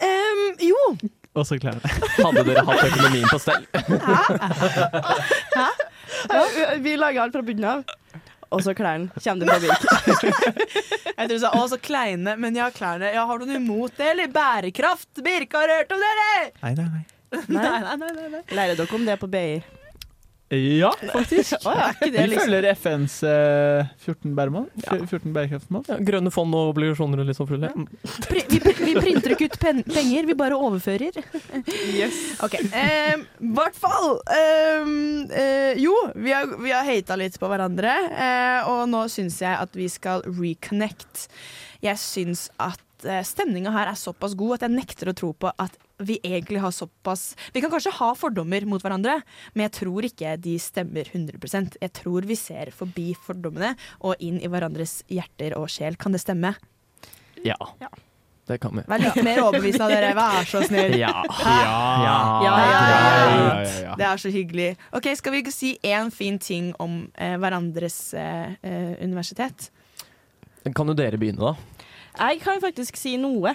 Um, 0.00 0.44
jo, 0.64 0.78
Og 1.36 1.44
så 1.48 1.58
klærne. 1.60 1.80
Hadde 2.18 2.44
dere 2.46 2.64
hatt 2.68 2.84
økonomien 2.90 3.28
på 3.28 3.40
stell? 3.40 3.64
Vi 6.84 6.96
lager 7.00 7.24
alt 7.24 7.36
fra 7.36 7.44
bunnen 7.44 7.68
av. 7.78 8.19
Og 8.50 8.62
så 8.66 8.74
klærne. 8.74 9.10
Kommer 9.22 9.46
du 9.46 9.50
fra 9.50 9.58
Birk. 9.62 9.84
jeg 11.18 11.28
tror 11.28 11.34
du 11.34 11.38
sa 11.42 11.52
å, 11.54 11.66
så 11.70 11.78
kleine, 11.78 12.34
men 12.40 12.56
ja, 12.58 12.66
klærne. 12.74 13.12
Ja, 13.14 13.24
har 13.28 13.38
du 13.38 13.46
noe 13.46 13.60
imot 13.60 13.94
det, 13.98 14.08
eller? 14.14 14.30
Bærekraft? 14.34 15.10
Birke 15.22 15.62
har 15.62 15.70
hørt 15.78 15.94
om 15.94 16.02
dere! 16.02 16.30
Nei, 16.64 16.74
nei, 16.74 16.88
nei. 16.96 17.04
Nei, 17.46 17.62
nei, 17.62 17.94
nei. 17.94 18.08
nei, 18.16 18.28
nei. 18.32 18.40
Lærer 18.58 18.74
dere 18.74 18.96
om 18.96 19.04
det 19.06 19.14
på 19.20 19.28
BI? 19.30 19.60
Ja, 20.50 20.88
faktisk. 21.12 21.60
Å, 21.68 21.72
ja, 21.76 21.88
ikke 21.94 22.08
det 22.10 22.22
Vi 22.24 22.30
liksom 22.32 22.48
følger 22.48 22.66
FNs 22.74 23.12
eh, 23.28 23.90
14 24.02 24.32
bæremål. 24.34 24.64
F- 24.82 25.04
14 25.12 25.34
bærekraftsmål. 25.36 25.84
Ja, 25.92 25.98
grønne 26.08 26.32
fond 26.34 26.56
og 26.58 26.72
obligasjoner 26.72 27.22
og 27.22 27.28
litt 27.28 27.38
sånn 27.38 27.46
fulle. 27.50 27.70
Pri- 28.26 28.42
vi, 28.50 28.58
vi 28.80 28.94
printer 28.98 29.36
ikke 29.36 29.46
ut 29.52 29.58
pen 29.62 29.82
penger, 29.86 30.26
vi 30.26 30.36
bare 30.40 30.58
overfører. 30.58 31.20
OK. 32.46 32.56
Um, 32.66 33.22
hvert 33.54 33.78
fall. 33.78 34.10
ehm, 34.34 35.30
eh, 35.30 35.78
jo, 35.84 35.94
vi 36.18 36.34
har, 36.34 36.50
vi 36.58 36.74
har 36.74 36.86
hata 36.88 37.18
litt 37.20 37.38
på 37.38 37.50
hverandre, 37.50 37.94
eh, 38.10 38.70
og 38.72 38.88
nå 38.90 39.04
syns 39.12 39.38
jeg 39.44 39.54
at 39.54 39.78
vi 39.78 39.86
skal 39.92 40.26
reconnect. 40.26 41.28
Jeg 41.84 41.96
syns 42.02 42.48
at 42.60 42.82
uh, 43.06 43.20
stemninga 43.24 43.70
her 43.72 43.92
er 43.94 43.96
såpass 43.96 44.34
god 44.36 44.58
at 44.58 44.66
jeg 44.66 44.74
nekter 44.80 45.12
å 45.12 45.16
tro 45.16 45.30
på 45.32 45.52
at 45.54 45.78
vi 46.00 46.18
egentlig 46.24 46.60
har 46.62 46.72
såpass 46.74 47.36
Vi 47.54 47.60
kan 47.60 47.70
kanskje 47.72 47.92
ha 47.98 48.10
fordommer 48.18 48.64
mot 48.68 48.82
hverandre, 48.82 49.20
men 49.54 49.66
jeg 49.68 49.76
tror 49.80 50.06
ikke 50.08 50.36
de 50.40 50.56
stemmer 50.62 51.08
100% 51.08 51.76
Jeg 51.80 51.94
tror 52.00 52.28
vi 52.28 52.38
ser 52.38 52.72
forbi 52.74 53.10
fordommene 53.14 53.74
og 54.00 54.20
inn 54.24 54.40
i 54.40 54.50
hverandres 54.50 55.00
hjerter 55.10 55.56
og 55.58 55.68
sjel. 55.72 55.98
Kan 56.00 56.16
det 56.16 56.22
stemme? 56.24 56.54
Ja. 57.44 57.56
Det 58.50 58.58
kan 58.58 58.74
vi. 58.74 58.82
Vær 58.90 58.98
litt 58.98 59.18
mer 59.22 59.38
overbevisende 59.44 59.86
av 59.86 59.92
dere, 59.94 60.14
vær 60.18 60.48
så 60.48 60.62
snill. 60.66 60.96
Ja. 60.98 61.12
Ja. 61.30 61.58
Ja, 62.00 62.14
ja, 62.42 62.54
ja, 62.66 62.78
ja, 62.82 63.58
ja. 63.84 63.92
Det 64.00 64.06
er 64.08 64.22
så 64.22 64.32
hyggelig. 64.34 64.70
Ok, 64.96 65.06
Skal 65.18 65.36
vi 65.36 65.42
si 65.54 65.76
én 65.86 66.10
fin 66.10 66.38
ting 66.42 66.72
om 66.82 67.04
eh, 67.14 67.36
hverandres 67.38 67.98
eh, 68.18 68.56
eh, 68.66 68.96
universitet? 69.04 69.70
Kan 70.74 70.90
jo 70.90 70.96
dere 70.98 71.20
begynne, 71.20 71.52
da? 71.52 71.86
Jeg 72.18 72.42
kan 72.42 72.58
faktisk 72.60 72.98
si 72.98 73.14
noe. 73.20 73.54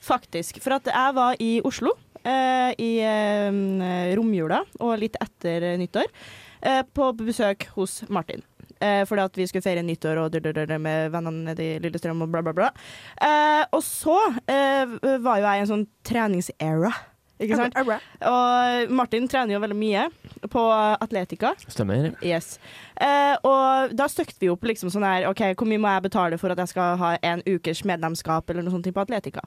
Faktisk. 0.00 0.60
For 0.64 0.78
at 0.78 0.88
jeg 0.90 1.16
var 1.16 1.40
i 1.42 1.50
Oslo 1.66 1.94
eh, 2.24 2.70
i 2.80 2.92
eh, 3.04 4.14
romjula 4.16 4.62
og 4.80 4.96
litt 5.00 5.18
etter 5.20 5.72
nyttår 5.80 6.08
eh, 6.62 6.82
på 6.94 7.12
besøk 7.20 7.68
hos 7.76 8.00
Martin. 8.08 8.44
Eh, 8.80 9.04
fordi 9.04 9.26
at 9.26 9.36
vi 9.36 9.46
skulle 9.48 9.64
feire 9.64 9.84
nyttår 9.84 10.22
og 10.22 10.32
drrrr 10.32 10.78
med 10.80 11.12
vennene 11.12 11.50
nede 11.50 11.66
i 11.66 11.78
Lillestrøm 11.84 12.24
og 12.24 12.32
bla, 12.32 12.40
bla, 12.46 12.54
bla. 12.56 12.70
Eh, 13.20 13.64
og 13.76 13.84
så 13.84 14.16
eh, 14.48 14.98
var 15.20 15.40
jo 15.40 15.46
jeg 15.46 15.60
i 15.60 15.64
en 15.66 15.72
sånn 15.74 15.88
treningsera. 16.06 16.92
Ikke 17.40 17.56
sant? 17.56 17.76
Og 18.28 18.90
Martin 18.92 19.28
trener 19.28 19.54
jo 19.54 19.60
veldig 19.62 19.76
mye 19.76 20.02
på 20.52 20.64
Atletica. 21.00 21.54
Stemmer. 21.72 22.10
Yes. 22.24 22.58
Eh, 23.00 23.32
og 23.48 23.94
da 23.96 24.08
støkte 24.12 24.42
vi 24.42 24.50
opp 24.52 24.66
liksom 24.68 24.92
sånn 24.92 25.06
her 25.08 25.28
OK, 25.30 25.46
hvor 25.56 25.68
mye 25.68 25.80
må 25.80 25.92
jeg 25.94 26.04
betale 26.10 26.40
for 26.40 26.52
at 26.52 26.60
jeg 26.60 26.74
skal 26.74 27.00
ha 27.00 27.14
en 27.24 27.44
ukers 27.48 27.80
medlemskap 27.88 28.52
eller 28.52 28.66
noe 28.66 28.76
sånt 28.76 28.90
på 28.92 29.04
Atletica? 29.04 29.44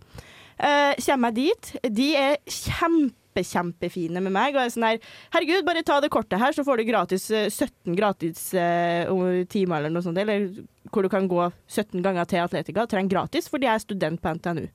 Eh, 0.63 0.93
kommer 1.03 1.33
jeg 1.33 1.39
dit, 1.41 1.73
de 1.91 2.07
er 2.15 2.37
kjempe, 2.47 3.43
kjempefine 3.43 4.21
med 4.23 4.33
meg. 4.35 4.55
Og 4.55 4.63
er 4.63 4.71
sånn 4.73 4.87
her 4.87 5.01
Herregud, 5.33 5.65
bare 5.67 5.83
ta 5.85 5.99
det 6.03 6.11
kortet 6.13 6.39
her, 6.41 6.55
så 6.55 6.65
får 6.65 6.79
du 6.79 6.87
gratis 6.87 7.27
eh, 7.33 7.49
17 7.49 7.97
gratis 7.97 8.45
eh, 8.55 9.09
timer 9.51 9.81
eller 9.81 9.93
noe 9.93 10.05
sånt. 10.05 10.21
Eller 10.21 10.47
hvor 10.93 11.03
du 11.03 11.11
kan 11.11 11.27
gå 11.27 11.49
17 11.67 11.99
ganger 12.05 12.29
til 12.29 12.43
Atletica. 12.43 12.87
Trenger 12.87 13.17
gratis 13.17 13.49
fordi 13.51 13.67
jeg 13.69 13.81
er 13.81 13.85
student 13.85 14.23
på 14.23 14.35
NTNU. 14.39 14.67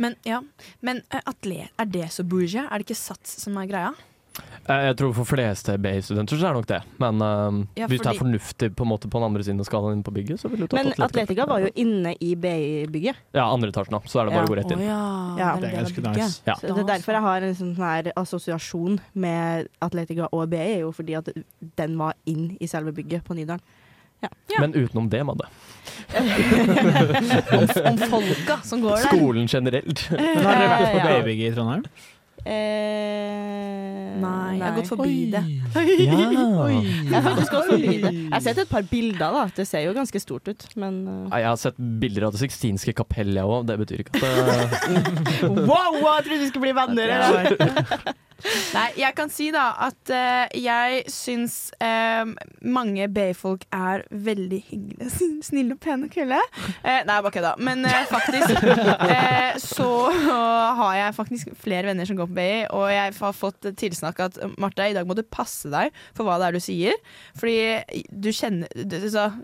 Men 0.00 0.16
ja, 0.26 0.40
men 0.80 1.02
eh, 1.12 1.22
atlet, 1.28 1.74
er 1.78 1.90
det 1.92 2.08
så 2.14 2.24
bourgeois? 2.26 2.66
Er 2.66 2.80
det 2.80 2.88
ikke 2.88 3.02
sats 3.02 3.38
som 3.44 3.58
er 3.60 3.70
greia? 3.70 3.92
Eh, 4.68 4.82
Jeg 4.88 4.96
tror 5.00 5.14
for 5.16 5.24
fleste 5.24 5.74
BI-studenter 5.80 6.36
så 6.36 6.44
er 6.48 6.52
det 6.52 6.58
nok 6.60 6.66
det. 6.68 6.80
Men 7.00 7.22
uh, 7.24 7.64
Ja, 7.78 7.86
hvis 7.88 8.02
det 8.04 8.10
er 8.12 8.18
fornuftig 8.20 8.68
på 8.76 8.84
en 8.84 8.90
måte 8.90 9.08
på 9.08 9.16
den 9.18 9.26
andre 9.30 9.42
siden 9.46 9.60
av 9.62 9.68
skalaen 9.68 9.96
inne 9.96 10.04
på 10.04 10.12
bygget, 10.12 10.40
så 10.42 10.50
vil 10.52 10.60
du 10.60 10.66
ta 10.68 10.76
Men 10.76 10.92
Atletica 11.06 11.46
var 11.48 11.64
jo 11.64 11.70
inne 11.74 12.12
i 12.20 12.34
BI-bygget. 12.36 13.16
Ja, 13.38 13.46
andre 13.48 13.72
etasjen, 13.72 13.96
da. 13.96 14.02
Så 14.04 14.20
er 14.20 14.28
det 14.28 14.36
bare 14.36 14.44
å 14.44 14.52
gå 14.52 14.58
rett 14.60 14.74
inn. 14.76 14.84
ja, 14.84 15.00
Ja, 15.40 15.50
det 15.56 15.70
er 15.72 15.78
ganske 15.80 16.04
nice. 16.04 16.42
Ja. 16.46 16.54
Så 16.60 16.68
det 16.74 16.84
er 16.84 16.90
derfor 16.94 17.16
jeg 17.16 17.22
har 17.30 17.48
en 17.48 17.56
sånn 17.62 17.74
her 17.80 18.12
assosiasjon 18.16 19.00
med 19.14 19.68
Atletica 19.80 20.28
og 20.32 20.48
BI, 20.52 20.60
er 20.76 20.80
jo 20.84 20.92
fordi 20.92 21.16
at 21.16 21.32
den 21.80 21.96
var 21.98 22.14
inn 22.28 22.56
i 22.60 22.66
selve 22.68 22.92
bygget 22.92 23.24
på 23.24 23.34
Nydalen. 23.38 23.64
Ja. 24.20 24.28
Men 24.58 24.72
utenom 24.74 25.06
det, 25.08 25.20
Madde. 25.24 25.46
om, 26.18 27.92
om 27.92 27.98
folka 28.10 28.56
som 28.66 28.80
går 28.82 28.96
der. 28.96 29.04
Skolen 29.06 29.46
generelt. 29.46 30.02
Men 30.10 30.44
har 30.44 30.58
dere 30.58 30.70
vært 30.72 30.92
på 30.92 30.98
Ja. 30.98 31.04
babybygget 31.06 31.52
i 31.52 31.54
Trondheim? 31.54 31.84
Eh, 32.48 33.98
Nei, 34.18 34.56
jeg 34.56 34.64
har 34.64 34.76
gått 34.78 34.90
forbi 34.90 35.16
det. 35.32 35.44
Ja. 36.08 36.68
Jeg 36.78 37.14
har 37.14 37.24
faktisk 37.24 37.52
gått 37.52 37.68
forbi 37.70 37.96
det. 38.02 38.12
Jeg 38.12 38.32
har 38.32 38.42
sett 38.44 38.60
et 38.62 38.70
par 38.70 38.86
bilder, 38.88 39.34
da. 39.34 39.42
Det 39.54 39.66
ser 39.68 39.84
jo 39.84 39.94
ganske 39.96 40.20
stort 40.22 40.48
ut, 40.48 40.64
men 40.80 41.00
uh. 41.06 41.26
Jeg 41.32 41.48
har 41.48 41.58
sett 41.60 41.78
bilder 41.78 42.28
av 42.28 42.34
Det 42.34 42.42
sixtinske 42.42 42.94
kapell, 42.96 43.34
jeg 43.36 43.44
òg. 43.44 43.66
Det 43.68 43.76
betyr 43.82 44.04
ikke 44.04 44.16
at 44.16 44.22
det 44.22 45.52
Wow, 45.68 46.00
wow, 46.00 46.14
jeg 46.18 46.28
trodde 46.28 46.40
vi 46.40 46.48
skulle 46.52 46.66
bli 46.68 46.76
venner! 46.78 47.14
eller? 47.18 48.16
Nei, 48.70 48.86
jeg 49.00 49.14
kan 49.18 49.30
si 49.34 49.48
da 49.50 49.64
at 49.88 50.12
uh, 50.14 50.44
jeg 50.54 51.00
syns 51.10 51.56
uh, 51.82 52.22
mange 52.62 53.08
BI-folk 53.10 53.64
er 53.74 54.04
veldig 54.14 54.60
hyggelige, 54.68 55.32
snille 55.42 55.74
og 55.74 55.80
pene 55.82 56.06
og 56.06 56.14
kule. 56.14 56.38
Uh, 56.84 57.00
nei, 57.08 57.16
bare 57.18 57.32
kødda. 57.34 57.56
Men 57.58 57.82
faktisk 58.08 58.54
eh, 58.62 59.58
så 59.62 59.88
har 60.78 60.94
jeg 61.00 61.16
faktisk 61.16 61.50
flere 61.58 61.90
venner 61.90 62.06
som 62.06 62.18
går 62.18 62.30
på 62.30 62.37
BI, 62.38 62.64
og 62.74 62.86
jeg 62.92 63.14
har 63.18 63.36
fått 63.36 63.68
tilsnakk 63.78 64.22
at 64.24 64.38
Marte, 64.62 64.86
i 64.88 64.96
dag 64.96 65.08
må 65.08 65.16
du 65.18 65.24
passe 65.26 65.70
deg 65.72 65.92
for 66.16 66.26
hva 66.26 66.38
det 66.40 66.48
er 66.48 66.58
du 66.58 66.62
sier. 66.62 66.98
Fordi 67.38 68.04
du 68.08 68.30
kjenner 68.34 68.70
du, 68.72 68.96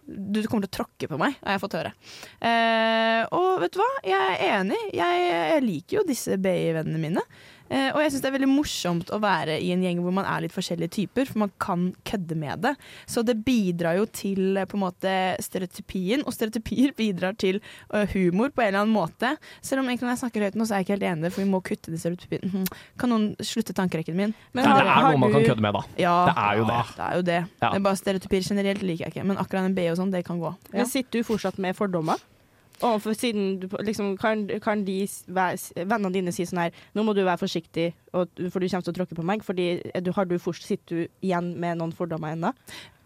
du 0.06 0.40
kommer 0.46 0.66
til 0.66 0.70
å 0.70 0.76
tråkke 0.80 1.10
på 1.10 1.20
meg, 1.20 1.36
har 1.42 1.58
jeg 1.58 1.64
fått 1.64 1.78
høre. 1.80 1.94
Eh, 2.40 3.22
og 3.34 3.64
vet 3.64 3.74
du 3.74 3.82
hva? 3.82 3.90
Jeg 4.06 4.38
er 4.38 4.60
enig. 4.60 4.80
Jeg, 4.94 5.26
jeg 5.30 5.66
liker 5.66 6.00
jo 6.00 6.08
disse 6.08 6.38
Bay-vennene 6.40 7.02
mine. 7.02 7.26
Eh, 7.70 7.88
og 7.94 8.00
jeg 8.02 8.12
syns 8.12 8.20
det 8.22 8.28
er 8.28 8.34
veldig 8.36 8.48
morsomt 8.52 9.08
å 9.14 9.18
være 9.22 9.54
i 9.64 9.70
en 9.72 9.82
gjeng 9.82 10.00
hvor 10.04 10.12
man 10.12 10.26
er 10.28 10.42
litt 10.44 10.52
forskjellige 10.52 10.90
typer, 10.98 11.24
for 11.30 11.38
man 11.46 11.52
kan 11.58 11.86
kødde 12.04 12.36
med 12.36 12.60
det. 12.66 12.74
Så 13.08 13.22
det 13.24 13.38
bidrar 13.46 13.96
jo 13.96 14.04
til 14.06 14.56
eh, 14.60 14.66
på 14.68 14.76
en 14.76 14.82
måte 14.84 15.14
stereotypien, 15.40 16.24
og 16.28 16.34
stereotypier 16.36 16.92
bidrar 17.00 17.36
til 17.40 17.60
eh, 17.92 18.04
humor 18.12 18.52
på 18.52 18.60
en 18.62 18.68
eller 18.68 18.82
annen 18.84 18.94
måte. 18.94 19.34
Selv 19.64 19.80
om 19.80 19.88
egentlig 19.88 20.08
når 20.08 20.14
jeg 20.16 20.22
snakker 20.24 20.44
høyt 20.48 20.58
nå, 20.60 20.66
så 20.68 20.74
er 20.76 20.82
jeg 20.82 20.88
ikke 20.88 20.96
helt 20.98 21.08
enig, 21.14 21.32
for 21.32 21.44
vi 21.44 21.48
må 21.54 21.62
kutte 21.64 21.94
det 21.94 22.02
stereotypiene. 22.04 22.50
Mhm. 22.52 22.68
Kan 23.00 23.14
noen 23.14 23.26
slutte 23.40 23.74
tankerekken 23.76 24.16
min? 24.18 24.34
Men 24.52 24.68
har- 24.68 24.82
Det 24.84 24.90
er 24.92 25.08
noe 25.08 25.22
man 25.24 25.32
kan 25.32 25.48
kødde 25.48 25.64
med, 25.64 25.72
da. 25.78 25.82
Ja, 26.04 26.14
Det 26.28 26.36
er 26.44 26.56
jo 26.60 26.64
det. 26.68 26.82
det 26.96 27.04
er 27.08 27.16
jo 27.16 27.22
det. 27.22 27.40
Ja. 27.62 27.70
Det 27.70 27.76
er 27.80 27.86
bare 27.88 27.96
stereotypier 27.96 28.48
generelt 28.52 28.82
liker 28.84 29.06
jeg 29.08 29.14
ikke, 29.14 29.24
men 29.26 29.36
akkurat 29.40 29.64
en 29.64 29.74
B 29.74 29.88
og 29.90 29.96
sånn, 29.98 30.12
det 30.12 30.24
kan 30.28 30.38
gå. 30.40 30.54
Men 30.72 30.86
sitter 30.86 31.20
du 31.22 31.24
fortsatt 31.24 31.58
med 31.58 31.74
fordommer? 31.76 32.20
Overfor 32.84 33.14
siden 33.16 33.58
du 33.62 33.68
liksom, 33.80 34.14
kan, 34.20 34.44
kan 34.62 34.82
de 34.84 34.98
vennene 35.32 36.12
dine 36.12 36.34
si 36.34 36.44
sånn 36.44 36.66
her 36.66 36.74
Nå 36.94 37.04
må 37.06 37.14
du 37.16 37.22
være 37.24 37.40
forsiktig, 37.40 37.92
og, 38.12 38.28
for 38.52 38.60
du 38.60 38.68
kommer 38.68 38.84
til 38.84 38.92
å 38.92 38.98
tråkke 38.98 39.16
på 39.18 39.24
meg. 39.26 39.44
Fordi 39.46 39.68
du, 40.04 40.10
har 40.16 40.28
du 40.28 40.36
fortsatt, 40.38 40.68
sitter 40.74 41.04
du 41.04 41.24
igjen 41.24 41.54
med 41.60 41.80
noen 41.80 41.94
fordommer 41.96 42.36
ennå? 42.36 42.52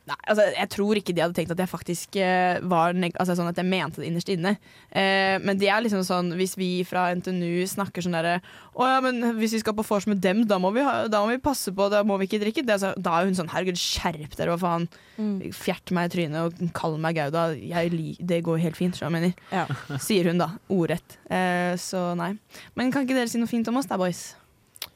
Nei, 0.08 0.16
altså, 0.30 0.44
jeg 0.54 0.68
tror 0.72 0.96
ikke 0.96 1.12
de 1.12 1.20
hadde 1.20 1.36
tenkt 1.36 1.50
at 1.52 1.60
jeg 1.60 1.68
faktisk 1.68 2.16
eh, 2.22 2.58
var 2.70 2.94
neg 2.96 3.16
altså, 3.20 3.34
sånn 3.36 3.50
at 3.50 3.58
jeg 3.60 3.68
mente 3.68 4.00
det 4.00 4.08
innerst 4.08 4.30
inne. 4.32 4.54
Eh, 4.88 5.36
men 5.42 5.58
det 5.60 5.68
er 5.68 5.82
liksom 5.84 6.00
sånn 6.06 6.30
hvis 6.38 6.54
vi 6.56 6.68
fra 6.88 7.10
NTNU 7.18 7.66
snakker 7.68 8.04
sånn 8.04 8.16
derre 8.16 8.38
Å 8.78 8.86
ja, 8.88 9.02
men 9.04 9.20
hvis 9.36 9.56
vi 9.56 9.60
skal 9.60 9.76
på 9.76 9.84
vors 9.84 10.06
med 10.08 10.22
dem, 10.24 10.44
da 10.48 10.56
må 10.62 10.70
vi, 10.72 10.84
ha, 10.86 11.02
da 11.12 11.20
må 11.24 11.34
vi 11.34 11.42
passe 11.44 11.74
på, 11.76 11.90
da 11.92 12.00
må 12.06 12.16
vi 12.20 12.28
ikke 12.28 12.40
drikke. 12.40 12.64
Det, 12.64 12.78
altså, 12.78 12.94
da 12.96 13.18
er 13.18 13.28
hun 13.28 13.36
sånn 13.36 13.50
herregud, 13.52 13.80
skjerp 13.80 14.38
dere, 14.38 14.54
hva 14.54 14.60
faen. 14.62 14.88
Fjert 15.58 15.92
meg 15.92 16.08
i 16.08 16.14
trynet 16.14 16.46
og 16.46 16.72
kall 16.78 16.96
meg 17.02 17.18
Gauda. 17.18 17.50
Det 17.52 18.40
går 18.46 18.62
helt 18.64 18.78
fint, 18.78 18.96
skjønner 18.96 19.26
jeg 19.26 19.34
mener. 19.34 19.44
Ja. 19.52 19.98
Sier 20.06 20.30
hun 20.30 20.40
da, 20.40 20.52
ordrett. 20.72 21.18
Eh, 21.26 21.74
så 21.82 22.12
nei. 22.18 22.32
Men 22.78 22.94
kan 22.94 23.04
ikke 23.04 23.18
dere 23.18 23.28
si 23.28 23.42
noe 23.42 23.50
fint 23.50 23.68
om 23.68 23.82
oss 23.82 23.90
da, 23.90 24.00
boys? 24.00 24.30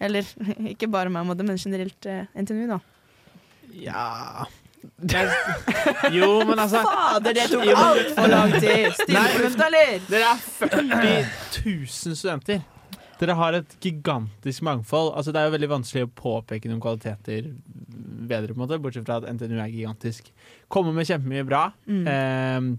Eller 0.01 0.25
ikke 0.72 0.88
bare 0.88 1.13
meg 1.13 1.29
men 1.29 1.58
generelt 1.58 2.08
eh, 2.08 2.25
NTNU, 2.38 2.65
da. 2.77 2.81
Ja 3.83 4.48
Jo, 6.16 6.28
men 6.46 6.58
altså 6.58 6.83
Fader, 6.87 7.37
det 7.37 7.48
tok 7.52 7.70
altfor 7.70 8.30
lang 8.33 8.52
tid! 8.58 8.90
Stille 8.98 9.24
på 9.33 9.42
lufta, 9.46 9.68
eller? 9.70 9.96
Dere 10.10 10.30
er 10.35 10.44
40 10.58 10.87
000 11.64 12.18
studenter. 12.18 12.62
Dere 13.22 13.37
har 13.38 13.54
et 13.54 13.76
gigantisk 13.83 14.64
mangfold. 14.66 15.12
Altså, 15.14 15.35
det 15.35 15.40
er 15.40 15.46
jo 15.46 15.54
veldig 15.54 15.70
vanskelig 15.70 16.06
å 16.08 16.12
påpeke 16.18 16.70
noen 16.70 16.83
kvaliteter 16.83 17.52
bedre, 18.26 18.50
på 18.50 18.58
en 18.58 18.64
måte, 18.64 18.80
bortsett 18.83 19.06
fra 19.06 19.20
at 19.20 19.28
NTNU 19.30 19.58
er 19.60 19.70
gigantisk. 19.70 20.33
Kommer 20.72 20.94
med 20.96 21.06
kjempemye 21.06 21.46
bra. 21.46 21.68
Mm. 21.87 22.04
Eh, 22.10 22.70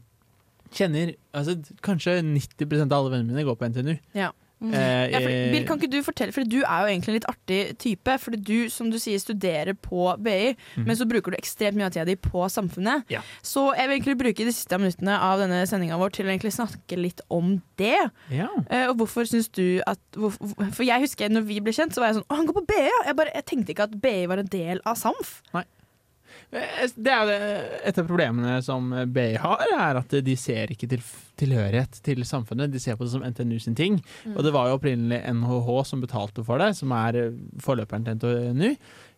kjenner 0.73 1.13
altså, 1.31 1.55
Kanskje 1.85 2.17
90% 2.25 2.91
av 2.91 2.97
alle 2.99 3.13
vennene 3.15 3.31
mine 3.31 3.45
går 3.47 3.59
på 3.59 3.71
NTNU. 3.71 3.95
Ja. 4.17 4.33
Eh, 4.71 5.09
Ja, 5.11 5.19
for, 5.19 5.29
eh, 5.29 5.51
Bill, 5.51 5.65
kan 5.67 5.79
ikke 5.79 5.89
du 5.91 5.97
fortelle, 6.03 6.31
for 6.33 6.43
du 6.47 6.59
er 6.61 6.79
jo 6.85 6.89
egentlig 6.93 7.09
en 7.11 7.17
litt 7.19 7.27
artig 7.27 7.77
type. 7.77 8.15
For 8.19 8.31
du, 8.31 8.69
som 8.69 8.89
du 8.89 8.97
sier, 8.97 9.19
studerer 9.19 9.73
på 9.75 10.13
BI, 10.23 10.55
men 10.77 10.95
så 10.95 11.07
bruker 11.09 11.31
du 11.33 11.37
ekstremt 11.37 11.75
mye 11.75 11.85
av 11.89 11.91
tida 11.91 12.05
di 12.05 12.15
på 12.15 12.45
samfunnet. 12.49 13.03
Ja. 13.11 13.21
Så 13.41 13.75
jeg 13.75 13.87
vil 13.89 13.97
egentlig 13.99 14.17
bruke 14.21 14.45
de 14.47 14.53
siste 14.55 14.77
minuttene 14.79 15.17
av 15.19 15.39
denne 15.43 15.63
sendinga 15.67 15.97
vår 15.99 16.13
til 16.15 16.25
å 16.25 16.31
egentlig 16.31 16.53
snakke 16.55 16.97
litt 17.01 17.21
om 17.29 17.61
det. 17.77 18.09
ja. 18.31 18.47
Eh, 18.69 18.87
og 18.87 18.97
hvorfor 19.01 19.25
syns 19.27 19.49
du 19.51 19.81
at 19.87 19.99
hvor, 20.15 20.31
For 20.73 20.83
jeg 20.83 21.01
husker 21.01 21.29
når 21.29 21.41
vi 21.47 21.59
ble 21.59 21.73
kjent, 21.73 21.93
så 21.93 21.99
var 22.01 22.11
jeg 22.13 22.21
sånn 22.21 22.27
Å, 22.29 22.35
han 22.37 22.45
går 22.47 22.53
på 22.61 22.65
BI, 22.67 22.83
ja! 22.85 22.99
Jeg, 23.07 23.15
bare, 23.15 23.31
jeg 23.35 23.45
tenkte 23.45 23.71
ikke 23.73 23.83
at 23.89 24.01
BI 24.01 24.25
var 24.27 24.37
en 24.37 24.47
del 24.47 24.79
av 24.85 24.95
SAMF. 24.95 25.41
Eh, 25.53 25.63
Det 26.53 27.09
er 27.09 27.29
et 27.81 27.97
av 27.97 28.05
problemene 28.05 28.59
som 28.65 28.91
BI 29.09 29.31
har, 29.41 29.63
er 29.73 29.99
at 30.03 30.11
de 30.25 30.35
ser 30.37 30.73
ikke 30.73 30.89
til, 30.91 31.01
tilhørighet 31.39 31.97
til 32.05 32.21
samfunnet. 32.27 32.73
De 32.73 32.81
ser 32.81 32.97
på 32.99 33.07
det 33.07 33.13
som 33.15 33.25
NTNU 33.25 33.55
sin 33.63 33.77
ting. 33.77 33.97
Og 34.35 34.43
det 34.45 34.53
var 34.53 34.69
jo 34.69 34.77
opprinnelig 34.77 35.23
NHH 35.33 35.71
som 35.89 36.03
betalte 36.03 36.45
for 36.45 36.61
det, 36.61 36.75
som 36.77 36.93
er 36.93 37.17
eh, 37.17 37.39
forløperen 37.63 38.05
til 38.05 38.19
NTNU. 38.19 38.69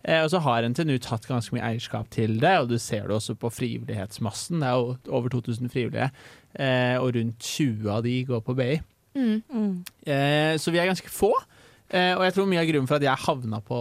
Eh, 0.06 0.22
og 0.22 0.30
så 0.32 0.42
har 0.46 0.68
NTNU 0.70 0.96
tatt 1.04 1.28
ganske 1.28 1.56
mye 1.56 1.66
eierskap 1.74 2.10
til 2.14 2.38
det, 2.42 2.54
og 2.62 2.70
du 2.70 2.78
ser 2.82 3.08
det 3.10 3.18
også 3.18 3.36
på 3.42 3.52
frivillighetsmassen. 3.54 4.62
Det 4.62 4.70
er 4.70 4.80
jo 4.80 4.96
over 5.18 5.34
2000 5.34 5.72
frivillige, 5.74 6.12
eh, 6.56 6.96
og 7.02 7.16
rundt 7.18 7.40
20 7.42 7.92
av 7.92 8.06
de 8.06 8.20
går 8.30 8.46
på 8.46 8.58
BI. 8.58 8.76
Mm. 9.16 9.84
Eh, 10.06 10.54
så 10.60 10.72
vi 10.72 10.80
er 10.80 10.92
ganske 10.92 11.10
få. 11.10 11.34
Eh, 11.94 12.16
og 12.18 12.24
jeg 12.26 12.34
tror 12.34 12.48
mye 12.50 12.62
av 12.64 12.66
grunnen 12.66 12.88
for 12.90 12.98
at 12.98 13.04
jeg 13.06 13.24
havna 13.28 13.60
på 13.62 13.80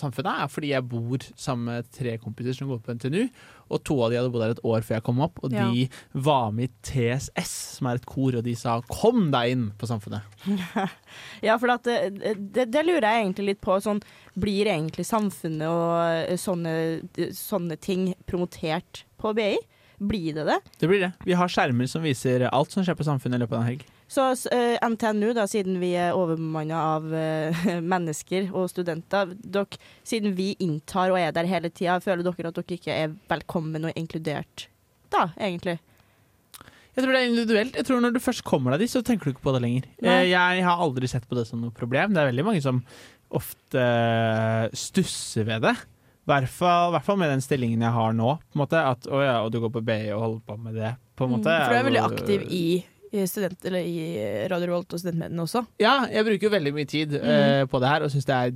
Samfunnet, 0.00 0.44
er 0.44 0.48
fordi 0.52 0.70
jeg 0.72 0.86
bor 0.88 1.24
sammen 1.36 1.68
med 1.68 1.90
tre 1.92 2.14
kompiser 2.22 2.56
som 2.56 2.70
går 2.72 2.80
på 2.86 2.94
NTNU. 2.96 3.26
Og 3.72 3.82
to 3.84 3.96
av 4.04 4.12
de 4.12 4.18
hadde 4.20 4.30
bodd 4.32 4.42
der 4.44 4.54
et 4.54 4.62
år 4.68 4.84
før 4.84 4.96
jeg 4.98 5.04
kom 5.06 5.20
opp, 5.24 5.40
og 5.44 5.52
Ja. 5.52 5.66
de 5.70 5.88
var 6.14 6.50
med 6.52 6.70
i 6.70 6.72
TSS, 6.88 7.52
som 7.78 7.86
er 7.88 8.00
et 8.00 8.06
kor, 8.06 8.36
og 8.36 8.44
de 8.44 8.54
sa 8.54 8.80
'kom 8.80 9.30
deg 9.30 9.50
inn 9.52 9.70
på 9.78 9.86
Samfunnet'. 9.86 10.22
Ja, 11.42 11.56
for 11.58 11.70
at 11.70 11.82
det, 11.84 12.32
det, 12.52 12.70
det 12.70 12.84
lurer 12.86 13.02
jeg 13.02 13.24
egentlig 13.26 13.46
litt 13.46 13.60
på. 13.60 13.76
Sånn, 13.82 14.00
blir 14.38 14.66
egentlig 14.66 15.04
samfunnet 15.04 15.68
og 15.68 16.30
eh, 16.30 16.36
sånne, 16.36 17.02
sånne 17.32 17.76
ting 17.80 18.14
promotert 18.26 19.04
på 19.18 19.34
BI? 19.34 19.58
Blir 20.00 20.34
det 20.34 20.46
det? 20.46 20.60
Det 20.80 20.88
blir 20.88 21.00
det. 21.00 21.12
Vi 21.24 21.32
har 21.32 21.48
skjermer 21.48 21.86
som 21.86 22.02
viser 22.02 22.48
alt 22.50 22.70
som 22.72 22.82
skjer 22.82 22.96
på 22.96 23.04
Samfunnet 23.04 23.36
i 23.36 23.44
løpet 23.44 23.52
av 23.52 23.60
en 23.60 23.68
helg. 23.68 23.84
Så 24.12 24.24
eh, 24.52 24.76
NTNU, 24.84 25.30
da, 25.38 25.46
siden 25.48 25.78
vi 25.80 25.94
er 25.96 26.12
overbemanna 26.12 26.80
av 26.98 27.06
eh, 27.16 27.62
mennesker 27.94 28.50
og 28.52 28.66
studenter, 28.68 29.30
dere, 29.40 29.78
siden 30.04 30.34
vi 30.36 30.50
inntar 30.60 31.14
og 31.14 31.16
er 31.20 31.32
der 31.32 31.48
hele 31.48 31.70
tida, 31.72 31.94
føler 32.04 32.26
dere 32.26 32.50
at 32.52 32.58
dere 32.60 32.76
ikke 32.76 32.92
er 33.06 33.14
velkommen 33.32 33.88
og 33.88 33.96
inkludert 33.96 34.66
da, 35.12 35.30
egentlig? 35.40 35.78
Jeg 36.92 37.04
tror 37.06 37.14
det 37.16 37.20
er 37.22 37.30
individuelt. 37.30 37.76
Jeg 37.80 37.86
tror 37.88 38.00
Når 38.04 38.12
du 38.12 38.20
først 38.20 38.44
kommer 38.44 38.74
deg 38.74 38.82
dit, 38.84 38.92
så 38.92 39.00
tenker 39.04 39.28
du 39.28 39.32
ikke 39.32 39.44
på 39.46 39.52
det 39.56 39.62
lenger. 39.64 39.86
Nei. 40.04 40.12
Eh, 40.26 40.28
Jeg 40.34 40.64
har 40.66 40.80
aldri 40.84 41.08
sett 41.08 41.24
på 41.28 41.36
det 41.38 41.46
som 41.48 41.60
noe 41.64 41.72
problem. 41.72 42.12
Det 42.12 42.20
er 42.20 42.28
veldig 42.28 42.44
mange 42.50 42.60
som 42.64 42.82
ofte 43.32 43.80
eh, 43.80 44.66
stusser 44.76 45.48
ved 45.48 45.64
det. 45.64 45.72
I 46.22 46.30
hvert 46.30 46.52
fall, 46.52 47.16
med 47.18 47.32
den 47.32 47.40
stillingen 47.42 47.80
jeg 47.82 47.96
har 47.96 48.12
nå. 48.14 48.34
Måte, 48.60 48.78
at 48.92 49.08
å 49.08 49.22
ja, 49.24 49.38
og 49.42 49.48
du 49.54 49.58
går 49.64 49.72
på 49.74 49.82
BI 49.88 50.12
og 50.14 50.20
holder 50.26 50.42
på 50.52 50.58
med 50.68 50.76
det. 50.78 50.92
Måte, 51.22 51.22
Mm, 51.22 51.44
For 51.46 51.72
du 51.72 51.78
er 51.78 51.84
veldig 51.86 52.00
aktiv 52.02 52.44
i, 52.48 52.60
i, 52.60 52.78
student, 53.28 53.58
eller 53.68 53.84
i 53.84 54.46
Radio 54.50 54.70
Revolt 54.70 54.94
og 54.96 55.00
Studentmediene 55.02 55.44
også. 55.44 55.62
Ja, 55.82 56.06
jeg 56.10 56.24
bruker 56.28 56.48
jo 56.48 56.52
veldig 56.56 56.72
mye 56.76 56.88
tid 56.88 57.14
eh, 57.20 57.64
på 57.70 57.80
det 57.82 57.90
her 57.92 58.06
og 58.06 58.12
syns 58.14 58.28
det 58.28 58.38
er 58.38 58.54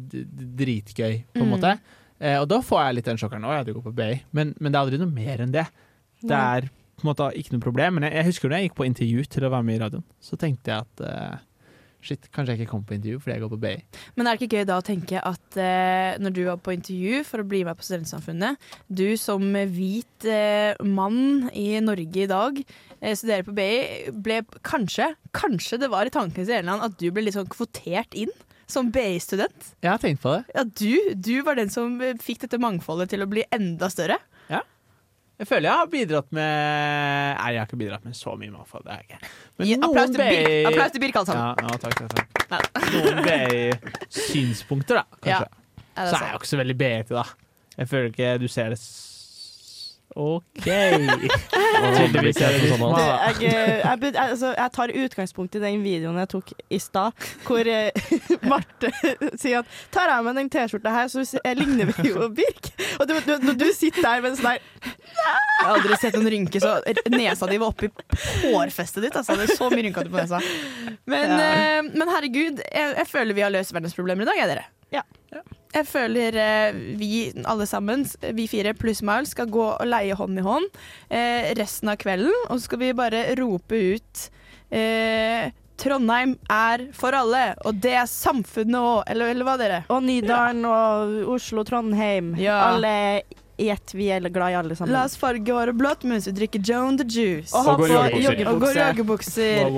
dritgøy, 0.63 1.19
på 1.35 1.43
en 1.43 1.47
Mm. 1.49 1.55
måte. 1.57 1.75
Eh, 2.21 2.39
og 2.41 2.49
da 2.49 2.61
får 2.65 2.81
jeg 2.87 2.95
litt 2.97 3.05
den 3.11 3.19
sjokkeren. 3.21 3.45
Å 3.45 3.57
ja, 3.59 3.65
du 3.65 3.75
går 3.77 3.85
på 3.85 3.95
BI. 3.95 4.23
Men, 4.33 4.55
men 4.61 4.73
det 4.73 4.79
er 4.79 4.85
aldri 4.87 4.99
noe 5.03 5.13
mer 5.13 5.43
enn 5.45 5.53
det. 5.53 5.67
Det 6.23 6.33
er 6.37 6.71
på 6.97 7.05
en 7.05 7.11
måte 7.11 7.27
ikke 7.37 7.53
noe 7.53 7.61
problem. 7.67 7.99
Men 7.99 8.09
jeg, 8.09 8.15
jeg 8.17 8.31
husker 8.31 8.49
da 8.49 8.57
jeg 8.63 8.71
gikk 8.71 8.79
på 8.81 8.87
intervju 8.89 9.27
til 9.29 9.45
å 9.45 9.53
være 9.53 9.67
med 9.69 9.77
i 9.77 9.83
radioen, 9.85 10.07
så 10.25 10.39
tenkte 10.41 10.73
jeg 10.73 10.87
at 10.87 11.03
eh, 11.05 11.37
shit, 12.07 12.29
kanskje 12.33 12.55
jeg 12.55 12.63
ikke 12.63 12.71
kom 12.73 12.85
på 12.89 12.95
intervju 12.97 13.19
fordi 13.21 13.35
jeg 13.35 13.43
går 13.45 13.53
på 13.53 13.61
BI. 13.67 13.75
Men 14.17 14.27
er 14.31 14.37
det 14.39 14.47
ikke 14.47 14.57
gøy 14.63 14.67
da 14.71 14.79
å 14.81 14.85
tenke 14.87 15.21
at 15.21 15.59
eh, 15.61 16.17
når 16.23 16.35
du 16.39 16.43
var 16.49 16.57
på 16.65 16.73
intervju 16.73 17.21
for 17.29 17.43
å 17.45 17.49
bli 17.53 17.65
med 17.69 17.77
på 17.77 17.85
Studentsamfunnet, 17.85 18.57
du 18.89 19.09
som 19.21 19.43
hvit 19.77 20.25
eh, 20.31 20.73
mann 20.87 21.51
i 21.53 21.69
Norge 21.85 22.25
i 22.25 22.31
dag, 22.33 22.63
eh, 23.07 23.15
studerer 23.17 23.47
på 23.47 23.55
BI, 23.57 23.71
ble 24.27 24.41
kanskje, 24.67 25.13
kanskje 25.37 25.79
det 25.85 25.93
var 25.95 26.09
i 26.11 26.13
tankene 26.15 26.45
til 26.45 26.59
Erland 26.59 26.85
at 26.87 26.99
du 26.99 27.07
ble 27.15 27.25
litt 27.29 27.39
sånn 27.39 27.49
kvotert 27.53 28.19
inn 28.19 28.33
som 28.67 28.91
BI-student? 28.91 29.75
Jeg 29.85 29.93
har 29.93 30.03
tenkt 30.03 30.25
på 30.25 30.33
det. 30.35 30.43
Ja, 30.57 30.65
du, 30.67 31.15
du 31.15 31.35
var 31.47 31.59
den 31.59 31.71
som 31.71 32.01
eh, 32.03 32.17
fikk 32.23 32.43
dette 32.45 32.59
mangfoldet 32.63 33.13
til 33.15 33.23
å 33.23 33.31
bli 33.31 33.47
enda 33.55 33.89
større. 33.93 34.19
Jeg 35.37 35.51
føler 35.51 35.69
jeg 35.69 35.77
har 35.83 35.89
bidratt 35.93 36.31
med 36.33 36.53
Nei, 37.37 37.49
jeg 37.53 37.61
har 37.61 37.67
ikke 37.67 37.77
bidratt 37.77 38.05
med 38.09 38.17
så 38.17 38.33
mye 38.41 38.53
mangfold. 38.55 38.87
Men 39.61 39.85
applaus 39.85 40.15
til 40.15 40.23
BI 40.23 40.55
applaus 40.71 40.95
til 40.95 41.03
Birk 41.03 41.19
alle 41.21 41.29
sammen. 41.29 41.43
Ja, 41.45 41.67
ja, 41.67 41.81
takk, 41.83 41.99
takk, 42.01 42.39
takk. 42.49 42.79
Noen 42.95 43.21
BI-synspunkter, 43.27 45.03
da, 45.03 45.19
kanskje. 45.21 45.51
Ja, 45.51 45.83
Er 45.97 46.09
Så 46.09 46.17
er 46.17 46.25
jeg 46.25 46.33
jo 46.33 46.41
ikke 46.41 46.51
så 46.53 46.61
veldig 46.63 46.77
BI-ete, 46.81 47.17
da. 47.17 47.27
Jeg 47.77 47.91
føler 47.93 48.09
ikke 48.15 48.31
du 48.41 48.49
ser 48.53 48.73
det 48.73 48.81
OK. 50.17 50.65
Tydeligvis 51.97 52.39
er 52.41 52.55
det 52.57 52.69
Sånn, 52.71 52.95
jeg, 52.97 53.51
jeg, 53.51 54.13
altså, 54.23 54.53
jeg 54.57 54.73
tar 54.77 54.93
utgangspunkt 55.03 55.59
i 55.59 55.61
den 55.63 55.83
videoen 55.85 56.17
jeg 56.23 56.31
tok 56.33 56.53
i 56.73 56.79
stad, 56.81 57.27
hvor 57.45 57.69
eh, 57.69 57.91
Marte 58.51 58.93
sier 59.37 59.61
at 59.61 59.75
tar 59.93 60.13
jeg 60.13 60.27
med 60.29 60.39
den 60.41 60.49
T-skjorta 60.53 60.95
her, 60.95 61.11
så 61.13 61.25
jeg 61.27 61.59
ligner 61.59 61.91
vi 61.91 62.09
jo 62.13 62.29
Birk. 62.37 62.71
Og 63.01 63.11
du, 63.11 63.15
du, 63.27 63.51
du 63.61 63.67
sitter 63.77 64.03
der 64.07 64.25
med 64.25 64.33
en 64.33 64.39
sånn 64.41 64.51
der 64.55 64.63
Jeg 64.87 65.67
har 65.67 65.75
aldri 65.75 65.99
sett 66.01 66.17
noen 66.17 66.31
rynke 66.33 66.63
så 66.63 66.77
nesa 67.13 67.49
di 67.51 67.59
var 67.61 67.75
oppi 67.75 67.91
hårfestet 68.47 69.05
ditt. 69.05 69.17
Altså. 69.19 69.37
Det 69.37 69.51
er 69.51 69.59
så 69.59 69.69
mye 69.73 69.85
rynker 69.89 70.11
på 70.13 70.21
nesa. 70.23 70.41
Men, 71.09 71.37
Ja. 71.37 71.53
eh, 71.53 71.93
men 71.93 72.09
herregud, 72.13 72.63
jeg, 72.65 72.97
jeg 73.03 73.09
føler 73.11 73.37
vi 73.37 73.45
har 73.45 73.53
løst 73.55 73.75
verdensproblemer 73.77 74.25
i 74.27 74.31
dag, 74.31 74.41
jeg, 74.43 74.51
dere. 74.55 74.67
Ja. 74.95 75.03
Jeg 75.77 75.85
føler 75.91 76.37
eh, 76.41 76.79
vi 76.97 77.11
alle 77.45 77.67
sammen, 77.69 78.07
vi 78.37 78.49
fire 78.49 78.73
pluss 78.79 79.03
Miles, 79.05 79.35
skal 79.37 79.51
gå 79.53 79.67
og 79.75 79.87
leie 79.89 80.17
hånd 80.17 80.41
i 80.41 80.45
hånd 80.47 80.67
eh, 81.11 81.53
resten 81.59 81.93
av 81.93 82.01
kvelden. 82.01 82.33
Og 82.49 82.57
så 82.57 82.71
skal 82.71 82.81
vi 82.81 82.97
bare 82.97 83.27
rope 83.37 83.81
ut 83.97 84.27
eh, 84.73 85.53
Trondheim 85.77 86.39
er 86.49 86.87
for 86.97 87.13
alle, 87.13 87.51
og 87.69 87.83
det 87.85 87.93
er 88.01 88.09
samfunnet 88.09 88.79
òg, 88.81 89.03
eller, 89.13 89.35
eller 89.35 89.45
hva, 89.45 89.57
dere? 89.61 89.81
Og 89.93 90.01
Nydalen 90.07 90.65
og 90.65 91.35
Oslo, 91.37 91.67
Trondheim. 91.69 92.33
Ja. 92.41 92.57
Alle 92.71 92.95
i 93.57 93.69
ett. 93.73 93.95
Vi 93.95 94.09
er 94.13 94.21
glad 94.29 94.53
i 94.53 94.55
alle 94.55 94.77
sammen. 94.77 94.93
La 94.93 95.05
oss 95.09 95.17
farge 95.17 95.53
håret 95.53 95.77
blått 95.77 96.05
mens 96.09 96.27
vi 96.29 96.35
drikker 96.37 96.61
Joan 96.65 96.99
the 97.01 97.07
Juice. 97.09 97.55
Og 97.57 97.69
Og 97.73 97.81
går 97.81 97.95
i 98.17 98.23
joggebukser. 98.25 99.71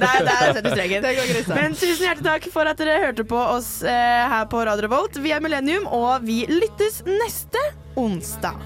Der, 0.00 0.18
der 0.26 0.52
setter 0.54 0.70
streken. 0.70 1.08
Men 1.54 1.74
tusen 1.74 2.06
hjertelig 2.06 2.26
takk 2.28 2.48
for 2.54 2.70
at 2.70 2.80
dere 2.80 3.00
hørte 3.06 3.26
på 3.26 3.40
oss 3.40 3.80
eh, 3.82 4.22
her 4.34 4.46
på 4.50 4.62
Radio 4.66 4.86
Revolt. 4.88 5.18
Vi 5.20 5.34
er 5.34 5.42
Millennium, 5.42 5.88
og 5.90 6.22
vi 6.26 6.44
lyttes 6.50 7.02
neste 7.08 7.62
onsdag. 7.98 8.60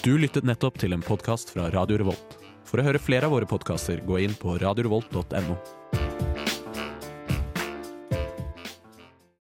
Du 0.00 0.14
lyttet 0.16 0.46
nettopp 0.48 0.78
til 0.80 0.96
en 0.96 1.02
podkast 1.04 1.52
fra 1.52 1.68
Radio 1.74 2.00
Revolt. 2.00 2.36
For 2.64 2.80
å 2.80 2.86
høre 2.86 3.00
flere 3.02 3.26
av 3.26 3.34
våre 3.34 3.48
podkaster, 3.50 4.00
gå 4.06 4.20
inn 4.22 4.36
på 4.38 4.54
radiorevolt.no. 4.62 5.58